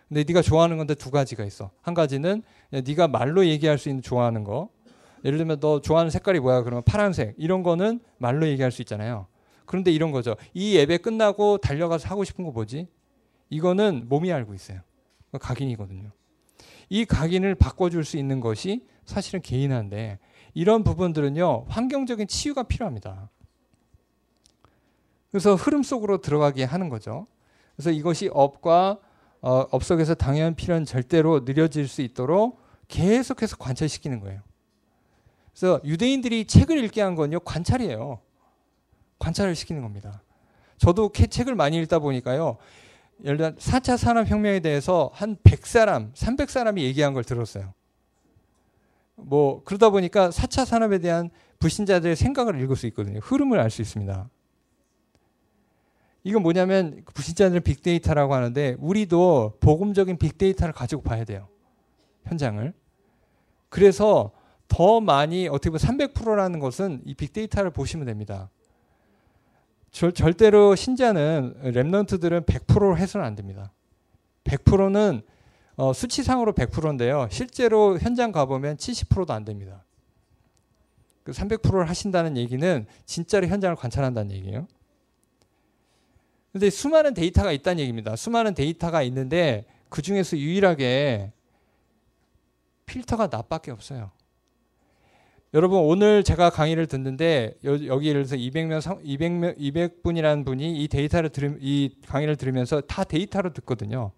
근데 0.09 0.25
네가 0.27 0.41
좋아하는 0.41 0.77
건데 0.77 0.95
두 0.95 1.11
가지가 1.11 1.45
있어. 1.45 1.71
한 1.81 1.93
가지는 1.93 2.43
네가 2.71 3.07
말로 3.07 3.45
얘기할 3.45 3.77
수 3.77 3.87
있는 3.87 4.01
좋아하는 4.01 4.43
거. 4.43 4.69
예를 5.23 5.37
들면 5.37 5.59
너 5.59 5.81
좋아하는 5.81 6.09
색깔이 6.09 6.39
뭐야? 6.39 6.63
그러면 6.63 6.83
파란색. 6.83 7.35
이런 7.37 7.63
거는 7.63 7.99
말로 8.17 8.47
얘기할 8.47 8.71
수 8.71 8.81
있잖아요. 8.81 9.27
그런데 9.65 9.91
이런 9.91 10.11
거죠. 10.11 10.35
이 10.53 10.75
예배 10.75 10.99
끝나고 10.99 11.57
달려가서 11.59 12.09
하고 12.09 12.23
싶은 12.23 12.43
거 12.43 12.51
뭐지? 12.51 12.87
이거는 13.49 14.05
몸이 14.09 14.31
알고 14.31 14.53
있어요. 14.53 14.81
각인이거든요. 15.39 16.11
이 16.89 17.05
각인을 17.05 17.55
바꿔줄 17.55 18.03
수 18.03 18.17
있는 18.17 18.41
것이 18.41 18.85
사실은 19.05 19.41
개인한데 19.41 20.19
이런 20.53 20.83
부분들은요 20.83 21.65
환경적인 21.69 22.27
치유가 22.27 22.63
필요합니다. 22.63 23.29
그래서 25.29 25.55
흐름 25.55 25.83
속으로 25.83 26.19
들어가게 26.19 26.65
하는 26.65 26.89
거죠. 26.89 27.27
그래서 27.75 27.91
이것이 27.91 28.29
업과 28.33 28.99
어, 29.41 29.65
업 29.71 29.83
속에서 29.83 30.13
당연 30.13 30.55
필연 30.55 30.85
절대로 30.85 31.41
누려질 31.45 31.87
수 31.87 32.01
있도록 32.01 32.61
계속해서 32.89 33.55
관찰시키는 33.55 34.19
거예요. 34.19 34.41
그래서 35.53 35.81
유대인들이 35.83 36.45
책을 36.45 36.83
읽게 36.85 37.01
한 37.01 37.15
건요 37.15 37.39
관찰이에요. 37.41 38.19
관찰을 39.19 39.55
시키는 39.55 39.81
겁니다. 39.81 40.23
저도 40.77 41.11
책을 41.11 41.55
많이 41.55 41.77
읽다 41.77 41.99
보니까요. 41.99 42.57
예를 43.23 43.37
들어 43.37 43.51
4차 43.51 43.97
산업혁명에 43.97 44.61
대해서 44.61 45.11
한 45.13 45.35
100사람, 45.37 46.13
300사람이 46.13 46.81
얘기한 46.81 47.13
걸 47.13 47.23
들었어요. 47.23 47.73
뭐 49.15 49.63
그러다 49.63 49.91
보니까 49.91 50.29
4차 50.29 50.65
산업에 50.65 50.97
대한 50.97 51.29
불신자들의 51.59 52.15
생각을 52.15 52.59
읽을 52.61 52.75
수 52.75 52.87
있거든요. 52.87 53.19
흐름을 53.19 53.59
알 53.59 53.69
수 53.69 53.81
있습니다. 53.81 54.27
이건 56.23 56.43
뭐냐면 56.43 57.03
불신자들은 57.13 57.61
빅데이터라고 57.61 58.33
하는데 58.33 58.75
우리도 58.79 59.57
복음적인 59.59 60.17
빅데이터를 60.17 60.73
가지고 60.73 61.01
봐야 61.01 61.23
돼요. 61.23 61.47
현장을. 62.25 62.73
그래서 63.69 64.31
더 64.71 65.01
많이 65.01 65.49
어떻게 65.49 65.69
보면 65.69 65.79
300%라는 65.79 66.59
것은 66.59 67.01
이 67.03 67.13
빅데이터를 67.13 67.71
보시면 67.71 68.05
됩니다. 68.05 68.49
절, 69.91 70.13
절대로 70.13 70.77
신자는 70.77 71.55
Remnant들은 71.61 72.45
100%로 72.45 72.95
해서는 72.95 73.25
안 73.25 73.35
됩니다. 73.35 73.73
100%는 74.45 75.23
어, 75.75 75.91
수치상으로 75.91 76.53
100%인데요. 76.53 77.27
실제로 77.29 77.99
현장 77.99 78.31
가보면 78.31 78.77
70%도 78.77 79.33
안 79.33 79.43
됩니다. 79.43 79.83
그 81.23 81.33
300%를 81.33 81.89
하신다는 81.89 82.37
얘기는 82.37 82.85
진짜로 83.05 83.47
현장을 83.47 83.75
관찰한다는 83.75 84.31
얘기예요. 84.31 84.67
근데 86.53 86.69
수많은 86.69 87.13
데이터가 87.13 87.51
있다는 87.51 87.81
얘기입니다. 87.81 88.15
수많은 88.15 88.53
데이터가 88.53 89.03
있는데 89.03 89.65
그 89.89 90.01
중에서 90.01 90.37
유일하게 90.37 91.33
필터가 92.85 93.27
나밖에 93.27 93.71
없어요. 93.71 94.11
여러분 95.53 95.79
오늘 95.79 96.23
제가 96.23 96.49
강의를 96.49 96.87
듣는데 96.87 97.55
여 97.65 97.75
기 97.99 98.07
예를 98.07 98.23
들어서 98.23 98.37
200명 98.37 98.79
200명 99.03 99.57
200분이라는 99.57 100.45
분이 100.45 100.81
이 100.81 100.87
데이터를 100.87 101.29
들으 101.29 101.57
이 101.59 101.97
강의를 102.07 102.37
들으면서 102.37 102.79
다 102.81 103.03
데이터로 103.03 103.51
듣거든요. 103.53 104.11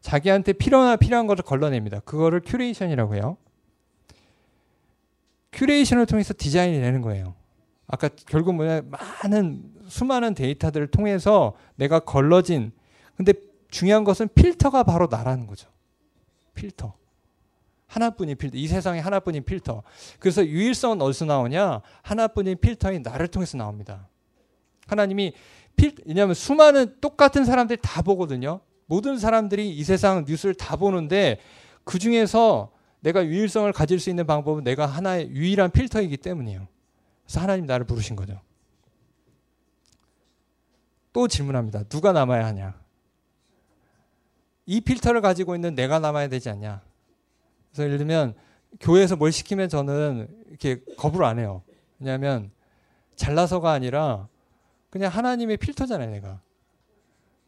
자기한테 0.00 0.52
필요한 0.54 0.98
필요한 0.98 1.28
것을 1.28 1.44
걸러냅니다. 1.44 2.00
그거를 2.00 2.40
curation이라고 2.44 3.14
해요. 3.14 3.36
curation을 5.52 6.06
통해서 6.06 6.34
디자인이 6.36 6.80
되는 6.80 7.00
거예요. 7.00 7.34
아까 7.86 8.08
결국 8.26 8.54
뭐냐 8.56 8.82
많은 9.22 9.62
수많은 9.86 10.34
데이터들을 10.34 10.88
통해서 10.88 11.54
내가 11.76 12.00
걸러진 12.00 12.72
근데 13.16 13.34
중요한 13.70 14.02
것은 14.02 14.28
필터가 14.34 14.82
바로 14.82 15.06
나라는 15.08 15.46
거죠. 15.46 15.68
필터. 16.54 16.94
하나뿐인 17.92 18.38
필터. 18.38 18.56
이 18.56 18.66
세상에 18.68 19.00
하나뿐인 19.00 19.44
필터. 19.44 19.82
그래서 20.18 20.46
유일성은 20.46 21.02
어디서 21.02 21.26
나오냐? 21.26 21.82
하나뿐인 22.00 22.58
필터인 22.58 23.02
나를 23.02 23.28
통해서 23.28 23.58
나옵니다. 23.58 24.08
하나님이 24.86 25.34
필, 25.76 25.94
왜냐하면 26.06 26.34
수많은 26.34 26.96
똑같은 27.02 27.44
사람들이 27.44 27.80
다 27.82 28.00
보거든요. 28.00 28.60
모든 28.86 29.18
사람들이 29.18 29.70
이 29.70 29.84
세상 29.84 30.24
뉴스를 30.26 30.54
다 30.54 30.76
보는데 30.76 31.38
그 31.84 31.98
중에서 31.98 32.72
내가 33.00 33.26
유일성을 33.26 33.70
가질 33.72 34.00
수 34.00 34.08
있는 34.08 34.26
방법은 34.26 34.64
내가 34.64 34.86
하나의 34.86 35.30
유일한 35.30 35.70
필터이기 35.70 36.16
때문이에요. 36.16 36.66
그래서 37.24 37.40
하나님 37.40 37.66
나를 37.66 37.84
부르신 37.84 38.16
거죠. 38.16 38.40
또 41.12 41.28
질문합니다. 41.28 41.82
누가 41.84 42.12
남아야 42.12 42.46
하냐? 42.46 42.80
이 44.64 44.80
필터를 44.80 45.20
가지고 45.20 45.54
있는 45.54 45.74
내가 45.74 45.98
남아야 45.98 46.28
되지 46.28 46.48
않냐? 46.48 46.80
그래서 47.72 47.84
예를 47.84 47.98
들면 47.98 48.34
교회에서 48.80 49.16
뭘 49.16 49.32
시키면 49.32 49.68
저는 49.68 50.28
이렇게 50.48 50.82
거부를 50.96 51.26
안 51.26 51.38
해요. 51.38 51.62
왜냐하면 51.98 52.50
잘나서가 53.16 53.72
아니라 53.72 54.28
그냥 54.90 55.10
하나님의 55.10 55.56
필터잖아요, 55.56 56.10
내가. 56.10 56.40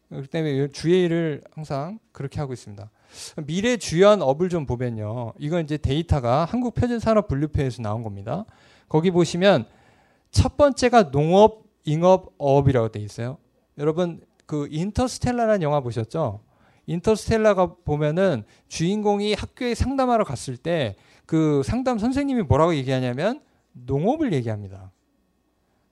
그렇기 0.09 0.29
때문에 0.29 0.68
주의 0.68 1.05
일을 1.05 1.43
항상 1.53 1.99
그렇게 2.12 2.41
하고 2.41 2.53
있습니다. 2.53 2.91
미래 3.47 3.77
주연 3.77 4.22
업을 4.22 4.49
좀 4.49 4.66
보면요. 4.66 5.33
이건 5.39 5.64
이제 5.64 5.77
데이터가 5.77 6.45
한국 6.45 6.75
표준 6.75 6.99
산업 6.99 7.29
분류표에서 7.29 7.83
나온 7.83 8.03
겁니다. 8.03 8.45
거기 8.89 9.11
보시면 9.11 9.66
첫 10.31 10.57
번째가 10.57 11.11
농업, 11.11 11.64
잉업, 11.85 12.35
어업이라고 12.39 12.89
돼 12.89 13.01
있어요. 13.01 13.39
여러분 13.79 14.20
그 14.47 14.68
인터스텔라라는 14.70 15.62
영화 15.62 15.81
보셨죠? 15.81 16.41
인터스텔라가 16.87 17.76
보면은 17.85 18.45
주인공이 18.68 19.35
학교에 19.35 19.74
상담하러 19.74 20.24
갔을 20.24 20.57
때 20.57 20.97
그 21.26 21.62
상담 21.64 21.99
선생님이 21.99 22.43
뭐라고 22.43 22.74
얘기하냐면 22.74 23.41
농업을 23.72 24.32
얘기합니다. 24.32 24.93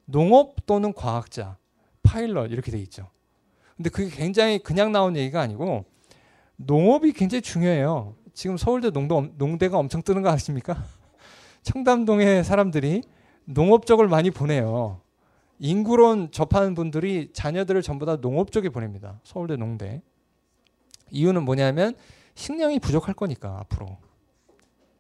농업 0.05 0.67
또는 0.67 0.93
과학자, 0.93 1.57
파일럿 2.03 2.51
이렇게 2.51 2.71
돼 2.71 2.79
있죠. 2.81 3.09
근데 3.77 3.89
그게 3.89 4.15
굉장히 4.15 4.59
그냥 4.59 4.93
나온 4.93 5.17
얘기가 5.17 5.41
아니고 5.41 5.85
농업이 6.57 7.13
굉장히 7.13 7.41
중요해요. 7.43 8.15
지금 8.35 8.57
서울대 8.57 8.91
농도, 8.91 9.29
농대가 9.37 9.79
엄청 9.79 10.03
뜨는 10.03 10.23
거 10.23 10.29
아십니까? 10.29 10.85
청담동의 11.63 12.45
사람들이 12.45 13.03
농업 13.45 13.87
쪽을 13.87 14.09
많이 14.09 14.31
보내요. 14.31 15.01
인구론 15.59 16.31
접하는 16.31 16.75
분들이 16.75 17.31
자녀들을 17.33 17.83
전부 17.83 18.05
다 18.05 18.17
농업 18.17 18.53
쪽에 18.53 18.69
보냅니다. 18.69 19.21
서울대 19.23 19.57
농대. 19.57 20.03
이유는 21.13 21.45
뭐냐면 21.45 21.95
식량이 22.35 22.81
부족할 22.81 23.15
거니까 23.15 23.59
앞으로 23.61 23.99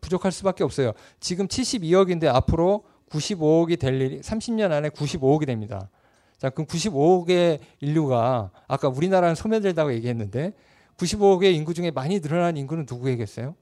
부족할 0.00 0.30
수밖에 0.30 0.62
없어요. 0.62 0.92
지금 1.18 1.48
72억인데 1.48 2.26
앞으로 2.26 2.84
95억이 3.10 3.78
될 3.78 4.00
일이 4.00 4.20
30년 4.20 4.70
안에 4.72 4.90
95억이 4.90 5.46
됩니다. 5.46 5.90
자, 6.38 6.50
그럼 6.50 6.66
95억의 6.66 7.60
인류가 7.80 8.50
아까 8.68 8.88
우리나라는 8.88 9.34
소멸된다고 9.34 9.92
얘기했는데 9.94 10.52
95억의 10.96 11.54
인구 11.54 11.72
중에 11.74 11.90
많이 11.90 12.20
늘어난 12.20 12.56
인구는 12.56 12.86
누구에겠어요? 12.88 13.54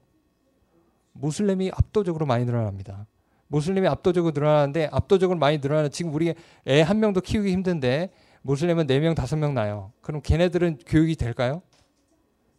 모슬렘이 1.13 1.71
압도적으로 1.73 2.25
많이 2.25 2.45
늘어납니다. 2.45 3.05
모슬렘이 3.47 3.87
압도적으로 3.87 4.31
늘어나는데 4.33 4.89
압도적으로 4.91 5.37
많이 5.37 5.57
늘어나는 5.57 5.91
지금 5.91 6.13
우리 6.13 6.33
애 6.67 6.81
한 6.81 6.99
명도 6.99 7.21
키우기 7.21 7.51
힘든데 7.51 8.09
모슬렘은 8.43 8.87
4명, 8.87 9.13
5명 9.15 9.53
나요. 9.53 9.91
그럼 10.01 10.21
걔네들은 10.21 10.79
교육이 10.87 11.15
될까요? 11.15 11.61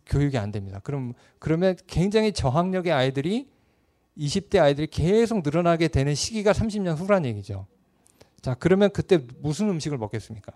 교육이 0.06 0.38
안 0.38 0.50
됩니다. 0.50 0.80
그럼 0.82 1.14
그러면 1.38 1.76
굉장히 1.86 2.32
저학력의 2.32 2.92
아이들이 2.92 3.48
20대 4.18 4.60
아이들이 4.60 4.86
계속 4.86 5.42
늘어나게 5.42 5.88
되는 5.88 6.14
시기가 6.14 6.52
30년 6.52 6.96
후란 6.98 7.24
얘기죠. 7.24 7.66
자, 8.40 8.54
그러면 8.54 8.90
그때 8.90 9.20
무슨 9.40 9.68
음식을 9.70 9.98
먹겠습니까? 9.98 10.52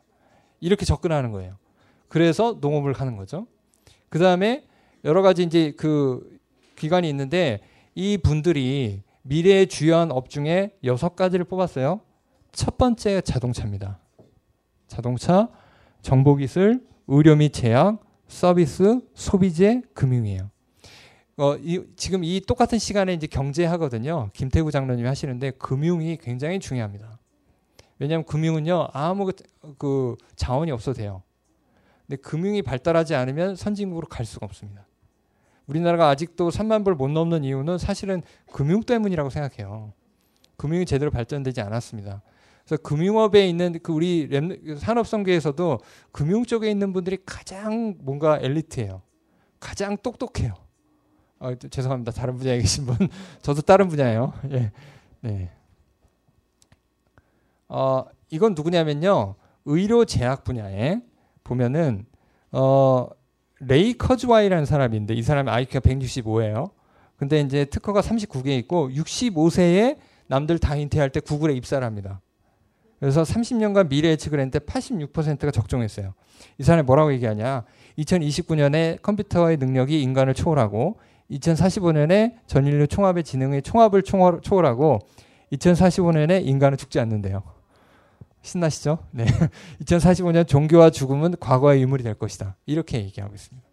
이렇게 0.60 0.84
접근하는 0.84 1.30
거예요. 1.32 1.56
그래서 2.08 2.58
농업을 2.60 2.92
하는 2.92 3.16
거죠. 3.16 3.46
그 4.08 4.18
다음에 4.18 4.64
여러 5.04 5.22
가지 5.22 5.42
이제 5.42 5.72
그 5.76 6.38
기관이 6.76 7.08
있는데 7.08 7.60
이 7.94 8.18
분들이 8.18 9.02
미래의 9.22 9.68
주요한 9.68 10.12
업 10.12 10.28
중에 10.28 10.76
여섯 10.84 11.16
가지를 11.16 11.44
뽑았어요. 11.44 12.00
첫 12.52 12.78
번째 12.78 13.20
자동차입니다. 13.20 13.98
자동차, 14.86 15.48
정보기술, 16.02 16.86
의료 17.08 17.36
및 17.36 17.52
제약, 17.52 18.05
서비스, 18.28 19.00
소비재, 19.14 19.82
금융이에요. 19.94 20.50
어, 21.38 21.56
이, 21.56 21.82
지금 21.96 22.24
이 22.24 22.40
똑같은 22.40 22.78
시간에 22.78 23.12
이제 23.12 23.26
경제 23.26 23.64
하거든요. 23.66 24.30
김태구 24.32 24.70
장로님이 24.70 25.06
하시는데 25.06 25.52
금융이 25.52 26.18
굉장히 26.18 26.58
중요합니다. 26.58 27.18
왜냐하면 27.98 28.24
금융은요 28.24 28.88
아무 28.92 29.26
그, 29.26 29.32
그 29.78 30.16
자원이 30.34 30.70
없어도 30.70 30.98
돼요. 30.98 31.22
근데 32.06 32.20
금융이 32.20 32.62
발달하지 32.62 33.14
않으면 33.14 33.56
선진국으로 33.56 34.06
갈 34.06 34.24
수가 34.24 34.46
없습니다. 34.46 34.86
우리나라가 35.66 36.08
아직도 36.08 36.50
3만 36.50 36.84
불 36.84 36.94
못 36.94 37.08
넘는 37.08 37.44
이유는 37.44 37.78
사실은 37.78 38.22
금융 38.52 38.82
때문이라고 38.82 39.30
생각해요. 39.30 39.92
금융이 40.56 40.86
제대로 40.86 41.10
발전되지 41.10 41.60
않았습니다. 41.60 42.22
그래서 42.66 42.82
금융업에 42.82 43.48
있는 43.48 43.78
그 43.80 43.92
우리 43.92 44.28
산업성계에서도 44.78 45.78
금융 46.10 46.44
쪽에 46.44 46.68
있는 46.68 46.92
분들이 46.92 47.16
가장 47.24 47.94
뭔가 48.00 48.38
엘리트예요. 48.42 49.02
가장 49.60 49.96
똑똑해요. 49.96 50.54
어, 51.38 51.54
죄송합니다. 51.54 52.10
다른 52.10 52.36
분야에 52.36 52.58
계신 52.58 52.86
분. 52.86 52.96
저도 53.40 53.62
다른 53.62 53.86
분야예요. 53.86 54.32
예. 54.50 54.72
네. 55.20 55.50
어, 57.68 58.04
이건 58.30 58.54
누구냐면요. 58.54 59.36
의료 59.64 60.04
제약 60.04 60.42
분야에 60.42 61.00
보면은 61.44 62.04
어, 62.50 63.08
레이 63.60 63.96
커즈와이라는 63.96 64.64
사람인데 64.64 65.14
이 65.14 65.22
사람이 65.22 65.50
IQ가 65.50 65.80
165예요. 65.80 66.70
근데 67.16 67.40
이제 67.40 67.64
특허가 67.64 68.00
39개 68.00 68.48
있고 68.58 68.90
65세에 68.90 69.98
남들 70.26 70.58
다 70.58 70.74
인퇴할 70.74 71.10
때 71.10 71.20
구글에 71.20 71.54
입사를 71.54 71.84
합니다. 71.86 72.20
그래서 72.98 73.22
30년간 73.22 73.88
미래 73.88 74.08
예측을 74.10 74.38
했는데 74.40 74.58
86%가 74.58 75.50
적중했어요. 75.50 76.14
이 76.58 76.62
사람이 76.62 76.86
뭐라고 76.86 77.12
얘기하냐? 77.12 77.64
2029년에 77.98 79.02
컴퓨터의 79.02 79.58
능력이 79.58 80.02
인간을 80.02 80.34
초월하고 80.34 80.98
2045년에 81.30 82.36
전 82.46 82.66
인류 82.66 82.86
총합의 82.86 83.24
지능의 83.24 83.62
총합을 83.62 84.02
초월하고 84.02 85.00
2045년에 85.52 86.46
인간은 86.46 86.78
죽지 86.78 86.98
않는데요. 87.00 87.42
신나시죠? 88.42 88.98
네. 89.10 89.24
2045년 89.82 90.46
종교와 90.46 90.90
죽음은 90.90 91.36
과거의 91.40 91.82
유물이 91.82 92.04
될 92.04 92.14
것이다. 92.14 92.56
이렇게 92.64 92.98
얘기하고 92.98 93.34
있습니다. 93.34 93.66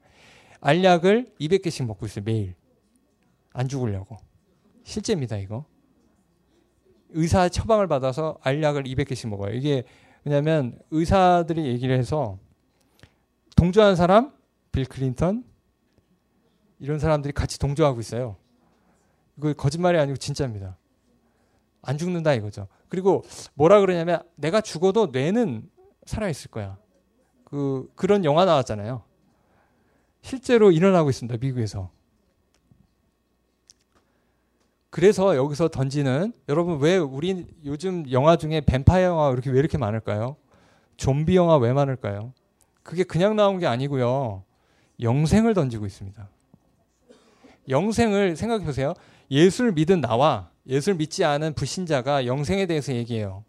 알약을 0.61 1.33
200개씩 1.39 1.85
먹고 1.85 2.05
있어요. 2.05 2.23
매일. 2.25 2.55
안 3.53 3.67
죽으려고. 3.67 4.17
실제입니다, 4.83 5.37
이거. 5.37 5.65
의사 7.13 7.49
처방을 7.49 7.87
받아서 7.87 8.37
알약을 8.41 8.83
200개씩 8.83 9.29
먹어요. 9.29 9.53
이게 9.53 9.83
왜냐하면 10.23 10.79
의사들이 10.91 11.65
얘기를 11.65 11.97
해서 11.97 12.37
동조한 13.55 13.95
사람 13.95 14.33
빌 14.71 14.85
클린턴 14.85 15.43
이런 16.79 16.99
사람들이 16.99 17.33
같이 17.33 17.59
동조하고 17.59 17.99
있어요. 17.99 18.35
이거 19.37 19.53
거짓말이 19.53 19.97
아니고 19.97 20.17
진짜입니다. 20.17 20.77
안 21.81 21.97
죽는다 21.97 22.33
이거죠. 22.33 22.67
그리고 22.89 23.23
뭐라 23.53 23.79
그러냐면 23.79 24.21
내가 24.35 24.61
죽어도 24.61 25.07
뇌는 25.07 25.69
살아 26.05 26.29
있을 26.29 26.51
거야. 26.51 26.77
그 27.43 27.91
그런 27.95 28.25
영화 28.25 28.45
나왔잖아요. 28.45 29.03
실제로 30.21 30.71
일어나고 30.71 31.09
있습니다. 31.09 31.37
미국에서. 31.39 31.91
그래서 34.93 35.35
여기서 35.35 35.69
던지는 35.69 36.33
여러분 36.49 36.79
왜 36.79 36.97
우리 36.97 37.47
요즘 37.65 38.05
영화 38.11 38.35
중에 38.35 38.61
뱀파이어 38.61 39.07
영화 39.07 39.31
이렇게 39.31 39.49
왜 39.49 39.57
이렇게 39.57 39.79
많을까요? 39.79 40.35
좀비 40.97 41.35
영화 41.35 41.57
왜 41.57 41.73
많을까요? 41.73 42.31
그게 42.83 43.03
그냥 43.03 43.35
나온 43.35 43.57
게 43.57 43.65
아니고요. 43.65 44.43
영생을 45.01 45.55
던지고 45.55 45.87
있습니다. 45.87 46.29
영생을 47.69 48.35
생각해 48.35 48.63
보세요. 48.65 48.93
예수를 49.31 49.71
믿은 49.71 49.99
나와 49.99 50.51
예수를 50.67 50.95
믿지 50.95 51.25
않은 51.25 51.55
불신자가 51.55 52.27
영생에 52.27 52.67
대해서 52.67 52.93
얘기해요. 52.93 53.43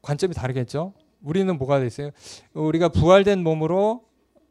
관점이 0.00 0.32
다르겠죠? 0.32 0.92
우리는 1.22 1.58
뭐가 1.58 1.80
됐어요? 1.80 2.10
우리가 2.54 2.90
부활된 2.90 3.42
몸으로 3.42 4.04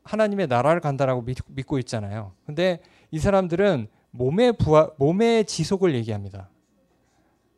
하나님의 0.03 0.47
나라를 0.47 0.82
간다라고 0.82 1.24
믿, 1.24 1.38
고 1.66 1.80
있잖아요. 1.80 2.34
근데 2.45 2.82
이 3.12 3.20
사람들은 3.20 3.88
몸의 4.12 4.53
부활, 4.53 4.89
몸의 4.97 5.45
지속을 5.45 5.95
얘기합니다. 5.95 6.49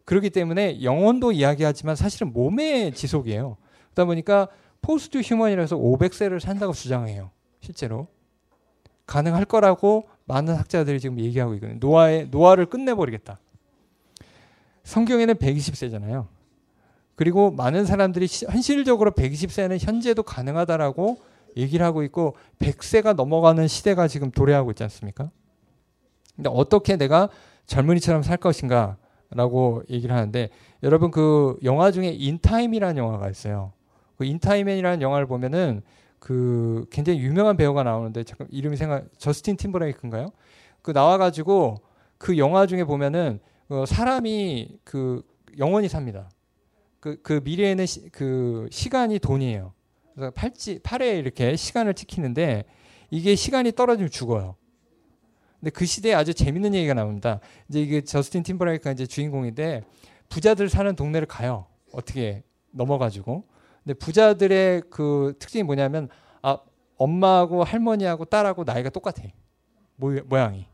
그렇기 0.06 0.30
때문에 0.30 0.84
영혼도 0.84 1.32
이야기하지만 1.32 1.96
사실은 1.96 2.34
몸의 2.34 2.94
지속이에요. 2.94 3.58
그러다 3.94 4.06
보니까 4.06 4.48
post-human이라서 4.82 5.78
500세를 5.78 6.40
산다고 6.40 6.74
주장해요. 6.74 7.32
실제로. 7.62 8.08
가능할 9.06 9.46
거라고 9.46 10.08
많은 10.26 10.56
학자들이 10.56 11.00
지금 11.00 11.20
얘기하고 11.20 11.54
있거든요. 11.56 11.78
노아의, 11.80 12.28
노아를 12.30 12.66
끝내버리겠다. 12.66 13.40
성경에는 14.84 15.36
120세잖아요. 15.36 16.28
그리고 17.16 17.52
많은 17.52 17.86
사람들이 17.86 18.28
현실적으로 18.50 19.12
120세는 19.12 19.80
현재도 19.80 20.24
가능하다라고 20.24 21.18
얘기를 21.58 21.86
하고 21.86 22.04
있고 22.04 22.36
100세가 22.60 23.16
넘어가는 23.16 23.68
시대가 23.68 24.08
지금 24.08 24.32
도래하고 24.32 24.72
있지 24.72 24.84
않습니까? 24.84 25.30
근데 26.36 26.50
어떻게 26.52 26.98
내가 26.98 27.30
젊은이처럼 27.66 28.24
살 28.24 28.38
것인가 28.38 28.98
라고 29.32 29.84
얘기를 29.90 30.16
하는데 30.16 30.50
여러분 30.84 31.12
그 31.12 31.58
영화 31.64 31.92
중에 31.92 32.10
인타임이라는 32.10 32.98
영화가 32.98 33.30
있어요. 33.30 33.74
그 34.18 34.26
인타임이라는 34.26 35.02
영화를 35.02 35.26
보면은 35.26 35.82
그 36.20 36.86
굉장히 36.92 37.20
유명한 37.20 37.58
배우가 37.58 37.84
나오는데 37.84 38.24
잠깐 38.24 38.48
이름이 38.52 38.78
생각 38.78 39.06
저스틴 39.18 39.58
팀버레이크인가요? 39.58 40.32
그 40.82 40.94
나와 40.94 41.18
가지고 41.18 41.82
그 42.18 42.38
영화 42.38 42.66
중에 42.66 42.84
보면은 42.84 43.40
어 43.70 43.86
사람이 43.86 44.80
그 44.84 45.24
영원히 45.58 45.88
삽니다. 45.88 46.30
그, 47.00 47.22
그 47.22 47.42
미래에는 47.44 47.86
시, 47.86 48.10
그 48.10 48.68
시간이 48.72 49.20
돈이에요. 49.20 49.74
그래서 50.16 50.32
팔찌, 50.32 50.80
팔에 50.80 51.18
이렇게 51.18 51.56
시간을 51.56 51.96
찍히는데 51.96 52.64
이게 53.12 53.36
시간이 53.36 53.74
떨어지면 53.74 54.10
죽어요. 54.10 54.56
근데 55.64 55.72
그 55.72 55.86
시대에 55.86 56.14
아주 56.14 56.34
재밌는 56.34 56.76
얘기가 56.76 56.94
나옵니다. 56.94 57.40
이제 57.70 57.80
이게 57.80 58.02
저스틴 58.02 58.44
팀버레이크가 58.44 58.92
이제 58.92 59.06
주인공인데 59.06 59.84
부자들 60.28 60.68
사는 60.68 60.94
동네를 60.94 61.26
가요. 61.26 61.68
어떻게 61.94 62.44
넘어가지고. 62.72 63.46
근데 63.82 63.94
부자들의 63.94 64.84
그 64.90 65.36
특징이 65.40 65.64
뭐냐면 65.64 66.10
아 66.42 66.58
엄마하고 66.98 67.64
할머니하고 67.64 68.26
딸하고 68.26 68.66
나이가 68.66 68.90
똑같아. 68.90 69.24
모, 69.96 70.12
모양이. 70.26 70.68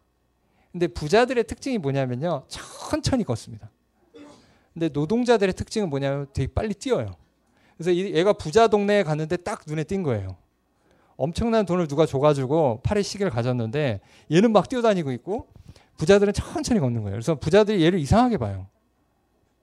근데 0.72 0.88
부자들의 0.88 1.44
특징이 1.44 1.78
뭐냐면요. 1.78 2.46
천천히 2.48 3.24
걷습니다. 3.24 3.70
근데 4.74 4.90
노동자들의 4.90 5.54
특징은 5.54 5.92
뭐냐면 5.92 6.26
되게 6.34 6.52
빨리 6.52 6.74
뛰어요. 6.74 7.16
그래서 7.78 7.94
얘가 7.94 8.34
부자 8.34 8.68
동네에 8.68 9.04
갔는데 9.04 9.38
딱 9.38 9.62
눈에 9.68 9.84
띈 9.84 10.02
거예요. 10.02 10.36
엄청난 11.20 11.66
돈을 11.66 11.88
누가 11.88 12.06
줘가지고 12.06 12.80
팔에 12.82 13.02
시계를 13.02 13.30
가졌는데 13.30 14.00
얘는 14.32 14.54
막 14.54 14.70
뛰어다니고 14.70 15.12
있고 15.12 15.48
부자들은 15.98 16.32
천천히 16.32 16.80
걷는 16.80 17.02
거예요. 17.02 17.12
그래서 17.12 17.36
부자들이 17.36 17.84
얘를 17.84 18.00
이상하게 18.00 18.38
봐요. 18.38 18.68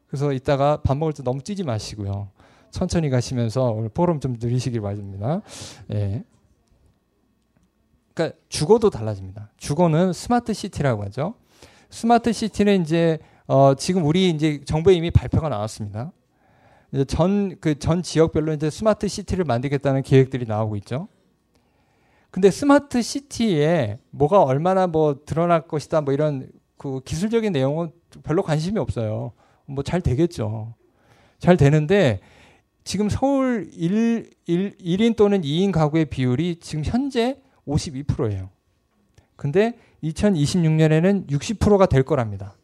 그래서 0.07 0.35
이따가 0.35 0.83
밥 0.83 0.99
먹을 0.99 1.15
때 1.15 1.23
너무 1.23 1.43
뛰지 1.43 1.65
마시고요. 1.65 2.29
천천히 2.71 3.09
가시면서 3.09 3.71
오늘 3.71 3.89
포럼 3.89 4.21
좀 4.21 4.37
누리시길 4.39 4.83
바랍니다. 4.83 5.41
예. 5.95 6.25
그러니까 8.13 8.39
주거도 8.51 8.91
달라집니다. 8.91 9.51
주거는 9.57 10.13
smart 10.13 10.53
city라고 10.53 11.05
하죠. 11.05 11.37
smart 11.89 12.35
city는 12.35 12.83
이제 12.83 13.19
어 13.47 13.75
지금 13.75 14.05
우리 14.05 14.29
이제 14.29 14.61
정부에 14.67 14.93
이미 14.93 15.11
발표가 15.11 15.49
나왔습니다. 15.49 16.13
전국적 17.09 18.03
지역별로 18.03 18.53
이제 18.53 18.69
smart 18.69 19.09
city를 19.09 19.45
만들겠다는 19.45 20.03
계획들이 20.03 20.45
나오고 20.45 20.77
있죠. 20.77 21.09
근데 22.31 22.51
smart 22.51 23.01
city에 23.01 23.99
뭐가 24.11 24.43
얼마나 24.43 24.87
뭐 24.87 25.21
드러날 25.25 25.67
것이다 25.67 26.03
뭐 26.03 26.13
이런 26.13 26.49
그 26.77 27.01
기술적인 27.05 27.53
내용은 27.53 27.91
별로 28.23 28.43
관심이 28.43 28.79
없어요. 28.79 29.33
뭐 29.67 29.83
잘 29.83 30.01
되겠죠. 30.01 30.75
잘 31.39 31.57
되는데 31.57 32.21
지금 32.85 33.09
서울 33.09 33.69
1, 33.73 34.31
1, 34.47 34.79
1인 34.79 35.17
또는 35.17 35.43
2인 35.43 35.73
가구의 35.73 36.07
비율이 36.07 36.61
지금 36.61 36.85
현재 36.85 37.41
52%예요. 37.67 38.51
근데 39.35 39.75
2026년에는 40.05 41.29
60%가 41.29 41.87
될 41.87 42.05
거랍니다. 42.05 42.57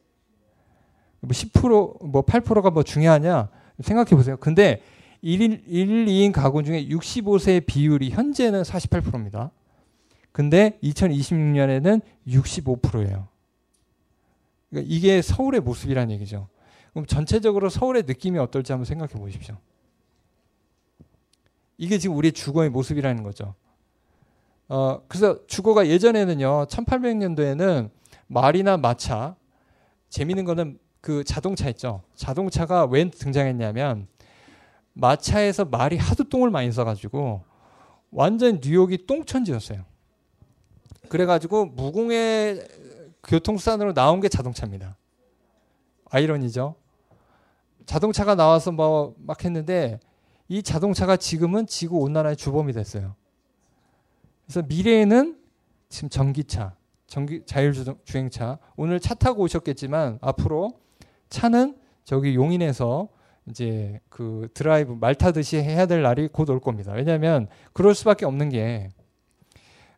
뭐 1.20 1.30
10%, 1.30 2.06
뭐 2.06 2.22
8%가 2.22 2.70
뭐 2.70 2.82
중요하냐 2.82 3.48
생각해 3.82 4.10
보세요. 4.10 4.36
근데 4.36 4.82
1인, 5.22 5.62
1, 5.66 6.06
2인 6.06 6.32
가구 6.32 6.62
중에 6.62 6.86
65세의 6.86 7.66
비율이 7.66 8.10
현재는 8.10 8.62
48%입니다. 8.62 9.50
근데 10.32 10.78
2026년에는 10.82 12.00
65%예요. 12.26 13.28
그러니까 14.70 14.94
이게 14.94 15.22
서울의 15.22 15.60
모습이라는 15.60 16.12
얘기죠. 16.14 16.48
그럼 16.92 17.06
전체적으로 17.06 17.68
서울의 17.68 18.04
느낌이 18.06 18.38
어떨지 18.38 18.72
한번 18.72 18.84
생각해 18.86 19.12
보십시오. 19.12 19.56
이게 21.78 21.98
지금 21.98 22.16
우리의 22.16 22.32
주거의 22.32 22.70
모습이라는 22.70 23.22
거죠. 23.22 23.54
어, 24.68 25.02
그래서 25.08 25.46
주거가 25.46 25.86
예전에는요, 25.86 26.66
1800년도에는 26.66 27.90
말이나 28.26 28.76
마차, 28.76 29.36
재밌는 30.08 30.44
거는 30.44 30.78
그 31.00 31.24
자동차 31.24 31.68
있죠. 31.70 32.02
자동차가 32.14 32.86
왜 32.86 33.08
등장했냐면, 33.10 34.06
마차에서 34.94 35.64
말이 35.64 35.96
하도 35.96 36.24
똥을 36.24 36.50
많이 36.50 36.70
써가지고, 36.70 37.44
완전 38.10 38.60
뉴욕이 38.62 39.06
똥천지였어요. 39.06 39.84
그래가지고 41.08 41.66
무공의 41.66 42.66
교통수단으로 43.22 43.94
나온 43.94 44.20
게 44.20 44.28
자동차입니다. 44.28 44.96
아이러니죠. 46.10 46.74
자동차가 47.86 48.34
나와서 48.34 48.70
뭐 48.72 49.14
막 49.18 49.44
했는데 49.44 49.98
이 50.48 50.62
자동차가 50.62 51.16
지금은 51.16 51.66
지구 51.66 51.98
온난화의 51.98 52.36
주범이 52.36 52.72
됐어요. 52.72 53.14
그래서 54.44 54.62
미래에는 54.66 55.38
지금 55.88 56.08
전기차, 56.08 56.74
전기 57.06 57.42
자율주행차 57.46 58.58
오늘 58.76 59.00
차 59.00 59.14
타고 59.14 59.42
오셨겠지만 59.42 60.18
앞으로 60.20 60.70
차는 61.30 61.76
저기 62.04 62.34
용인에서 62.34 63.08
이제 63.48 64.00
그 64.08 64.48
드라이브 64.54 64.92
말 64.92 65.14
타듯이 65.14 65.56
해야 65.56 65.86
될 65.86 66.02
날이 66.02 66.28
곧 66.28 66.48
올 66.50 66.60
겁니다. 66.60 66.92
왜냐하면 66.92 67.48
그럴 67.72 67.94
수밖에 67.94 68.24
없는 68.24 68.50
게 68.50 68.88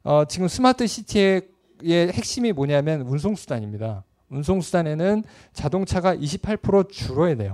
어, 0.02 0.24
지금 0.26 0.48
smart 0.48 0.86
city의 0.86 1.42
핵심이 1.84 2.52
뭐냐면 2.52 3.02
운송 3.02 3.34
수단입니다. 3.34 4.04
운송 4.28 4.60
수단에는 4.60 5.24
자동차가 5.52 6.14
28% 6.14 6.90
줄어야 6.90 7.34
돼요. 7.36 7.52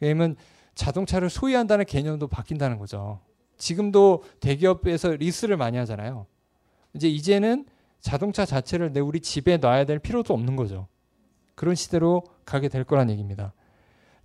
왜냐면 0.00 0.36
자동차를 0.74 1.30
소유한다는 1.30 1.84
개념도 1.84 2.26
바뀐다는 2.28 2.78
거죠. 2.78 3.20
지금도 3.56 4.24
대기업에서 4.40 5.10
리스를 5.10 5.56
많이 5.56 5.76
하잖아요. 5.78 6.26
이제 6.94 7.08
이제는 7.08 7.66
자동차 8.00 8.44
자체를 8.44 8.92
내 8.92 9.00
우리 9.00 9.20
집에 9.20 9.56
놔야 9.56 9.84
될 9.84 9.98
필요도 9.98 10.34
없는 10.34 10.56
거죠. 10.56 10.88
그런 11.54 11.74
시대로 11.74 12.24
가게 12.44 12.68
될 12.68 12.84
거란 12.84 13.10
얘기입니다. 13.10 13.52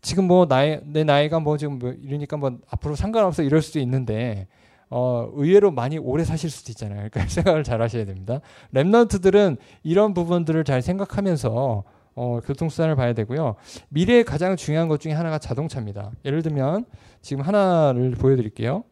지금 0.01 0.25
뭐 0.25 0.47
나이 0.47 0.79
내 0.83 1.03
나이가 1.03 1.39
뭐 1.39 1.57
지금 1.57 1.79
뭐 1.79 1.91
이러니까 1.91 2.37
뭐 2.37 2.57
앞으로 2.69 2.95
상관없어 2.95 3.43
이럴 3.43 3.61
수도 3.61 3.79
있는데 3.79 4.47
어, 4.89 5.29
의외로 5.33 5.71
많이 5.71 5.97
오래 5.97 6.23
사실 6.23 6.49
수도 6.49 6.71
있잖아요. 6.71 7.09
그러니까 7.11 7.27
생각을 7.29 7.63
잘 7.63 7.81
하셔야 7.81 8.05
됩니다. 8.05 8.41
랩런트들은 8.73 9.57
이런 9.83 10.13
부분들을 10.13 10.63
잘 10.63 10.81
생각하면서 10.81 11.83
어, 12.15 12.39
교통수단을 12.43 12.95
봐야 12.95 13.13
되고요. 13.13 13.55
미래에 13.89 14.23
가장 14.23 14.55
중요한 14.55 14.87
것 14.87 14.99
중에 14.99 15.13
하나가 15.13 15.37
자동차입니다. 15.37 16.11
예를 16.25 16.41
들면 16.41 16.85
지금 17.21 17.43
하나를 17.43 18.11
보여드릴게요. 18.11 18.83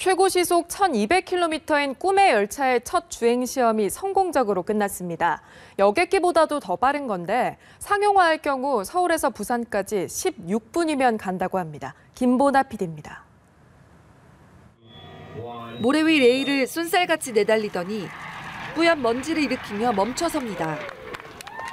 최고 0.00 0.30
시속 0.30 0.68
1200km인 0.68 1.98
꿈의 1.98 2.32
열차의 2.32 2.80
첫 2.84 3.10
주행 3.10 3.44
시험이 3.44 3.90
성공적으로 3.90 4.62
끝났습니다. 4.62 5.42
여객기보다도 5.78 6.58
더 6.58 6.76
빠른 6.76 7.06
건데 7.06 7.58
상용화할 7.80 8.38
경우 8.38 8.82
서울에서 8.82 9.28
부산까지 9.28 10.06
16분이면 10.06 11.18
간다고 11.18 11.58
합니다. 11.58 11.94
김보나 12.14 12.62
PD입니다. 12.62 13.24
모래 15.82 16.00
위 16.00 16.18
레일을 16.18 16.66
쏜살같이 16.66 17.32
내달리더니 17.32 18.08
뿌연 18.76 19.02
먼지를 19.02 19.42
일으키며 19.42 19.92
멈춰섭니다. 19.92 20.78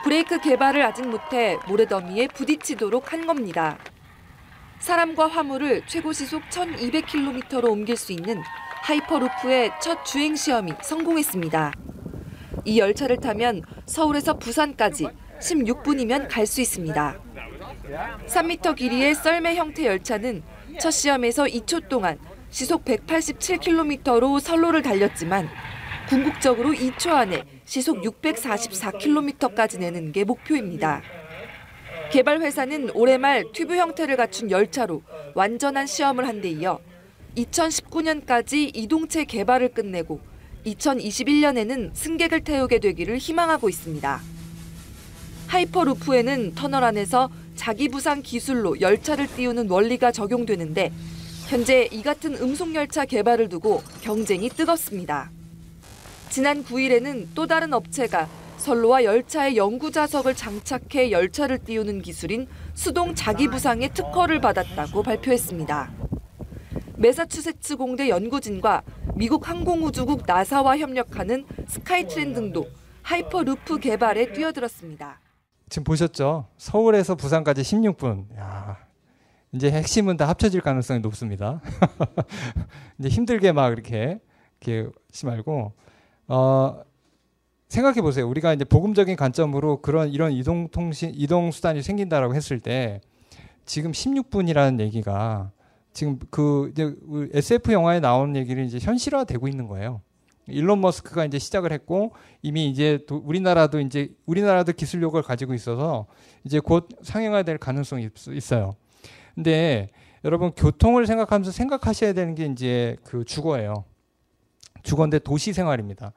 브레이크 0.04 0.42
개발을 0.42 0.84
아직 0.84 1.08
못해 1.08 1.58
모래더미에 1.66 2.28
부딪히도록 2.28 3.14
한 3.14 3.26
겁니다. 3.26 3.78
사람과 4.80 5.28
화물을 5.28 5.84
최고 5.88 6.14
시속 6.14 6.44
1200km로 6.50 7.70
옮길 7.72 7.98
수 7.98 8.12
있는 8.12 8.42
하이퍼루프의 8.84 9.72
첫 9.82 10.06
주행 10.06 10.36
시험이 10.36 10.74
성공했습니다. 10.82 11.74
이 12.66 12.80
열차를 12.80 13.18
타면 13.18 13.64
서울에서 13.86 14.38
부산까지 14.38 15.08
16분이면 15.40 16.28
갈 16.30 16.46
수 16.46 16.62
있습니다. 16.62 17.20
3m 18.28 18.76
길이의 18.76 19.16
썰매 19.16 19.56
형태 19.56 19.86
열차는 19.86 20.44
첫 20.80 20.92
시험에서 20.92 21.46
2초 21.46 21.90
동안 21.90 22.18
시속 22.50 22.86
187km로 22.86 24.40
선로를 24.40 24.82
달렸지만 24.82 25.50
궁극적으로 26.10 26.72
2초 26.72 27.12
안에 27.12 27.44
시속 27.66 28.02
644km까지 28.02 29.80
내는 29.80 30.12
게 30.12 30.24
목표입니다. 30.24 31.02
개발 32.12 32.41
회사는 32.41 32.91
올해 32.93 33.18
말 33.18 33.43
튜브 33.53 33.76
형태를 33.76 34.16
갖춘 34.16 34.49
열차로 34.49 35.01
완전한 35.34 35.88
시험을 35.88 36.28
한 36.28 36.38
데 36.41 36.49
이어 36.51 36.80
2019년까지 37.36 38.72
이동체 38.76 39.26
개발을 39.26 39.70
끝내고 39.70 40.20
2021년에는 40.66 41.91
승객을 41.93 42.41
태우게 42.43 42.80
되기를 42.80 43.18
희망하고 43.18 43.70
있습니다. 43.70 44.22
하이퍼루프에는 45.47 46.55
터널 46.55 46.84
안에서 46.84 47.30
자기 47.55 47.88
부상 47.89 48.22
기술로 48.22 48.80
열차를 48.82 49.28
띄우는 49.28 49.70
원리가 49.70 50.12
적용되는데 50.12 50.91
현재 51.47 51.88
이 51.91 52.03
같은 52.03 52.36
음속 52.36 52.76
열차 52.76 53.05
개발을 53.05 53.49
두고 53.49 53.82
경쟁이 54.01 54.49
뜨겁습니다. 54.49 55.32
지난 56.30 56.64
9일에는 56.64 57.28
또 57.34 57.47
다른 57.47 57.74
업체가 57.74 58.28
선로와 58.58 59.03
열차의 59.03 59.55
영구 59.55 59.91
좌석을 59.91 60.36
장착해 60.36 61.12
열차를 61.12 61.60
띄우는 61.60 62.01
기술인 62.01 62.47
수동 62.74 63.16
자기 63.16 63.47
부상의 63.47 63.93
특허를 63.93 64.41
받았다고 64.41 65.03
발표했습니다. 65.03 65.91
매사추세츠 66.97 67.78
공대 67.78 68.10
연구진과 68.10 68.82
미국 69.16 69.47
항공우주국 69.47 70.24
나사와 70.26 70.78
협력하는 70.78 71.45
스카이트랜 71.68 72.34
등도 72.34 72.68
하이퍼루프 73.03 73.80
개발에 73.80 74.34
뛰어들었습니다. 74.34 75.22
지금 75.70 75.84
보셨죠? 75.84 76.47
서울에서 76.58 77.16
부산까지 77.16 77.62
16분. 77.62 78.36
야, 78.38 78.78
이제 79.51 79.72
핵심은 79.72 80.18
다 80.18 80.28
합쳐질 80.28 80.62
가능성이 80.62 80.99
높습니다. 80.99 81.62
이제 82.99 83.10
힘들게 83.10 83.51
막 83.51 83.72
이렇게 83.72 84.20
이렇게 84.60 84.89
하지 85.10 85.26
말고 85.26 85.74
어, 86.28 86.82
생각해 87.68 88.01
보세요. 88.01 88.28
우리가 88.28 88.53
이제 88.53 88.63
복음적인 88.63 89.15
관점으로 89.15 89.82
그런 89.82 90.09
이런 90.09 90.32
이동 90.32 90.70
통신 90.70 91.11
이동 91.13 91.51
수단이 91.51 91.82
생긴다라고 91.82 92.34
했을 92.36 92.59
때 92.59 93.01
지금 93.65 93.91
16분이라는 93.91 94.80
얘기가 94.80 95.51
지금 95.91 96.20
그 96.30 96.70
이제 96.72 96.95
SF 97.34 97.72
영화에 97.72 97.99
나오는 97.99 98.36
얘기를 98.36 98.63
이제 98.63 98.80
현실화되고 98.80 99.47
있는 99.47 99.68
거예요. 99.68 100.01
일론 100.47 100.80
머스크가 100.80 101.26
이제 101.26 101.39
시작을 101.39 101.74
했고 101.74 102.13
이미 102.41 102.70
이제 102.70 102.99
우리나라도 103.09 103.82
이제 103.82 104.15
우리나라도 104.26 104.72
기술력을 104.72 105.22
가지고 105.22 105.53
있어서 105.53 106.05
이제 106.45 106.59
곧 106.59 106.88
상용화될 107.01 107.57
가능성이 107.57 108.09
있어요. 108.30 108.76
근데 109.36 109.89
여러분 110.24 110.51
교통을 110.51 111.05
생각하면서 111.05 111.51
생각하셔야 111.51 112.13
되는 112.13 112.34
게 112.34 112.45
이제 112.45 112.95
그 113.03 113.26
주거예요. 113.26 113.84
주거인데 114.84 115.20
도시 115.20 115.51
생활입니다. 115.51 116.13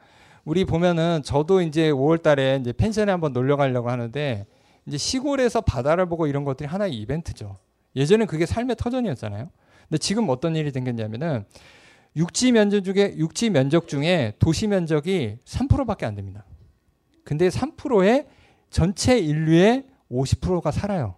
우리 0.50 0.64
보면은 0.64 1.22
저도 1.22 1.62
이제 1.62 1.92
5월 1.92 2.20
달에 2.20 2.58
이제 2.60 2.72
펜션에 2.72 3.08
한번 3.08 3.32
놀러 3.32 3.56
가려고 3.56 3.88
하는데 3.88 4.46
이제 4.84 4.98
시골에서 4.98 5.60
바다를 5.60 6.06
보고 6.06 6.26
이런 6.26 6.42
것들이 6.42 6.66
하나의 6.66 6.92
이벤트죠. 6.94 7.58
예전엔 7.94 8.26
그게 8.26 8.46
삶의 8.46 8.74
터전이었잖아요. 8.74 9.48
근데 9.88 9.98
지금 9.98 10.28
어떤 10.28 10.56
일이 10.56 10.72
생겼냐면은 10.72 11.44
육지 12.16 12.50
면적 12.50 12.82
중에 12.82 13.14
육지 13.16 13.50
면적 13.50 13.86
중에 13.86 14.32
도시 14.40 14.66
면적이 14.66 15.36
3%밖에 15.44 16.04
안 16.04 16.16
됩니다. 16.16 16.44
근데 17.22 17.48
3%의 17.48 18.26
전체 18.70 19.20
인류의 19.20 19.84
50%가 20.10 20.72
살아요. 20.72 21.14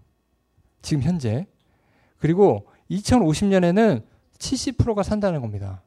지금 0.82 1.04
현재. 1.04 1.46
그리고 2.18 2.66
2050년에는 2.90 4.02
70%가 4.36 5.02
산다는 5.02 5.40
겁니다. 5.40 5.82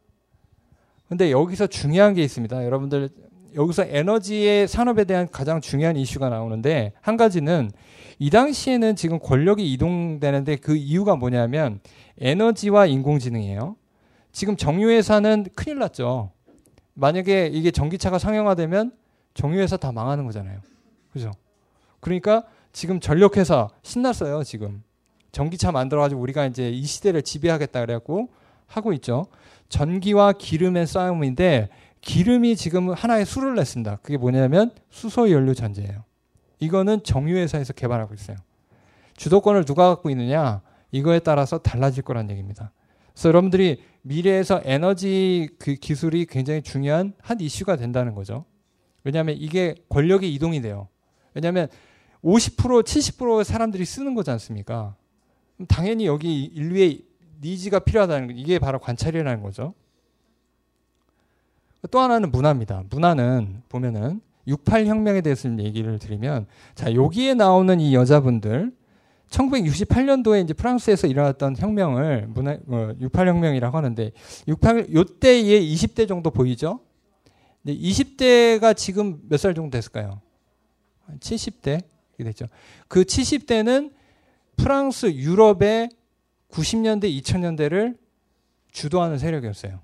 근데 1.08 1.30
여기서 1.30 1.68
중요한 1.68 2.16
게 2.16 2.24
있습니다. 2.24 2.66
여러분들 2.66 3.10
여기서 3.56 3.86
에너지의 3.86 4.68
산업에 4.68 5.06
대한 5.06 5.28
가장 5.32 5.62
중요한 5.62 5.96
이슈가 5.96 6.30
나오는데 6.30 6.94
한 7.02 7.18
가지는 7.18 7.72
이 8.20 8.30
당시에는 8.30 8.96
지금 8.96 9.20
권력이 9.20 9.72
이동되는데 9.74 10.58
그 10.58 10.76
이유가 10.76 11.16
뭐냐면 11.16 11.80
에너지와 12.20 12.86
인공지능이에요. 12.86 13.76
지금 14.32 14.58
정유회사는 14.58 15.48
큰일 15.56 15.80
났죠. 15.80 16.32
만약에 16.94 17.50
이게 17.52 17.72
전기차가 17.72 18.20
상용화되면 18.20 18.92
정유회사 19.34 19.78
다 19.78 19.92
망하는 19.92 20.26
거잖아요. 20.26 20.60
그죠? 21.12 21.32
그러니까 22.00 22.44
지금 22.72 23.00
전력회사 23.00 23.70
신났어요, 23.82 24.44
지금. 24.44 24.84
전기차 25.32 25.72
만들어가지고 25.72 26.22
우리가 26.22 26.46
이제 26.46 26.70
이 26.70 26.84
시대를 26.84 27.22
지배하겠다 27.22 27.82
그래갖고 27.82 28.30
하고 28.68 28.94
있죠. 28.94 29.26
전기와 29.70 30.34
기름의 30.34 30.88
싸움인데 30.88 31.70
기름이 32.06 32.56
지금 32.56 32.94
하나의 32.94 33.26
수를 33.26 33.56
냈습니다. 33.56 33.98
그게 33.98 34.16
뭐냐면 34.16 34.72
수소 34.90 35.32
연료 35.32 35.54
전지예요. 35.54 36.04
이거는 36.60 37.04
정유회사에서 37.04 37.74
개발하고 37.74 38.14
있어요. 38.14 38.38
주도권을 39.18 39.66
누가 39.66 39.90
갖고 39.90 40.10
있느냐 40.12 40.62
이거에 40.92 41.20
따라서 41.20 41.58
달라질 41.58 42.04
거란 42.04 42.30
얘기입니다. 42.30 42.72
그래서 43.12 43.30
여러분들이 43.30 43.84
미래에서 44.04 44.62
에너지 44.64 45.50
그 45.58 45.74
기술이 45.74 46.28
굉장히 46.28 46.62
중요한 46.62 47.14
한 47.22 47.42
이슈가 47.42 47.76
된다는 47.76 48.14
거죠. 48.14 48.46
왜냐하면 49.04 49.36
이게 49.40 49.74
권력이 49.90 50.32
이동이 50.32 50.62
돼요. 50.62 50.88
왜냐하면 51.34 51.68
50% 52.24 52.84
70% 52.84 53.44
사람들이 53.44 53.84
쓰는 53.84 54.14
거지 54.14 54.30
않습니까? 54.30 54.96
당연히 55.68 56.06
여기 56.06 56.44
인류의 56.44 57.02
니즈가 57.42 57.80
필요하다는 57.80 58.28
거 58.28 58.34
이게 58.34 58.60
바로 58.60 58.78
관찰이라는 58.78 59.42
거죠. 59.42 59.74
또 61.92 62.00
하나는 62.00 62.32
문화입니다. 62.32 62.84
문화는 62.90 63.64
보면은 63.70 64.22
68혁명에 64.48 65.24
대해서 65.24 65.50
얘기를 65.60 65.98
드리면 66.00 66.46
자 66.76 66.94
여기에 66.94 67.34
나오는 67.34 67.80
이 67.80 67.96
여자분들 67.96 68.72
1968년도에 69.30 70.44
이제 70.44 70.54
프랑스에서 70.54 71.08
일어났던 71.08 71.58
혁명을 71.58 72.28
문화 72.28 72.52
어, 72.68 72.94
68혁명이라고 73.02 73.72
하는데 73.72 74.12
68 74.48 74.94
요때에 74.94 75.62
20대 75.62 76.08
정도 76.08 76.30
보이죠? 76.30 76.80
20대가 77.66 78.76
지금 78.78 79.20
몇 79.28 79.38
살 79.38 79.56
정도 79.56 79.72
됐을까요? 79.72 80.22
70대 81.20 81.84
됐죠. 82.18 82.46
그 82.88 83.02
70대는 83.04 83.92
프랑스 84.56 85.12
유럽의 85.12 85.90
90년대 86.52 87.22
2000년대를 87.22 87.98
주도하는 88.72 89.18
세력이었어요. 89.18 89.80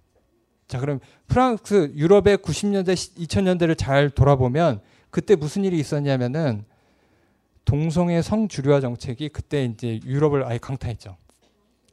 자, 0.71 0.79
그럼 0.79 1.01
프랑스 1.27 1.91
유럽의 1.97 2.37
90년대 2.37 2.93
2000년대를 2.93 3.77
잘 3.77 4.09
돌아보면 4.09 4.79
그때 5.09 5.35
무슨 5.35 5.65
일이 5.65 5.77
있었냐면은 5.77 6.63
동성애 7.65 8.21
성주류화 8.21 8.79
정책이 8.79 9.27
그때 9.29 9.65
이제 9.65 9.99
유럽을 10.05 10.45
아예 10.45 10.57
강타했죠. 10.59 11.17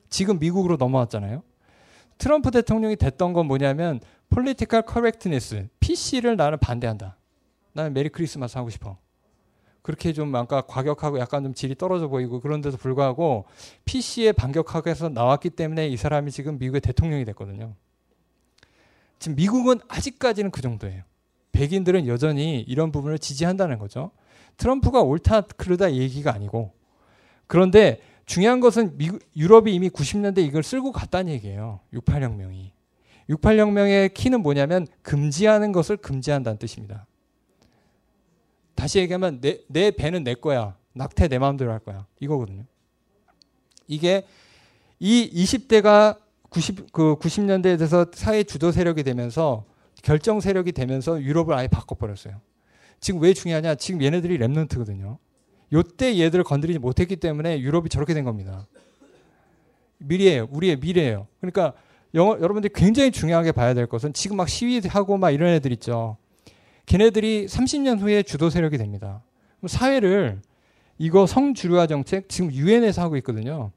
지금 0.08 0.38
미국으로 0.38 0.76
넘어왔잖아요. 0.76 1.42
트럼프 2.18 2.52
대통령이 2.52 2.94
됐던 2.94 3.32
건 3.32 3.46
뭐냐면 3.46 3.98
political 4.30 4.84
correctness, 4.88 5.66
PC를 5.80 6.36
나는 6.36 6.56
반대한다. 6.60 7.16
나는 7.72 7.92
메리 7.92 8.10
크리스마스 8.10 8.56
하고 8.58 8.70
싶어. 8.70 8.96
그렇게 9.82 10.12
좀 10.12 10.32
아까 10.36 10.60
과격하고 10.60 11.18
약간 11.18 11.42
좀 11.42 11.52
질이 11.52 11.74
떨어져 11.74 12.06
보이고 12.06 12.38
그런데도 12.38 12.76
불구하고 12.76 13.46
PC에 13.86 14.30
반격하게 14.30 14.90
해서 14.90 15.08
나왔기 15.08 15.50
때문에 15.50 15.88
이 15.88 15.96
사람이 15.96 16.30
지금 16.30 16.58
미국의 16.58 16.80
대통령이 16.80 17.24
됐거든요. 17.24 17.74
지금 19.18 19.36
미국은 19.36 19.80
아직까지는 19.88 20.50
그 20.50 20.60
정도예요. 20.60 21.02
백인들은 21.52 22.06
여전히 22.06 22.60
이런 22.60 22.92
부분을 22.92 23.18
지지한다는 23.18 23.78
거죠. 23.78 24.10
트럼프가 24.56 25.02
옳다 25.02 25.42
그르다 25.42 25.92
얘기가 25.92 26.32
아니고 26.32 26.72
그런데 27.46 28.00
중요한 28.26 28.60
것은 28.60 28.96
미국, 28.98 29.20
유럽이 29.36 29.74
이미 29.74 29.88
90년대 29.88 30.38
이걸 30.38 30.62
쓸고 30.62 30.92
갔다는 30.92 31.32
얘기예요. 31.32 31.80
68혁명이. 31.94 32.70
68혁명의 33.30 34.12
키는 34.14 34.42
뭐냐면 34.42 34.86
금지하는 35.02 35.72
것을 35.72 35.96
금지한다는 35.96 36.58
뜻입니다. 36.58 37.06
다시 38.74 38.98
얘기하면 39.00 39.40
내, 39.40 39.60
내 39.68 39.90
배는 39.90 40.24
내 40.24 40.34
거야. 40.34 40.76
낙태 40.92 41.28
내 41.28 41.38
마음대로 41.38 41.72
할 41.72 41.78
거야. 41.78 42.06
이거거든요. 42.20 42.64
이게 43.86 44.26
이 45.00 45.30
20대가 45.32 46.18
90, 46.50 46.92
그 46.92 47.16
90년대에 47.16 47.78
돼서 47.78 48.06
사회 48.12 48.42
주도 48.42 48.72
세력이 48.72 49.02
되면서 49.02 49.64
결정 50.02 50.40
세력이 50.40 50.72
되면서 50.72 51.20
유럽을 51.20 51.54
아예 51.54 51.68
바꿔버렸어요. 51.68 52.40
지금 53.00 53.20
왜 53.20 53.34
중요하냐? 53.34 53.74
지금 53.76 54.02
얘네들이 54.02 54.38
랩런트거든요. 54.38 55.18
요때 55.72 56.18
얘들을 56.18 56.44
건드리지 56.44 56.78
못했기 56.78 57.16
때문에 57.16 57.60
유럽이 57.60 57.88
저렇게 57.88 58.14
된 58.14 58.24
겁니다. 58.24 58.66
미래예요. 59.98 60.48
우리의 60.50 60.76
미래예요. 60.78 61.26
그러니까 61.40 61.74
영어, 62.14 62.38
여러분들이 62.40 62.72
굉장히 62.74 63.10
중요하게 63.10 63.52
봐야 63.52 63.74
될 63.74 63.86
것은 63.86 64.12
지금 64.14 64.36
막 64.38 64.48
시위하고 64.48 65.18
막 65.18 65.30
이런 65.30 65.50
애들 65.50 65.72
있죠. 65.72 66.16
걔네들이 66.86 67.46
30년 67.46 68.00
후에 68.00 68.22
주도 68.22 68.48
세력이 68.48 68.78
됩니다. 68.78 69.22
사회를 69.66 70.40
이거 70.96 71.26
성주류화 71.26 71.86
정책 71.86 72.28
지금 72.28 72.50
유엔에서 72.52 73.02
하고 73.02 73.16
있거든요. 73.18 73.72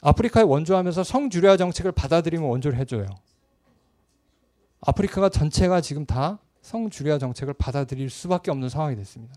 아프리카에 0.00 0.42
원조하면서 0.44 1.04
성주류화 1.04 1.56
정책을 1.56 1.92
받아들이면 1.92 2.48
원조를 2.48 2.78
해줘요. 2.78 3.06
아프리카가 4.80 5.28
전체가 5.28 5.80
지금 5.80 6.06
다 6.06 6.38
성주류화 6.62 7.18
정책을 7.18 7.54
받아들일 7.54 8.08
수밖에 8.10 8.50
없는 8.50 8.68
상황이 8.68 8.96
됐습니다. 8.96 9.34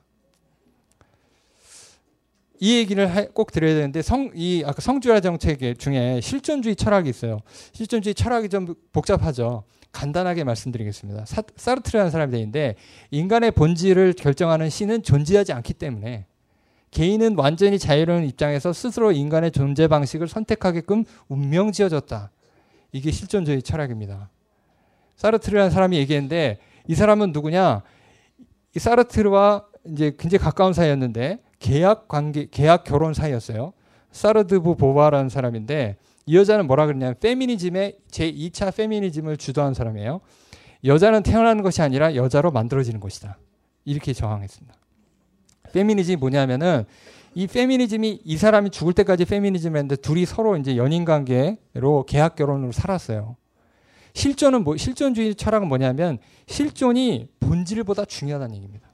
이 2.59 2.77
얘기를 2.77 3.29
꼭 3.33 3.51
드려야 3.51 3.73
되는데 3.75 4.01
성 4.01 4.31
이 4.35 4.63
아까 4.65 4.79
성주류화 4.81 5.19
정책 5.19 5.77
중에 5.79 6.21
실존주의 6.21 6.77
철학이 6.77 7.09
있어요. 7.09 7.39
실존주의 7.73 8.15
철학이 8.15 8.47
좀 8.47 8.73
복잡하죠. 8.93 9.63
간단하게 9.91 10.43
말씀드리겠습니다. 10.45 11.25
사, 11.25 11.43
사르트르라는 11.55 12.09
사람이 12.09 12.31
되는데 12.31 12.75
인간의 13.11 13.51
본질을 13.51 14.13
결정하는 14.13 14.69
신은 14.69 15.03
존재하지 15.03 15.51
않기 15.51 15.73
때문에 15.73 16.25
개인은 16.93 17.35
완전히 17.37 17.79
자유로운 17.79 18.23
입장에서 18.25 18.71
스스로 18.71 19.11
인간의 19.11 19.51
존재 19.51 19.87
방식을 19.87 20.27
선택하게끔 20.27 21.03
운명 21.27 21.71
지어졌다. 21.71 22.31
이게 22.91 23.11
실존주의 23.11 23.63
철학입니다. 23.63 24.29
사르트르라는 25.15 25.71
사람이 25.71 25.97
얘기했는데 25.97 26.59
이 26.87 26.95
사람은 26.95 27.31
누구냐? 27.31 27.81
이 28.75 28.79
사르트르와 28.79 29.65
이제 29.87 30.15
굉장히 30.17 30.43
가까운 30.43 30.73
사이였는데 30.73 31.39
계약 31.59 32.07
관계, 32.07 32.47
계약 32.49 32.83
결혼 32.83 33.13
사이였어요. 33.13 33.73
사르드부 34.11 34.75
보바라는 34.75 35.29
사람인데 35.29 35.97
이 36.27 36.37
여자는 36.37 36.67
뭐라 36.67 36.85
그러냐면 36.85 37.15
페미니즘의 37.19 37.97
제2차 38.11 38.75
페미니즘을 38.75 39.37
주도한 39.37 39.73
사람이에요. 39.73 40.21
여자는 40.85 41.23
태어나는 41.23 41.63
것이 41.63 41.81
아니라 41.81 42.15
여자로 42.15 42.51
만들어지는 42.51 42.99
것이다. 42.99 43.37
이렇게 43.85 44.13
저항했습니다. 44.13 44.82
페미니즘이 45.73 46.15
뭐냐면은 46.15 46.85
이 47.35 47.47
페미니즘이 47.47 48.21
이 48.23 48.37
사람이 48.37 48.69
죽을 48.69 48.93
때까지 48.93 49.25
페미니즘을 49.25 49.77
했는데 49.77 49.95
둘이 49.95 50.25
서로 50.25 50.55
이제 50.55 50.77
연인 50.77 51.03
관계로 51.03 52.05
계약 52.07 52.35
결혼으로 52.35 52.71
살았어요. 52.71 53.35
실존은 54.13 54.63
뭐 54.63 54.77
실존주의 54.77 55.33
철학은 55.35 55.67
뭐냐면 55.67 56.19
실존이 56.45 57.27
본질보다 57.39 58.05
중요하다는 58.05 58.55
얘기입니다. 58.55 58.87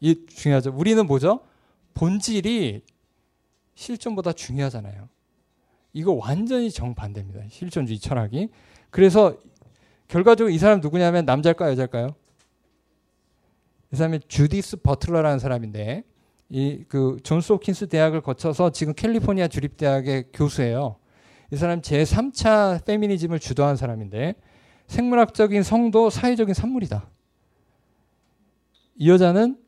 이 0.00 0.26
중요하죠. 0.26 0.74
우리는 0.76 1.06
뭐죠? 1.06 1.40
본질이 1.94 2.82
실존보다 3.74 4.34
중요하잖아요. 4.34 5.08
이거 5.94 6.12
완전히 6.12 6.70
정반대입니다. 6.70 7.40
실존주의 7.48 7.98
철학이. 7.98 8.50
그래서 8.90 9.38
결과적으로 10.08 10.54
이 10.54 10.58
사람 10.58 10.80
누구냐면 10.80 11.24
남자일까요, 11.24 11.70
여자일까요? 11.70 12.14
이 13.92 13.96
사람이 13.96 14.20
주디스 14.28 14.78
버틀러라는 14.78 15.38
사람인데 15.38 16.04
이 16.50 16.84
그 16.88 17.18
존스 17.22 17.52
호킨스 17.52 17.88
대학을 17.88 18.20
거쳐서 18.20 18.70
지금 18.70 18.94
캘리포니아 18.94 19.48
주립 19.48 19.76
대학의 19.76 20.26
교수예요. 20.32 20.96
이 21.52 21.56
사람 21.56 21.80
제3차 21.80 22.84
페미니즘을 22.84 23.38
주도한 23.38 23.76
사람인데 23.76 24.34
생물학적인 24.86 25.62
성도 25.62 26.10
사회적인 26.10 26.54
산물이다. 26.54 27.08
이 28.98 29.10
여자는 29.10 29.58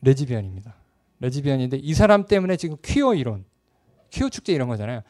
레즈비언입니다. 0.00 0.74
레즈비언인데 1.20 1.76
이 1.78 1.94
사람 1.94 2.26
때문에 2.26 2.56
지금 2.56 2.76
퀴어 2.82 3.14
이론, 3.14 3.44
퀴어 4.10 4.28
축제 4.28 4.52
이런 4.52 4.68
거잖아요. 4.68 5.02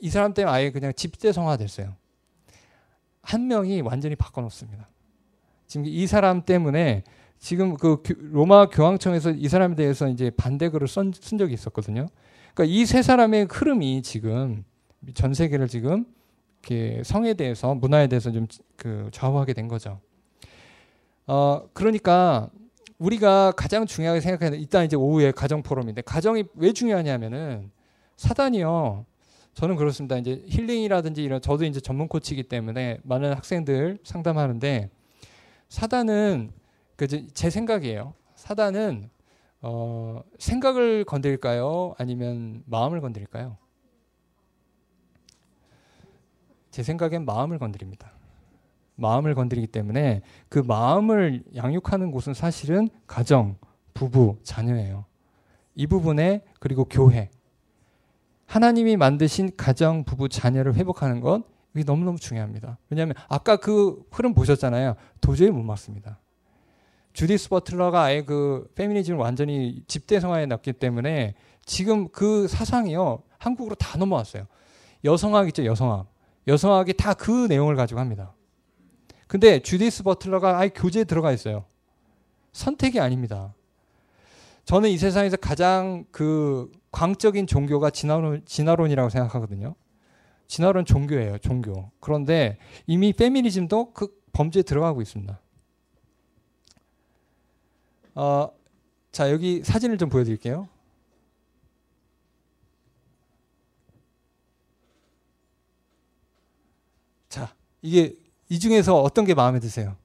이 0.00 0.10
사람 0.10 0.34
때문에 0.34 0.52
아예 0.52 0.70
그냥 0.70 0.92
집대성화 0.92 1.56
됐어요. 1.56 1.96
한 3.22 3.46
명이 3.48 3.80
완전히 3.80 4.14
바꿔놓습니다. 4.14 4.88
지금 5.66 5.86
이 5.86 6.06
사람 6.06 6.44
때문에 6.44 7.02
지금 7.38 7.76
그 7.76 8.02
로마 8.32 8.66
교황청에서 8.68 9.32
이 9.32 9.48
사람에 9.48 9.74
대해서 9.76 10.08
이제 10.08 10.30
반대 10.36 10.68
글을 10.68 10.88
쓴, 10.88 11.12
쓴 11.14 11.38
적이 11.38 11.54
있었거든요. 11.54 12.06
그러니까 12.54 12.64
이 12.74 12.84
세 12.86 13.02
사람의 13.02 13.48
흐름이 13.50 14.02
지금 14.02 14.64
전 15.14 15.34
세계를 15.34 15.68
지금 15.68 16.06
이렇게 16.68 17.02
성에 17.04 17.34
대해서 17.34 17.74
문화에 17.74 18.08
대해서 18.08 18.30
좀 18.32 18.46
그 18.76 19.08
좌우하게 19.12 19.54
된 19.54 19.68
거죠. 19.68 20.00
어 21.26 21.62
그러니까 21.72 22.50
우리가 22.98 23.52
가장 23.52 23.84
중요하게 23.86 24.20
생각하는 24.20 24.58
일단 24.58 24.84
이제 24.84 24.96
오후에 24.96 25.32
가정 25.32 25.62
포럼인데 25.62 26.02
가정이 26.02 26.44
왜 26.54 26.72
중요하냐면은 26.72 27.70
사단이요. 28.16 29.04
저는 29.54 29.76
그렇습니다. 29.76 30.16
이제 30.18 30.42
힐링이라든지 30.46 31.22
이런 31.24 31.40
저도 31.40 31.64
이제 31.64 31.80
전문 31.80 32.08
코치이기 32.08 32.44
때문에 32.44 32.98
많은 33.02 33.32
학생들 33.34 33.98
상담하는데 34.04 34.90
사단은 35.68 36.52
그제 36.96 37.50
생각이에요. 37.50 38.14
사단은 38.34 39.10
어 39.62 40.22
생각을 40.38 41.04
건드릴까요? 41.04 41.94
아니면 41.98 42.62
마음을 42.66 43.00
건드릴까요? 43.00 43.56
제 46.70 46.82
생각엔 46.82 47.24
마음을 47.24 47.58
건드립니다. 47.58 48.12
마음을 48.96 49.34
건드리기 49.34 49.68
때문에 49.68 50.22
그 50.48 50.58
마음을 50.58 51.42
양육하는 51.54 52.10
곳은 52.10 52.34
사실은 52.34 52.88
가정, 53.06 53.56
부부, 53.94 54.38
자녀예요. 54.42 55.04
이 55.74 55.86
부분에 55.86 56.44
그리고 56.60 56.84
교회. 56.84 57.30
하나님이 58.46 58.96
만드신 58.96 59.56
가정, 59.56 60.04
부부, 60.04 60.28
자녀를 60.28 60.74
회복하는 60.74 61.20
것 61.20 61.44
이게 61.74 61.84
너무너무 61.84 62.18
중요합니다. 62.18 62.78
왜냐하면 62.88 63.14
아까 63.28 63.56
그 63.56 64.02
흐름 64.10 64.32
보셨잖아요. 64.32 64.94
도저히 65.20 65.50
못 65.50 65.62
막습니다. 65.62 66.18
주디스 67.16 67.48
버틀러가 67.48 68.02
아예 68.02 68.22
그 68.22 68.70
페미니즘을 68.74 69.18
완전히 69.18 69.82
집대성화에 69.86 70.44
놨기 70.44 70.74
때문에 70.74 71.34
지금 71.64 72.08
그 72.10 72.46
사상이요. 72.46 73.22
한국으로 73.38 73.74
다 73.74 73.96
넘어왔어요. 73.96 74.46
여성학 75.02 75.48
있죠, 75.48 75.64
여성학. 75.64 76.08
여성학이 76.46 76.92
다 76.92 77.14
그 77.14 77.46
내용을 77.46 77.74
가지고 77.74 78.00
합니다. 78.00 78.34
근데 79.26 79.60
주디스 79.60 80.02
버틀러가 80.02 80.58
아예 80.58 80.68
교재에 80.68 81.04
들어가 81.04 81.32
있어요. 81.32 81.64
선택이 82.52 83.00
아닙니다. 83.00 83.54
저는 84.66 84.90
이 84.90 84.98
세상에서 84.98 85.38
가장 85.38 86.04
그 86.10 86.70
광적인 86.92 87.46
종교가 87.46 87.88
진화론, 87.88 88.42
진화론이라고 88.44 89.08
생각하거든요. 89.08 89.74
진화론 90.48 90.84
종교예요, 90.84 91.38
종교. 91.38 91.90
그런데 91.98 92.58
이미 92.86 93.14
페미니즘도 93.14 93.94
그 93.94 94.08
범죄에 94.34 94.62
들어가고 94.62 95.00
있습니다. 95.00 95.40
어, 98.16 98.50
자, 99.12 99.30
여기 99.30 99.62
사진을 99.62 99.98
좀 99.98 100.08
보여드릴게요. 100.08 100.68
자, 107.28 107.54
이게 107.82 108.16
이 108.48 108.58
중에서 108.58 109.00
어떤 109.00 109.26
게 109.26 109.34
마음에 109.34 109.60
드세요? 109.60 109.96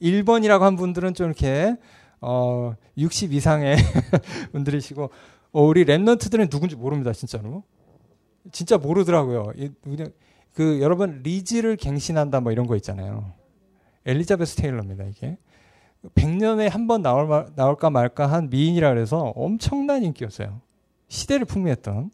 1번이라고 0.00 0.60
한 0.60 0.76
분들은 0.76 1.12
좀 1.14 1.26
이렇게 1.26 1.76
어, 2.22 2.74
60 2.96 3.34
이상의 3.34 3.76
분들이시고 4.52 5.10
어, 5.52 5.62
우리 5.62 5.84
랩런트들은 5.84 6.48
누군지 6.48 6.76
모릅니다, 6.76 7.12
진짜로. 7.12 7.62
진짜 8.52 8.78
모르더라고요. 8.78 9.52
그 10.54 10.80
여러분 10.80 11.20
리즈를 11.22 11.76
갱신한다 11.76 12.40
뭐 12.40 12.52
이런 12.52 12.66
거 12.66 12.74
있잖아요. 12.76 13.34
엘리자베스 14.06 14.56
테일러입니다, 14.56 15.04
이게. 15.04 15.36
100년에 16.14 16.68
한 16.68 16.86
번 16.86 17.02
나올, 17.02 17.46
나올까 17.54 17.90
말까 17.90 18.26
한 18.26 18.50
미인이라 18.50 18.90
그래서 18.90 19.18
엄청난 19.36 20.02
인기였어요. 20.02 20.60
시대를 21.08 21.44
풍미했던. 21.46 22.10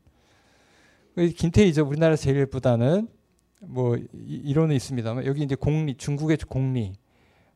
그 1.15 1.29
김태희죠. 1.29 1.87
우리나라에서 1.87 2.23
제일 2.23 2.39
예쁘다는 2.41 3.09
뭐 3.61 3.97
이론은 4.13 4.75
있습니다만 4.77 5.27
여기 5.27 5.43
이제 5.43 5.55
공리 5.57 5.97
중국의 5.97 6.37
공리 6.49 6.93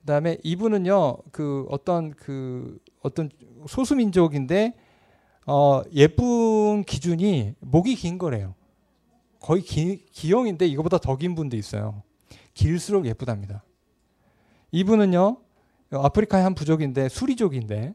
그다음에 0.00 0.38
이분은요 0.42 1.16
그 1.30 1.64
어떤 1.70 2.10
그 2.10 2.78
어떤 3.02 3.30
소수 3.68 3.94
민족인데 3.94 4.74
어 5.46 5.82
예쁜 5.94 6.82
기준이 6.82 7.54
목이 7.60 7.94
긴 7.94 8.18
거래요. 8.18 8.54
거의 9.38 9.62
기, 9.62 10.04
기형인데 10.06 10.66
이거보다 10.66 10.98
더 10.98 11.16
긴 11.16 11.34
분도 11.36 11.56
있어요. 11.56 12.02
길수록 12.54 13.06
예쁘답니다. 13.06 13.62
이분은요 14.72 15.36
아프리카의 15.92 16.44
한 16.44 16.54
부족인데 16.54 17.08
수리족인데 17.08 17.94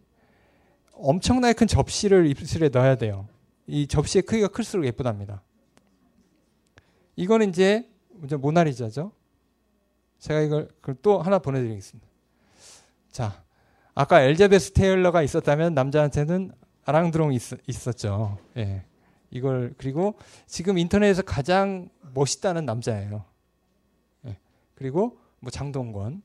엄청나게 0.94 1.54
큰 1.54 1.68
접시를 1.68 2.28
입술에 2.28 2.70
넣어야 2.70 2.96
돼요. 2.96 3.28
이 3.68 3.88
접시의 3.88 4.24
크기가 4.24 4.48
클수록 4.48 4.86
예쁘답니다. 4.86 5.42
이거는 7.16 7.50
이제 7.50 7.90
모나리자죠. 8.40 9.12
제가 10.20 10.42
이걸 10.42 10.70
또 11.02 11.20
하나 11.20 11.40
보내드리겠습니다. 11.40 12.08
자, 13.12 13.44
아까 13.94 14.22
엘자베스 14.22 14.74
테일러가 14.74 15.22
있었다면 15.24 15.74
남자한테는 15.74 16.52
아랑드롱 16.86 17.34
있, 17.34 17.42
있었죠. 17.68 18.38
예. 18.58 18.84
이걸 19.30 19.74
그리고 19.78 20.18
지금 20.46 20.78
인터넷에서 20.78 21.22
가장 21.22 21.90
멋있다는 22.14 22.66
남자예요. 22.66 23.26
예. 24.26 24.38
그리고 24.76 25.20
뭐 25.40 25.52
장동건, 25.52 26.22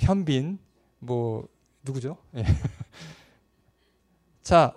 현빈, 0.00 0.58
뭐 1.06 1.48
누구죠? 1.82 2.18
예. 2.36 2.44
자, 4.42 4.74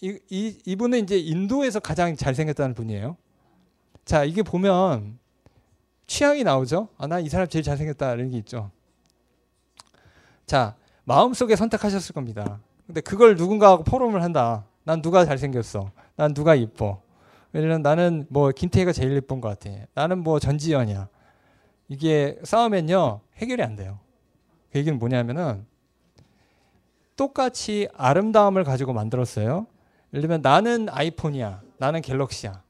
이, 0.00 0.18
이 0.30 0.58
이분은 0.64 1.02
이제 1.02 1.18
인도에서 1.18 1.80
가장 1.80 2.14
잘생겼다는 2.14 2.74
분이에요. 2.74 3.16
자, 4.04 4.24
이게 4.24 4.42
보면 4.42 5.18
취향이 6.06 6.44
나오죠. 6.44 6.88
아, 6.96 7.06
난이 7.06 7.28
사람 7.28 7.48
제일 7.48 7.62
잘생겼다 7.64 8.14
이런 8.14 8.30
게 8.30 8.38
있죠. 8.38 8.70
자, 10.46 10.76
마음속에 11.04 11.56
선택하셨을 11.56 12.14
겁니다. 12.14 12.60
근데 12.86 13.00
그걸 13.00 13.36
누군가하고 13.36 13.84
포럼을 13.84 14.22
한다. 14.22 14.64
난 14.84 15.02
누가 15.02 15.24
잘생겼어. 15.24 15.90
난 16.16 16.32
누가 16.32 16.54
이뻐. 16.54 17.02
왜냐면 17.52 17.82
나는 17.82 18.26
뭐 18.30 18.50
김태희가 18.50 18.92
제일 18.92 19.12
예쁜 19.12 19.40
것 19.40 19.48
같아. 19.48 19.70
나는 19.94 20.18
뭐 20.18 20.38
전지현이야. 20.38 21.08
이게 21.88 22.38
싸우면요 22.44 23.20
해결이 23.36 23.62
안 23.62 23.76
돼요. 23.76 23.98
그 24.72 24.78
얘기는 24.78 24.98
뭐냐면은 24.98 25.66
똑같이 27.16 27.88
아름다움을 27.94 28.64
가지고 28.64 28.92
만들었어요. 28.92 29.66
예를 30.12 30.22
들면 30.22 30.42
나는 30.42 30.88
아이폰이야. 30.90 31.62
나는 31.78 32.00
갤럭시야. 32.00 32.62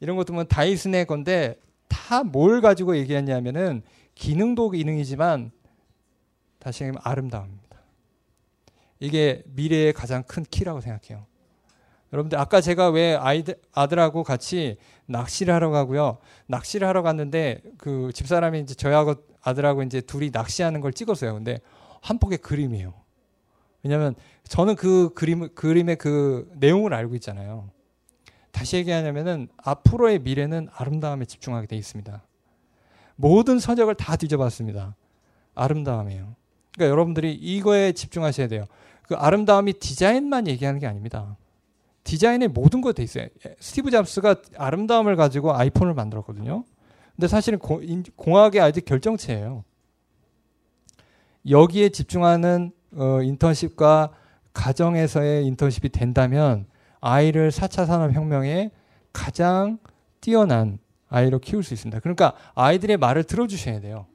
이런 0.00 0.16
것도 0.16 0.32
뭐 0.32 0.44
다이슨의 0.44 1.06
건데 1.06 1.58
다 1.88 2.22
뭘 2.22 2.60
가지고 2.60 2.96
얘기했냐면은 2.96 3.82
기능도 4.14 4.70
기능이지만 4.70 5.50
다시 6.58 6.84
얘기하면 6.84 7.00
아름다움입니다. 7.04 7.78
이게 9.00 9.42
미래의 9.46 9.92
가장 9.92 10.22
큰 10.24 10.44
키라고 10.44 10.80
생각해요. 10.80 11.26
여러분들 12.12 12.38
아까 12.38 12.60
제가 12.60 12.88
왜 12.90 13.14
아이들 13.14 13.56
아들하고 13.72 14.24
같이 14.24 14.78
낚시를 15.06 15.52
하러 15.52 15.70
가고요. 15.70 16.18
낚시를 16.46 16.88
하러 16.88 17.02
갔는데 17.02 17.60
그 17.76 18.10
집사람이 18.14 18.60
이제 18.60 18.74
저하고 18.74 19.16
아들하고 19.48 19.82
이제 19.82 20.00
둘이 20.00 20.30
낚시하는 20.32 20.80
걸 20.80 20.92
찍었어요. 20.92 21.34
근데 21.34 21.60
한 22.00 22.18
폭의 22.18 22.38
그림이에요. 22.38 22.94
왜냐하면 23.82 24.14
저는 24.44 24.76
그 24.76 25.10
그림 25.14 25.54
그림의 25.54 25.96
그 25.96 26.50
내용을 26.56 26.94
알고 26.94 27.14
있잖아요. 27.16 27.70
다시 28.50 28.76
얘기하냐면은 28.76 29.48
앞으로의 29.56 30.20
미래는 30.20 30.68
아름다움에 30.74 31.24
집중하게 31.24 31.66
돼 31.66 31.76
있습니다. 31.76 32.22
모든 33.16 33.58
서적을 33.58 33.94
다 33.94 34.16
뒤져봤습니다. 34.16 34.96
아름다움이에요. 35.54 36.34
그러니까 36.74 36.92
여러분들이 36.92 37.34
이거에 37.34 37.92
집중하셔야 37.92 38.48
돼요. 38.48 38.64
그 39.02 39.14
아름다움이 39.14 39.74
디자인만 39.74 40.46
얘기하는 40.46 40.80
게 40.80 40.86
아닙니다. 40.86 41.36
디자인에 42.04 42.46
모든 42.46 42.80
것돼 42.80 43.02
있어요. 43.02 43.26
스티브 43.58 43.90
잡스가 43.90 44.36
아름다움을 44.56 45.16
가지고 45.16 45.54
아이폰을 45.54 45.94
만들었거든요. 45.94 46.64
근데 47.18 47.26
사실은 47.26 47.58
공학의 47.58 48.60
아직 48.60 48.84
결정체예요. 48.84 49.64
여기에 51.50 51.88
집중하는 51.88 52.70
어, 52.94 53.20
인턴십과 53.22 54.12
가정에서의 54.52 55.44
인턴십이 55.46 55.88
된다면 55.88 56.66
아이를 57.00 57.50
4차 57.50 57.86
산업혁명에 57.86 58.70
가장 59.12 59.80
뛰어난 60.20 60.78
아이로 61.08 61.40
키울 61.40 61.64
수 61.64 61.74
있습니다. 61.74 61.98
그러니까 61.98 62.34
아이들의 62.54 62.96
말을 62.98 63.24
들어주셔야 63.24 63.80
돼요. 63.80 64.06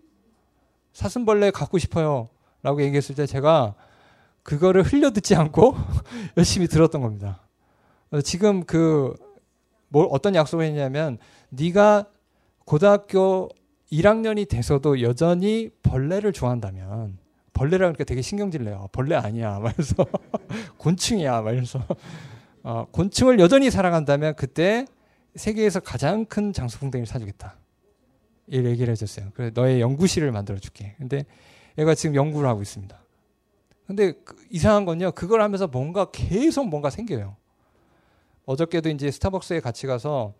사슴벌레 0.93 1.51
갖고 1.51 1.79
싶어요. 1.79 2.29
라고 2.61 2.81
얘기했을 2.81 3.15
때 3.15 3.25
제가 3.25 3.75
그거를 4.43 4.81
흘려듣지 4.81 5.35
않고 5.35 5.75
열심히 6.37 6.67
들었던 6.67 7.01
겁니다. 7.01 7.41
지금 8.23 8.63
그, 8.63 9.13
뭘 9.89 10.07
어떤 10.09 10.35
약속을 10.35 10.63
했냐면, 10.63 11.17
네가 11.49 12.05
고등학교 12.65 13.49
1학년이 13.91 14.49
돼서도 14.49 15.01
여전히 15.01 15.69
벌레를 15.83 16.33
좋아한다면, 16.33 17.17
벌레라 17.53 17.85
그러니까 17.85 18.03
되게 18.03 18.21
신경질 18.21 18.63
내요. 18.63 18.89
벌레 18.91 19.15
아니야. 19.15 19.59
말해서 19.59 19.95
곤충이야. 20.77 21.41
말해서 21.41 21.79
어, 22.63 22.87
곤충을 22.91 23.39
여전히 23.39 23.69
사랑한다면 23.69 24.35
그때 24.35 24.85
세계에서 25.35 25.79
가장 25.79 26.25
큰 26.25 26.51
장수풍뎅이를 26.53 27.05
사주겠다. 27.05 27.57
이 28.47 28.57
얘기를 28.57 28.91
해줬어요. 28.91 29.29
그래 29.33 29.51
너의 29.53 29.81
연구실을 29.81 30.31
만들어줄게. 30.31 30.95
근데 30.97 31.25
얘가 31.77 31.95
지금 31.95 32.15
연구를 32.15 32.47
하고 32.49 32.61
있습니다. 32.61 32.97
근데 33.87 34.13
그 34.23 34.35
이상한 34.49 34.85
건요. 34.85 35.11
그걸 35.11 35.41
하면서 35.41 35.67
뭔가 35.67 36.09
계속 36.11 36.67
뭔가 36.67 36.89
생겨요. 36.89 37.35
어저께도 38.45 38.89
이제 38.89 39.11
스타벅스에 39.11 39.59
같이 39.59 39.87
가서 39.87 40.33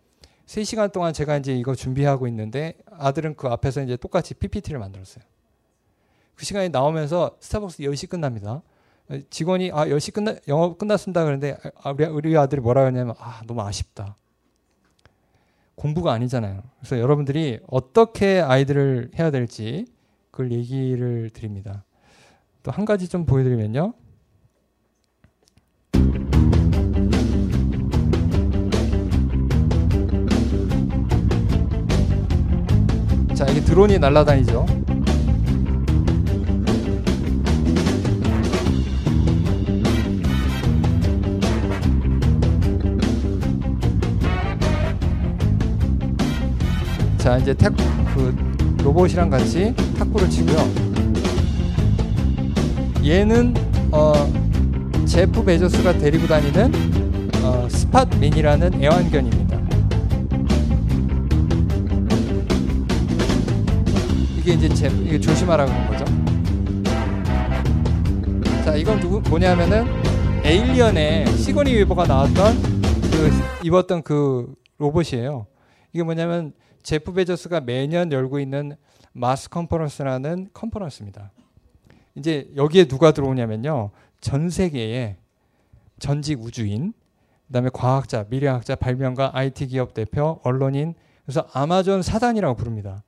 3시간 0.45 0.91
동안 0.91 1.13
제가 1.13 1.37
이제 1.37 1.55
이거 1.55 1.73
준비하고 1.75 2.27
있는데 2.27 2.75
아들은 2.91 3.35
그 3.35 3.47
앞에서 3.47 3.81
이제 3.83 3.97
똑같이 3.97 4.33
PPT를 4.33 4.79
만들었어요. 4.79 5.23
그 6.35 6.45
시간이 6.45 6.69
나오면서 6.69 7.37
스타벅스 7.39 7.83
10시 7.83 8.09
끝납니다. 8.09 8.61
직원이 9.29 9.71
아 9.71 9.85
10시 9.85 10.13
끝나 10.13 10.35
영업 10.47 10.77
끝났습니다 10.77 11.23
그런데 11.23 11.57
아, 11.83 11.91
우리, 11.91 12.05
우리 12.05 12.37
아들이 12.37 12.61
뭐라 12.61 12.85
하냐면 12.85 13.15
아 13.19 13.41
너무 13.45 13.61
아쉽다. 13.61 14.15
공부가 15.75 16.13
아니잖아요. 16.13 16.61
그래서 16.79 16.99
여러분들이 16.99 17.59
어떻게 17.67 18.39
아이들을 18.39 19.11
해야 19.17 19.31
될지 19.31 19.85
그걸 20.31 20.51
얘기를 20.51 21.29
드립니다. 21.29 21.83
또 22.63 22.71
한 22.71 22.85
가지 22.85 23.07
좀 23.09 23.25
보여드리면요. 23.25 23.93
자, 33.33 33.45
이게 33.47 33.61
드론이 33.61 33.97
날아다니죠. 33.99 34.65
자 47.17 47.37
이제 47.37 47.53
탁, 47.53 47.73
그 48.13 48.35
로봇이랑 48.83 49.29
같이 49.29 49.73
탁구를 49.97 50.29
치고요. 50.29 50.57
얘는 53.03 53.53
어, 53.91 54.13
제프 55.05 55.43
베조스가 55.45 55.99
데리고 55.99 56.27
다니는 56.27 56.71
어, 57.41 57.65
스팟 57.69 58.05
미니라는 58.19 58.83
애완견입니다. 58.83 59.42
이게 64.43 64.55
이제 64.55 64.67
제, 64.67 64.87
이게 64.89 65.17
조심하라고 65.17 65.71
하는 65.71 65.87
거죠. 65.87 66.03
자 68.65 68.75
이건 68.75 68.99
누구 68.99 69.21
뭐냐면은 69.29 69.85
에일리언에 70.43 71.25
시고니 71.37 71.73
위버가 71.73 72.05
나왔던 72.05 72.53
그 73.09 73.31
입었던 73.63 74.03
그 74.03 74.53
로봇이에요. 74.79 75.47
이게 75.93 76.03
뭐냐면 76.03 76.51
제프 76.81 77.13
베조스가 77.13 77.61
매년 77.61 78.11
열고 78.11 78.41
있는 78.41 78.75
마스 79.13 79.49
컨퍼런스라는 79.49 80.49
컨퍼런스입니다. 80.53 81.31
이제 82.15 82.51
여기에 82.57 82.89
누가 82.89 83.13
들어오냐면요. 83.13 83.91
전 84.19 84.49
세계에 84.49 85.15
전직 85.99 86.41
우주인, 86.41 86.91
그다음에 87.47 87.69
과학자, 87.71 88.25
미래학자, 88.29 88.75
발명가, 88.75 89.31
IT 89.33 89.67
기업 89.67 89.93
대표, 89.93 90.41
언론인, 90.43 90.95
그래서 91.23 91.47
아마존 91.53 92.01
사단이라고 92.01 92.55
부릅니다. 92.55 93.03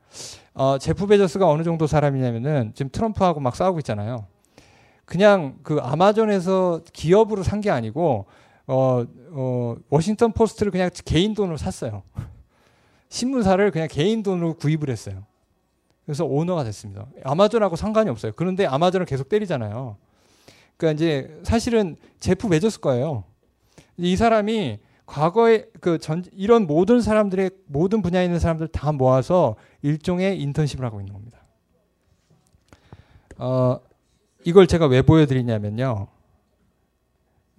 어, 0.55 0.77
제프 0.77 1.05
베조스가 1.07 1.47
어느 1.47 1.63
정도 1.63 1.85
사람이냐면은 1.85 2.71
지금 2.73 2.89
트럼프하고 2.89 3.39
막 3.41 3.55
싸우고 3.55 3.79
있잖아요. 3.79 4.25
그냥 5.05 5.59
그 5.63 5.79
아마존에서 5.81 6.81
기업으로 6.93 7.43
산 7.43 7.61
게 7.61 7.69
아니고 7.69 8.25
어, 8.67 9.05
어, 9.31 9.75
워싱턴 9.89 10.31
포스트를 10.31 10.71
그냥 10.71 10.89
개인 11.03 11.33
돈으로 11.33 11.57
샀어요. 11.57 12.03
신문사를 13.09 13.69
그냥 13.71 13.87
개인 13.91 14.23
돈으로 14.23 14.55
구입을 14.55 14.89
했어요. 14.89 15.25
그래서 16.05 16.25
오너가 16.25 16.63
됐습니다. 16.63 17.05
아마존하고 17.23 17.75
상관이 17.75 18.09
없어요. 18.09 18.31
그런데 18.35 18.65
아마존을 18.65 19.05
계속 19.05 19.27
때리잖아요. 19.29 19.97
그러니까 20.77 20.95
이제 20.95 21.39
사실은 21.43 21.97
제프 22.19 22.47
베조스 22.49 22.79
거예요. 22.79 23.23
이 23.97 24.15
사람이 24.15 24.79
과거에 25.05 25.65
그 25.81 25.97
전 25.99 26.23
이런 26.33 26.65
모든 26.67 27.01
사람들의 27.01 27.51
모든 27.67 28.01
분야에 28.01 28.25
있는 28.25 28.39
사람들 28.39 28.67
다 28.69 28.91
모아서 28.91 29.55
일종의 29.81 30.41
인턴십을 30.41 30.83
하고 30.85 30.99
있는 30.99 31.13
겁니다. 31.13 31.39
어, 33.37 33.79
이걸 34.43 34.67
제가 34.67 34.87
왜 34.87 35.01
보여드리냐면요. 35.01 36.07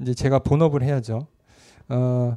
이제 0.01 0.15
제가 0.15 0.41
본업을 0.41 0.83
해야죠. 0.83 1.27
어, 1.89 2.37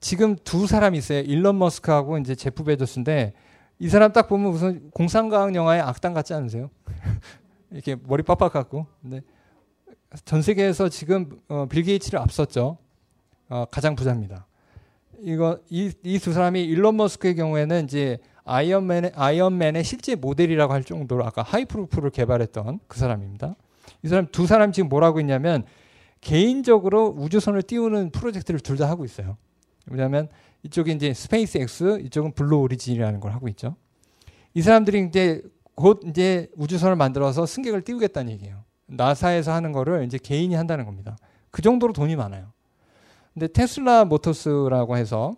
지금 0.00 0.36
두 0.36 0.66
사람이 0.66 0.98
있어요. 0.98 1.20
일론 1.20 1.58
머스크하고 1.58 2.18
이제 2.18 2.34
제프 2.34 2.64
베조스인데 2.64 3.34
이 3.78 3.88
사람 3.88 4.12
딱 4.12 4.28
보면 4.28 4.50
무슨 4.50 4.90
공상과학 4.90 5.54
영화의 5.54 5.80
악당 5.80 6.14
같지 6.14 6.34
않으세요? 6.34 6.70
이렇게 7.70 7.96
머리 8.06 8.22
빡빡 8.22 8.52
깎고. 8.52 8.86
근데 9.02 9.22
전 10.24 10.42
세계에서 10.42 10.88
지금 10.88 11.40
어, 11.48 11.66
빌 11.68 11.82
게이츠를 11.84 12.18
앞섰죠. 12.18 12.78
어, 13.50 13.64
가장 13.70 13.94
부자입니다. 13.94 14.47
이거 15.20 15.58
이이두 15.70 16.32
사람이 16.32 16.62
일론 16.64 16.96
머스크의 16.96 17.34
경우에는 17.34 17.84
이제 17.84 18.18
아이언맨의 18.44 19.12
아이언맨의 19.14 19.84
실제 19.84 20.14
모델이라고 20.14 20.72
할 20.72 20.84
정도로 20.84 21.24
아까 21.24 21.42
Hyperloop를 21.42 22.10
개발했던 22.10 22.80
그 22.86 22.98
사람입니다. 22.98 23.56
이 24.02 24.08
사람 24.08 24.26
두 24.30 24.46
사람 24.46 24.72
지금 24.72 24.88
뭐라고 24.88 25.20
있냐면 25.20 25.64
개인적으로 26.20 27.14
우주선을 27.16 27.62
띄우는 27.62 28.10
프로젝트를 28.10 28.60
둘 28.60 28.76
다 28.76 28.88
하고 28.88 29.04
있어요. 29.04 29.36
왜냐하면 29.86 30.28
이쪽이 30.62 30.92
이제 30.92 31.14
SpaceX, 31.14 32.00
이쪽은 32.04 32.32
Blue 32.32 32.58
Origin이라는 32.58 33.20
걸 33.20 33.32
하고 33.32 33.48
있죠. 33.48 33.76
이 34.54 34.62
사람들이 34.62 35.06
이제 35.08 35.42
곧 35.74 36.00
이제 36.06 36.48
우주선을 36.56 36.96
만들어서 36.96 37.46
승객을 37.46 37.82
띄우겠다는 37.82 38.32
얘기예요. 38.32 38.64
NASA에서 38.86 39.52
하는 39.52 39.72
거를 39.72 40.04
이제 40.04 40.18
개인이 40.18 40.54
한다는 40.54 40.84
겁니다. 40.84 41.16
그 41.50 41.62
정도로 41.62 41.92
돈이 41.92 42.16
많아요. 42.16 42.52
근데 43.38 43.52
Tesla 43.52 44.04
Motors라고 44.04 44.96
해서 44.96 45.36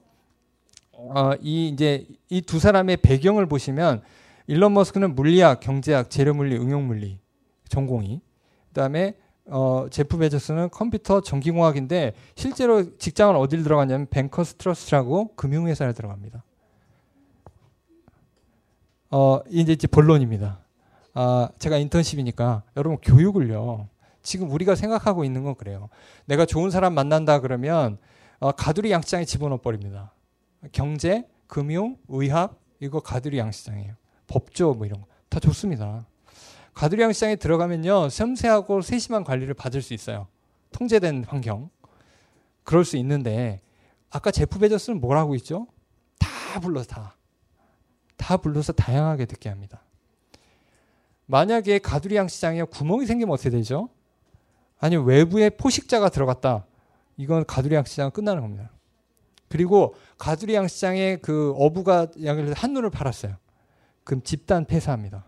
어, 0.92 1.32
이 1.42 1.68
이제 1.68 2.06
이 2.30 2.40
두 2.40 2.58
사람의 2.58 2.96
배경을 2.98 3.44
보시면 3.44 4.00
일론 4.46 4.72
머스크는 4.72 5.14
물리학, 5.14 5.60
경제학, 5.60 6.08
재료물리, 6.08 6.56
응용물리 6.56 7.18
전공이 7.68 8.22
그다음에 8.68 9.16
어, 9.44 9.86
제프 9.90 10.16
베조스는 10.16 10.70
컴퓨터 10.70 11.20
전기공학인데 11.20 12.14
실제로 12.36 12.96
직장은 12.96 13.36
어딜 13.36 13.62
들어갔냐면 13.64 14.06
Bankers 14.08 14.54
Trust라고 14.54 15.34
금융회사에 15.36 15.92
들어갑니다. 15.92 16.42
어, 19.10 19.40
이제 19.50 19.72
이제 19.72 19.86
본론입니다. 19.86 20.58
아, 21.12 21.50
제가 21.58 21.76
인턴십이니까 21.76 22.62
여러분 22.78 22.96
교육을요. 23.02 23.89
지금 24.22 24.50
우리가 24.50 24.74
생각하고 24.74 25.24
있는 25.24 25.44
건 25.44 25.54
그래요. 25.54 25.88
내가 26.26 26.44
좋은 26.46 26.70
사람 26.70 26.94
만난다 26.94 27.40
그러면 27.40 27.98
어, 28.38 28.52
가두리 28.52 28.90
양시장에 28.90 29.24
집어넣어 29.24 29.58
버립니다. 29.60 30.12
경제, 30.72 31.26
금융, 31.46 31.96
의학 32.08 32.60
이거 32.80 33.00
가두리 33.00 33.38
양시장이에요. 33.38 33.94
법조 34.26 34.74
뭐 34.74 34.86
이런 34.86 35.00
거 35.00 35.10
다 35.30 35.38
좋습니다. 35.38 36.06
가두리 36.74 37.02
양시장에 37.02 37.36
들어가면요 37.36 38.08
섬세하고 38.10 38.82
세심한 38.82 39.24
관리를 39.24 39.54
받을 39.54 39.80
수 39.80 39.94
있어요. 39.94 40.26
통제된 40.72 41.24
환경 41.24 41.70
그럴 42.64 42.84
수 42.84 42.96
있는데 42.98 43.60
아까 44.10 44.30
제프 44.32 44.58
베저스는 44.58 45.00
뭘 45.00 45.16
하고 45.16 45.34
있죠? 45.36 45.68
다 46.18 46.58
불러서 46.60 46.86
다. 46.88 47.16
다 48.16 48.36
불러서 48.36 48.72
다양하게 48.72 49.26
듣게 49.26 49.48
합니다. 49.48 49.82
만약에 51.26 51.78
가두리 51.78 52.16
양시장에 52.16 52.64
구멍이 52.64 53.06
생기면 53.06 53.32
어떻게 53.32 53.50
되죠? 53.50 53.88
아니 54.80 54.96
외부에 54.96 55.50
포식자가 55.50 56.08
들어갔다. 56.08 56.66
이건 57.16 57.44
가두리양 57.44 57.84
시장은 57.84 58.10
끝나는 58.12 58.42
겁니다. 58.42 58.70
그리고 59.48 59.94
가두리양 60.18 60.68
시장에 60.68 61.16
그 61.16 61.52
어부가 61.56 62.08
한눈을 62.54 62.90
팔았어요. 62.90 63.36
그럼 64.04 64.22
집단 64.22 64.64
폐사합니다. 64.64 65.24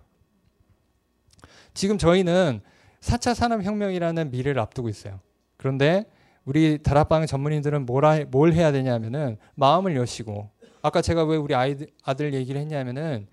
지금 1.74 1.98
저희는 1.98 2.60
4차 3.00 3.34
산업혁명이라는 3.34 4.30
미래를 4.30 4.60
앞두고 4.60 4.88
있어요. 4.88 5.20
그런데 5.56 6.06
우리 6.44 6.82
다락방 6.82 7.26
전문인들은 7.26 7.84
뭘, 7.84 8.26
뭘 8.26 8.52
해야 8.52 8.72
되냐면은 8.72 9.36
마음을 9.54 9.96
여시고 9.96 10.50
아까 10.82 11.02
제가 11.02 11.24
왜 11.24 11.36
우리 11.36 11.54
아이들, 11.54 11.88
아들 12.02 12.32
얘기를 12.34 12.60
했냐면은 12.60 13.26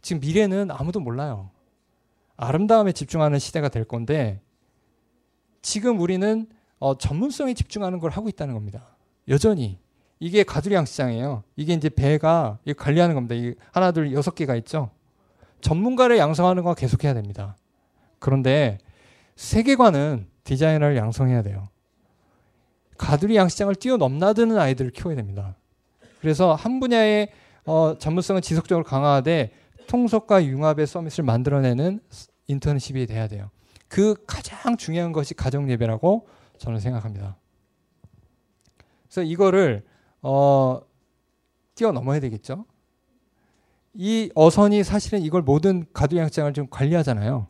지금 0.00 0.20
미래는 0.20 0.70
아무도 0.70 1.00
몰라요. 1.00 1.50
아름다움에 2.36 2.92
집중하는 2.92 3.38
시대가 3.38 3.68
될 3.68 3.84
건데 3.84 4.40
지금 5.62 6.00
우리는 6.00 6.46
어, 6.78 6.98
전문성에 6.98 7.54
집중하는 7.54 8.00
걸 8.00 8.10
하고 8.10 8.28
있다는 8.28 8.54
겁니다. 8.54 8.96
여전히 9.28 9.78
이게 10.18 10.42
가두리양 10.42 10.84
시장이에요. 10.84 11.44
이게 11.56 11.72
이제 11.74 11.88
배가 11.88 12.58
관리하는 12.76 13.14
겁니다. 13.14 13.34
이 13.34 13.54
하나 13.70 13.92
둘 13.92 14.12
여섯 14.12 14.34
개가 14.34 14.56
있죠. 14.56 14.90
전문가를 15.60 16.18
양성하는 16.18 16.64
건 16.64 16.74
계속해야 16.74 17.14
됩니다. 17.14 17.56
그런데 18.18 18.78
세계관은 19.36 20.26
디자이너를 20.44 20.96
양성해야 20.96 21.42
돼요. 21.42 21.68
가두리 22.98 23.36
양시장을 23.36 23.74
뛰어넘나드는 23.76 24.58
아이들을 24.58 24.90
키워야 24.92 25.16
됩니다. 25.16 25.56
그래서 26.20 26.54
한 26.54 26.78
분야의 26.78 27.28
어, 27.64 27.96
전문성을 27.98 28.40
지속적으로 28.42 28.84
강화하되 28.84 29.52
통속과 29.86 30.44
융합의 30.44 30.86
서밋을 30.86 31.24
만들어내는 31.24 32.00
인턴십이 32.46 33.06
돼야 33.06 33.28
돼요. 33.28 33.50
그 33.92 34.14
가장 34.26 34.78
중요한 34.78 35.12
것이 35.12 35.34
가정 35.34 35.70
예배라고 35.70 36.26
저는 36.56 36.80
생각합니다. 36.80 37.36
그래서 39.04 39.22
이거를 39.22 39.84
어, 40.22 40.80
뛰어넘어야 41.74 42.18
되겠죠. 42.20 42.64
이 43.92 44.30
어선이 44.34 44.82
사실은 44.82 45.20
이걸 45.20 45.42
모든 45.42 45.84
가두양장을 45.92 46.54
좀 46.54 46.68
관리하잖아요. 46.70 47.48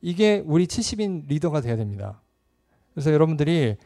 이게 0.00 0.44
우리 0.46 0.68
70인 0.68 1.26
리더가 1.26 1.60
돼야 1.60 1.74
됩니다. 1.74 2.22
그래서 2.92 3.12
여러분들이 3.12 3.76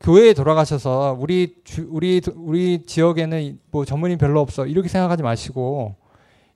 교회에 0.00 0.34
돌아가셔서 0.34 1.16
우리 1.20 1.54
주, 1.62 1.86
우리 1.88 2.20
우리 2.34 2.84
지역에는 2.84 3.60
뭐 3.70 3.84
전문인 3.84 4.18
별로 4.18 4.40
없어 4.40 4.66
이렇게 4.66 4.88
생각하지 4.88 5.22
마시고 5.22 5.94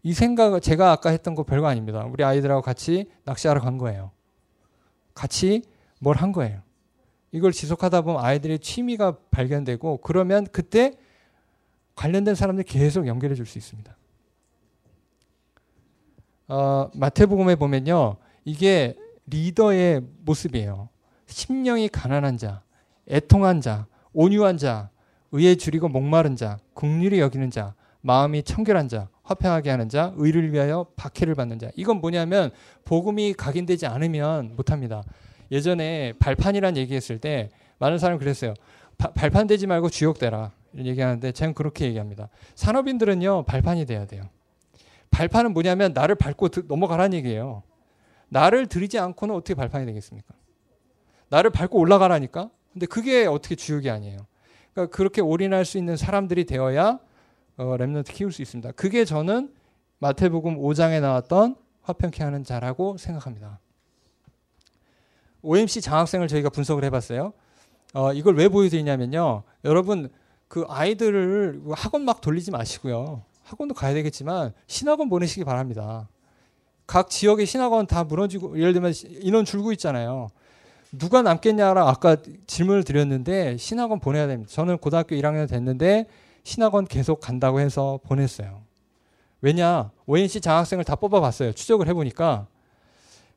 이 0.03 0.13
생각 0.13 0.61
제가 0.61 0.91
아까 0.91 1.11
했던 1.11 1.37
거 1.37 1.45
별거 1.45 1.69
아닙니다. 1.69 2.05
우리 2.05 2.25
아이들하고 2.25 2.63
같이 2.63 3.09
낚시하러 3.23 3.61
간 3.61 3.79
거예요. 3.79 4.11
같이 5.15 5.63
뭘 6.01 6.17
한 6.17 6.33
거예요. 6.33 6.61
이걸 7.31 7.53
지속하다 7.53 8.03
보면 8.03 8.23
아이들의 8.25 8.59
취미가 8.59 9.17
발견되고 9.31 9.99
그러면 9.99 10.47
그때 10.53 10.93
관련된 11.95 12.35
사람들 12.35 12.65
계속 12.65 13.07
연결해 13.07 13.35
줄 13.35 13.47
수 13.47 13.59
있습니다. 13.59 13.97
어, 16.49 16.91
마태복음에 16.95 17.57
보면요. 17.57 18.17
이게 18.45 18.97
리더의 19.27 20.03
모습이에요. 20.25 20.89
심령이 21.27 21.89
가난한 21.89 22.37
자, 22.37 22.63
애통한 23.09 23.61
자, 23.61 23.87
온유한 24.13 24.59
자, 24.59 24.91
의에 25.31 25.55
줄이고 25.55 25.89
목마른 25.89 26.37
자, 26.37 26.59
국률이 26.75 27.21
여기는 27.21 27.51
자, 27.51 27.75
마음이 28.03 28.43
청결한 28.43 28.89
자, 28.89 29.09
화평하게 29.23 29.71
하는 29.71 29.89
자, 29.89 30.13
의를 30.17 30.53
위하여 30.53 30.87
박해를 30.97 31.35
받는 31.35 31.59
자. 31.59 31.71
이건 31.77 32.01
뭐냐면 32.01 32.51
복음이 32.85 33.35
각인되지 33.35 33.87
않으면 33.87 34.55
못합니다. 34.57 35.03
예전에 35.51 36.15
발판이란 36.19 36.77
얘기했을 36.77 37.19
때 37.19 37.51
많은 37.79 37.99
사람이 37.99 38.19
그랬어요. 38.19 38.55
바, 38.99 39.13
발판 39.13 39.47
되지 39.47 39.67
말고 39.67 39.91
주역되라. 39.91 40.53
이런 40.73 40.87
얘기하는데 40.87 41.33
저는 41.33 41.55
그렇게 41.55 41.87
얘기합니다. 41.87 42.29
산업인들은요 42.55 43.45
발판이 43.45 43.87
돼야 43.87 44.07
돼요. 44.07 44.25
발판은 45.11 45.53
뭐냐면 45.53 45.93
나를 45.93 46.15
밟고 46.15 46.49
넘어가라는 46.67 47.15
얘기예요. 47.19 47.63
나를 48.29 48.67
들이지 48.67 48.99
않고는 48.99 49.35
어떻게 49.35 49.55
발판이 49.55 49.85
되겠습니까? 49.87 50.35
나를 51.29 51.51
밟고 51.51 51.79
올라가라니까. 51.79 52.51
근데 52.73 52.87
그게 52.87 53.27
어떻게 53.27 53.55
주역이 53.55 53.91
아니에요. 53.91 54.27
그러니까 54.73 54.97
그렇게 54.97 55.21
올인할 55.21 55.67
수 55.67 55.77
있는 55.77 55.97
사람들이 55.97 56.45
되어야 56.47 56.99
어, 57.63 57.77
랩런트 57.77 58.13
키울 58.13 58.33
수 58.33 58.43
있습니다. 58.43 58.73
그게 58.73 59.05
저는 59.05 59.53
마태복음 59.99 60.59
5장에 60.59 61.01
나왔던 61.01 61.57
화평케 61.83 62.23
하는 62.25 62.45
자라고 62.45 62.97
생각합니다. 62.97 63.61
OMC 65.43 65.81
장학생을 65.81 66.29
저희가 66.29 66.51
분석을 66.51 66.85
해봤어요. 66.85 67.33
어, 67.95 68.13
이걸 68.13 68.37
왜 68.37 68.49
보여드리냐면요. 68.49 69.43
여러분 69.65 70.09
그 70.49 70.65
아이들을 70.69 71.63
학원 71.73 72.05
막 72.05 72.21
돌리지 72.21 72.51
마시고요. 72.51 73.23
학원도 73.45 73.75
가야 73.75 73.95
되겠지만 73.95 74.53
신학원 74.67 75.09
보내시기 75.09 75.45
바랍니다. 75.45 76.09
각 76.87 77.11
지역의 77.11 77.47
신학원 77.47 77.87
다 77.87 78.05
무너지고 78.05 78.59
예를 78.59 78.73
들면 78.73 78.93
인원 79.21 79.45
줄고 79.45 79.73
있잖아요. 79.73 80.29
누가 80.93 81.23
남겠냐라 81.23 81.89
아까 81.89 82.17
질문을 82.47 82.85
드렸는데 82.85 83.57
신학원 83.57 83.99
보내야 83.99 84.27
됩니다. 84.27 84.51
저는 84.53 84.79
고등학교 84.79 85.17
1학년 85.17 85.49
됐는데 85.49 86.07
신학원 86.45 86.87
계속 86.87 87.21
간다고 87.21 87.61
해서 87.61 88.01
보냈어요. 88.05 88.63
왜냐 89.41 89.91
ONC 90.07 90.41
장학생을 90.41 90.85
다 90.85 90.97
뽑아봤어요. 90.97 91.53
추적을 91.53 91.89
해보니까 91.89 92.47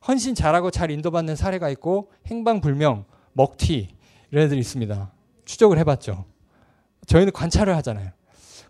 헌신 0.08 0.36
잘하고 0.36 0.72
잘 0.72 0.92
인도받는 0.92 1.36
사례가 1.36 1.70
있고 1.70 2.12
행방불명, 2.28 3.06
먹튀 3.34 3.90
이런 4.32 4.46
애들이 4.46 4.60
있습니다. 4.60 5.12
추적을 5.46 5.78
해봤죠. 5.80 6.26
저희는 7.08 7.34
관찰을 7.34 7.76
하잖아요. 7.78 8.12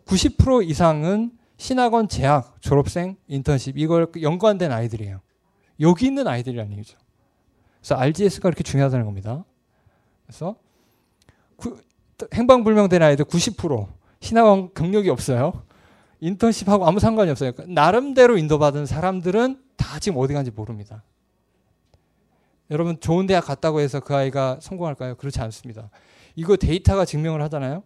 90% 0.05 0.67
이상은 0.67 1.31
신학원 1.57 2.07
재학, 2.07 2.61
졸업생, 2.61 3.17
인턴십 3.27 3.77
이걸 3.77 4.07
연관된 4.21 4.71
아이들이에요. 4.71 5.21
여기 5.81 6.05
있는 6.05 6.27
아이들이라는 6.27 6.71
얘기죠. 6.73 6.97
그래서 7.79 7.95
RGS가 7.95 8.49
그렇게 8.49 8.63
중요하다는 8.63 9.05
겁니다. 9.05 9.43
그래서 10.25 10.55
구, 11.55 11.77
행방불명된 12.33 13.01
아이들 13.01 13.25
90% 13.25 13.87
신학원 14.19 14.73
경력이 14.73 15.09
없어요. 15.09 15.63
인턴십하고 16.19 16.87
아무 16.87 16.99
상관이 16.99 17.29
없어요. 17.31 17.51
나름대로 17.67 18.37
인도받은 18.37 18.85
사람들은 18.85 19.61
다 19.75 19.99
지금 19.99 20.17
어디 20.17 20.33
간지 20.33 20.51
모릅니다. 20.51 21.03
여러분 22.71 22.99
좋은 22.99 23.27
대학 23.27 23.45
갔다고 23.45 23.79
해서 23.79 23.99
그 23.99 24.15
아이가 24.15 24.57
성공할까요? 24.61 25.15
그렇지 25.15 25.39
않습니다. 25.41 25.89
이거 26.35 26.55
데이터가 26.55 27.05
증명을 27.05 27.41
하잖아요. 27.43 27.83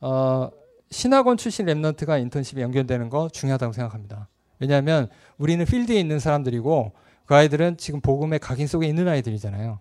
어, 0.00 0.50
신학원 0.90 1.36
출신 1.36 1.66
랩런트가 1.66 2.20
인턴십에 2.22 2.62
연결되는 2.62 3.10
거 3.10 3.28
중요하다고 3.28 3.72
생각합니다. 3.72 4.28
왜냐하면 4.58 5.08
우리는 5.36 5.64
필드에 5.64 5.98
있는 6.00 6.18
사람들이고 6.18 6.92
그 7.26 7.34
아이들은 7.34 7.76
지금 7.76 8.00
복음의 8.00 8.38
각인 8.38 8.66
속에 8.66 8.86
있는 8.86 9.06
아이들이잖아요. 9.06 9.78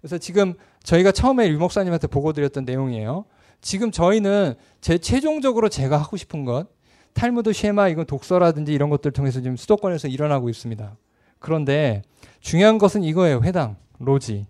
그래서 0.00 0.18
지금 0.18 0.54
저희가 0.86 1.10
처음에 1.10 1.48
유 1.48 1.58
목사님한테 1.58 2.06
보고 2.06 2.32
드렸던 2.32 2.64
내용이에요. 2.64 3.24
지금 3.60 3.90
저희는 3.90 4.54
제 4.80 4.98
최종적으로 4.98 5.68
제가 5.68 5.96
하고 5.98 6.16
싶은 6.16 6.44
것 6.44 6.68
탈무드 7.12 7.52
쉐마 7.52 7.88
이건 7.88 8.06
독서라든지 8.06 8.72
이런 8.72 8.88
것들 8.88 9.10
통해서 9.10 9.40
지금 9.40 9.56
수도권에서 9.56 10.06
일어나고 10.06 10.48
있습니다. 10.48 10.96
그런데 11.40 12.02
중요한 12.40 12.78
것은 12.78 13.02
이거예요. 13.02 13.40
회당, 13.42 13.76
로지, 13.98 14.46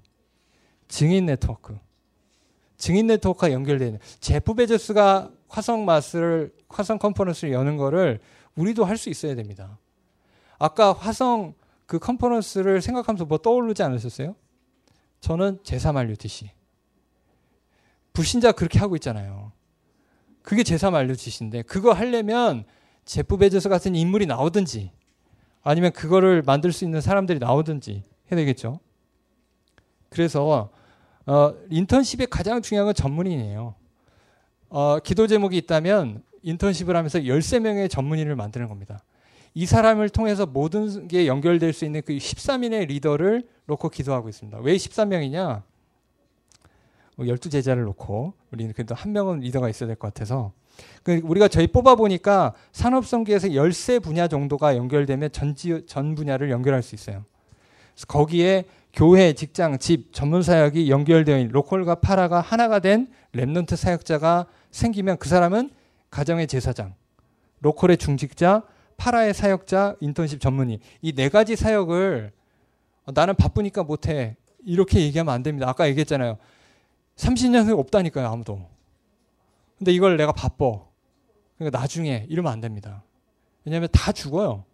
증인 0.88 1.26
네트워크. 1.26 1.78
증인 2.76 3.06
네트워크가 3.06 3.52
연결되는 3.52 3.98
제프 4.20 4.54
베저스가 4.54 5.30
화성 5.48 5.86
마스를 5.86 6.52
화성 6.68 6.98
컨퍼런스를 6.98 7.54
여는 7.54 7.78
거를 7.78 8.20
우리도 8.56 8.84
할 8.84 8.98
수 8.98 9.08
있어야 9.08 9.34
됩니다. 9.34 9.78
아까 10.58 10.92
화성 10.92 11.54
그 11.86 11.98
컨퍼런스를 11.98 12.82
생각하면서 12.82 13.24
뭐 13.24 13.38
떠오르지 13.38 13.82
않으셨어요? 13.82 14.34
저는 15.26 15.58
제사만류듯이 15.64 16.52
불신자 18.12 18.52
그렇게 18.52 18.78
하고 18.78 18.94
있잖아요. 18.94 19.50
그게 20.42 20.62
제사만류짓인데 20.62 21.62
그거 21.62 21.92
하려면 21.92 22.64
제프 23.04 23.36
베조스 23.36 23.68
같은 23.68 23.96
인물이 23.96 24.26
나오든지 24.26 24.92
아니면 25.64 25.90
그거를 25.90 26.42
만들 26.42 26.70
수 26.70 26.84
있는 26.84 27.00
사람들이 27.00 27.40
나오든지 27.40 28.04
해야 28.30 28.36
되겠죠. 28.36 28.78
그래서 30.10 30.70
어, 31.26 31.54
인턴십의 31.70 32.28
가장 32.28 32.62
중요한 32.62 32.86
건 32.86 32.94
전문인이에요. 32.94 33.74
어, 34.68 34.98
기도 35.00 35.26
제목이 35.26 35.56
있다면 35.56 36.22
인턴십을 36.42 36.94
하면서 36.94 37.18
13명의 37.18 37.90
전문인을 37.90 38.36
만드는 38.36 38.68
겁니다. 38.68 39.02
이 39.56 39.64
사람을 39.64 40.10
통해서 40.10 40.44
모든 40.44 41.08
게 41.08 41.26
연결될 41.26 41.72
수 41.72 41.86
있는 41.86 42.02
그 42.04 42.14
13인의 42.14 42.88
리더를 42.88 43.48
놓고 43.64 43.88
기도하고 43.88 44.28
있습니다. 44.28 44.58
왜 44.58 44.76
13명이냐? 44.76 45.62
12 47.18 47.48
제자를 47.48 47.84
놓고 47.84 48.34
우리는 48.52 48.74
그래도 48.74 48.94
한 48.94 49.12
명은 49.12 49.40
리더가 49.40 49.70
있어야 49.70 49.86
될 49.86 49.96
것 49.96 50.12
같아서 50.12 50.52
그 51.02 51.22
우리가 51.24 51.48
저희 51.48 51.68
뽑아 51.68 51.94
보니까 51.94 52.52
산업성계에서 52.72 53.54
열세 53.54 53.98
분야 53.98 54.28
정도가 54.28 54.76
연결되면 54.76 55.32
전지 55.32 55.86
전 55.86 56.14
분야를 56.14 56.50
연결할 56.50 56.82
수 56.82 56.94
있어요. 56.94 57.24
거기에 58.08 58.66
교회, 58.92 59.32
직장, 59.32 59.78
집, 59.78 60.12
전문 60.12 60.42
사역이 60.42 60.90
연결되어 60.90 61.38
있는 61.38 61.52
local과 61.52 61.94
para가 61.94 62.42
하나가 62.42 62.78
된 62.78 63.08
remnant 63.32 63.74
사역자가 63.74 64.48
생기면 64.70 65.16
그 65.16 65.30
사람은 65.30 65.70
가정의 66.10 66.46
제사장, 66.46 66.92
local의 67.60 67.96
중직자, 67.96 68.62
para의 68.96 69.34
사역자, 69.34 69.96
인턴십 70.00 70.40
전문의 70.40 70.80
이 71.02 71.12
네 71.12 71.28
가지 71.28 71.56
사역을 71.56 72.32
어, 73.04 73.12
나는 73.14 73.34
바쁘니까 73.36 73.84
못해 73.84 74.36
이렇게 74.64 75.00
얘기하면 75.00 75.32
안 75.32 75.42
됩니다. 75.42 75.68
아까 75.68 75.88
얘기했잖아요. 75.88 76.38
30년생 77.16 77.78
없다니까요 77.78 78.26
아무도. 78.26 78.60
근데 79.78 79.92
이걸 79.92 80.16
내가 80.16 80.32
바빠. 80.32 80.80
그러니까 81.56 81.78
나중에 81.78 82.26
이러면 82.28 82.52
안 82.52 82.60
됩니다. 82.60 83.02
왜냐하면 83.64 83.88
다 83.92 84.12
죽어요. 84.12 84.64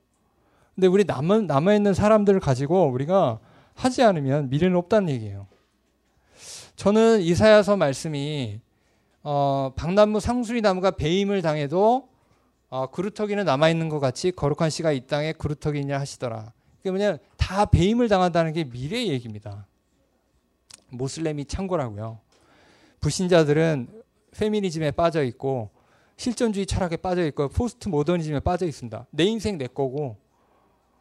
근데 0.74 0.86
우리 0.86 1.05
남은 1.05 1.47
남아 1.47 1.74
있는 1.74 1.94
사람들을 1.94 2.40
가지고 2.40 2.89
우리가 2.89 3.39
하지 3.74 4.03
않으면 4.03 4.49
미래는 4.51 4.77
없다는 4.77 5.11
얘기예요. 5.11 5.47
저는 6.77 7.20
이사야서 7.20 7.77
말씀이 7.77 8.61
어, 9.23 9.73
박나무 9.77 10.19
상수리 10.19 10.61
나무가 10.62 10.90
배임을 10.90 11.43
당해도 11.43 12.09
어, 12.73 12.86
그루터기는 12.86 13.44
남아 13.44 13.69
있는 13.69 13.90
것 13.90 14.01
같이 14.01 14.32
거룩한 14.32 14.70
씨가 14.70 14.93
이 14.93 15.07
땅에 15.07 15.35
그루터기냐 15.35 16.01
하시더라. 16.01 16.55
그게 16.78 16.90
뭐냐 16.90 17.19
다 17.36 17.66
배임을 17.66 18.09
당한다는 18.09 18.55
게 18.55 18.65
미래의 18.65 19.09
얘기입니다. 19.09 19.66
모슬렘이 20.89 21.44
창고라고요. 21.44 22.19
불신자들은 23.01 24.03
페미니즘에 24.31 24.93
빠져 24.93 25.23
있고 25.24 25.69
실존주의 26.16 26.65
철학에 26.65 26.97
빠져 26.97 27.27
있고 27.27 27.51
포스트 27.51 27.90
모더니즘에 27.90 28.40
빠져 28.40 28.65
있습니다. 28.65 29.07
내 29.11 29.24
인생 29.24 29.59
내 29.59 29.66
거고 29.66 30.16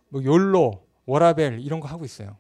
뭐 0.10 0.22
욜로, 0.26 0.86
워라벨 1.06 1.62
이런 1.62 1.80
거 1.80 1.88
하고 1.88 2.04
있어요. 2.04 2.36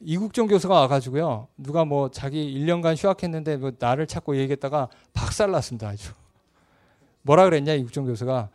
이국종 0.00 0.48
교수가 0.48 0.74
와가지고요. 0.74 1.46
누가 1.56 1.84
뭐 1.84 2.10
자기 2.10 2.52
1년간 2.58 3.00
휴학했는데 3.00 3.56
뭐 3.58 3.70
나를 3.78 4.08
찾고 4.08 4.36
얘기했다가 4.36 4.88
박살났습니다. 5.12 5.90
아주. 5.90 6.12
뭐라 7.22 7.44
그랬냐 7.44 7.74
이국종 7.74 8.06
교수가 8.06 8.50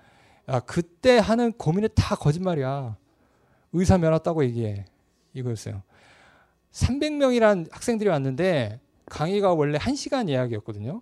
야, 0.49 0.59
그때 0.61 1.17
하는 1.19 1.51
고민은 1.53 1.89
다 1.95 2.15
거짓말이야. 2.15 2.97
의사 3.71 3.97
면허 3.97 4.19
따고 4.19 4.43
얘기해. 4.43 4.85
이거였어요. 5.33 5.81
300명이란 6.71 7.71
학생들이 7.71 8.09
왔는데 8.09 8.79
강의가 9.05 9.53
원래 9.53 9.77
1시간 9.77 10.27
예약이었거든요. 10.29 11.01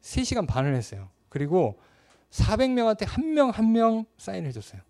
3시간 0.00 0.46
반을 0.46 0.74
했어요. 0.74 1.08
그리고 1.28 1.78
400명한테 2.30 3.06
한 3.06 3.34
명 3.34 3.50
한 3.50 3.72
명 3.72 4.04
사인을 4.18 4.48
해줬어요. 4.48 4.80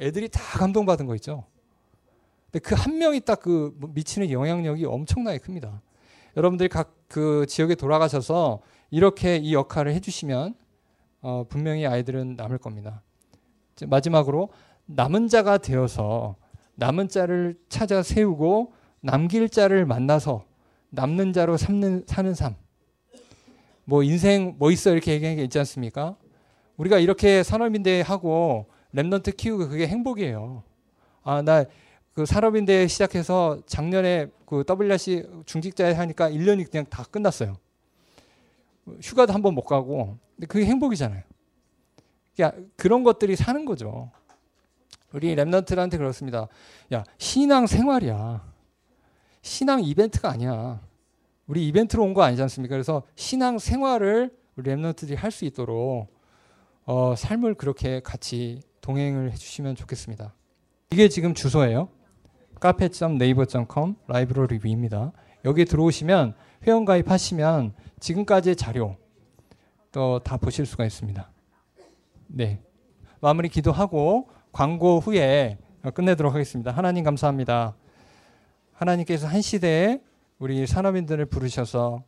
애들이 0.00 0.28
다 0.28 0.40
감동받은 0.58 1.06
거 1.06 1.14
있죠. 1.16 1.44
근데 2.50 2.60
그 2.60 2.74
한 2.74 2.98
명이 2.98 3.20
딱 3.20 3.40
그 3.40 3.76
미치는 3.94 4.30
영향력이 4.30 4.84
엄청나게 4.86 5.38
큽니다. 5.38 5.82
여러분들이 6.36 6.68
각 6.68 6.94
그 7.08 7.46
지역에 7.46 7.76
돌아가셔서 7.76 8.60
이렇게 8.90 9.36
이 9.36 9.54
역할을 9.54 9.94
해주시면 9.94 10.56
어, 11.24 11.44
분명히 11.48 11.86
아이들은 11.86 12.36
남을 12.36 12.58
겁니다. 12.58 13.02
마지막으로 13.86 14.50
남은 14.86 15.28
자가 15.28 15.58
되어서 15.58 16.36
남은 16.76 17.08
자를 17.08 17.58
찾아 17.68 18.02
세우고 18.02 18.72
남길 19.00 19.48
자를 19.48 19.86
만나서 19.86 20.44
남는 20.90 21.32
자로 21.32 21.56
삼는, 21.56 22.04
사는 22.06 22.34
삶. 22.34 22.54
뭐 23.84 24.02
인생 24.02 24.54
뭐 24.58 24.70
있어 24.70 24.92
이렇게 24.92 25.12
얘기하는 25.12 25.36
게 25.36 25.44
있지 25.44 25.58
않습니까? 25.58 26.16
우리가 26.76 26.98
이렇게 26.98 27.42
산업인대 27.42 28.02
하고 28.02 28.66
remnant 28.94 29.36
키우고 29.36 29.68
그게 29.68 29.88
행복이에요. 29.88 30.62
아, 31.24 31.42
나 31.42 31.64
그 32.14 32.24
산업인대 32.24 32.86
시작해서 32.86 33.60
작년에 33.66 34.28
그 34.46 34.62
WRC 34.68 35.26
중직자에 35.46 35.92
하니까 35.94 36.30
1년이 36.30 36.70
그냥 36.70 36.86
다 36.88 37.02
끝났어요. 37.10 37.56
휴가도 39.02 39.32
한 39.32 39.42
번 39.42 39.54
못 39.54 39.62
가고. 39.62 40.18
근데 40.36 40.46
그게 40.46 40.66
행복이잖아요. 40.66 41.22
야, 42.40 42.52
그런 42.76 43.04
것들이 43.04 43.36
사는 43.36 43.64
거죠. 43.64 44.10
우리 45.12 45.34
랩넌트들한테 45.36 45.96
그렇습니다. 45.96 46.48
야, 46.92 47.04
신앙 47.18 47.66
생활이야. 47.66 48.44
신앙 49.42 49.82
이벤트가 49.84 50.30
아니야. 50.30 50.80
우리 51.46 51.66
이벤트로 51.68 52.02
온 52.02 52.14
거 52.14 52.22
아니지 52.22 52.42
않습니까? 52.42 52.74
그래서 52.74 53.02
신앙 53.14 53.58
생활을 53.58 54.36
우리 54.56 54.70
랩넌트들이 54.70 55.16
할 55.16 55.30
수 55.30 55.44
있도록 55.44 56.08
어, 56.86 57.14
삶을 57.16 57.54
그렇게 57.54 58.00
같이 58.00 58.60
동행을 58.80 59.32
해주시면 59.32 59.76
좋겠습니다. 59.76 60.34
이게 60.90 61.08
지금 61.08 61.32
주소예요. 61.34 61.88
카페.네이버.com 62.60 63.96
라이브러리 64.06 64.60
위입니다. 64.62 65.12
여기 65.44 65.64
들어오시면 65.64 66.34
회원 66.66 66.84
가입하시면 66.84 67.74
지금까지의 68.00 68.56
자료 68.56 68.96
또 69.92 70.18
다 70.18 70.36
보실 70.36 70.66
수가 70.66 70.84
있습니다. 70.84 71.30
네. 72.26 72.60
마무리 73.20 73.48
기도하고 73.48 74.28
광고 74.52 74.98
후에 75.00 75.58
끝내도록 75.94 76.34
하겠습니다. 76.34 76.72
하나님 76.72 77.04
감사합니다. 77.04 77.76
하나님께서 78.72 79.26
한 79.26 79.40
시대에 79.40 80.00
우리 80.38 80.66
산업인들을 80.66 81.24
부르셔서 81.26 82.02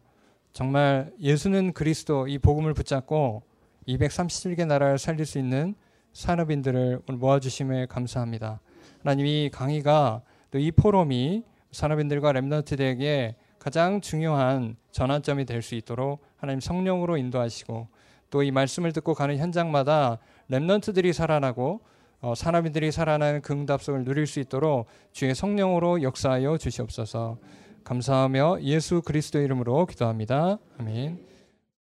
정말 0.53 1.13
예수는 1.21 1.73
그리스도 1.73 2.27
이 2.29 2.39
복음을 2.39 2.75
붙잡고 2.75 3.43
237개 3.87 4.67
나라를 4.67 4.99
살릴 4.99 5.27
수 5.27 5.39
있는 5.39 5.75
산업인들을 6.13 7.03
모아주심에 7.09 7.87
감사합니다. 7.87 8.61
하나님 9.03 9.27
이 9.27 9.51
강의가 9.51 10.23
또 10.51 10.59
이 10.59 10.71
포럼이 10.73 11.45
산업인들과 11.71 12.33
랩런트들에게 12.33 13.35
가장 13.67 14.01
중요한 14.01 14.77
전환점이 14.93 15.45
될 15.45 15.61
수 15.61 15.75
있도록 15.75 16.23
하나님 16.37 16.61
성령으로 16.61 17.17
인도하시고 17.17 17.89
또 18.31 18.43
이 18.45 18.53
말씀을 18.53 18.93
듣고 18.93 19.13
가는 19.13 19.37
현장마다 19.37 20.19
랩런트들이 20.49 21.13
살아나고 21.13 21.81
어, 22.21 22.35
산업인들이 22.37 22.93
살아나는 22.93 23.43
그 23.43 23.53
응답성을 23.55 24.05
누릴 24.05 24.29
수 24.29 24.39
있도록 24.39 24.87
주의 25.11 25.35
성령으로 25.35 26.03
역사하여 26.03 26.59
주시옵소서. 26.59 27.39
감사하며 27.83 28.59
예수 28.63 29.03
그리스도 29.03 29.41
이름으로 29.41 29.87
기도합니다. 29.87 30.59
아멘. 30.79 31.26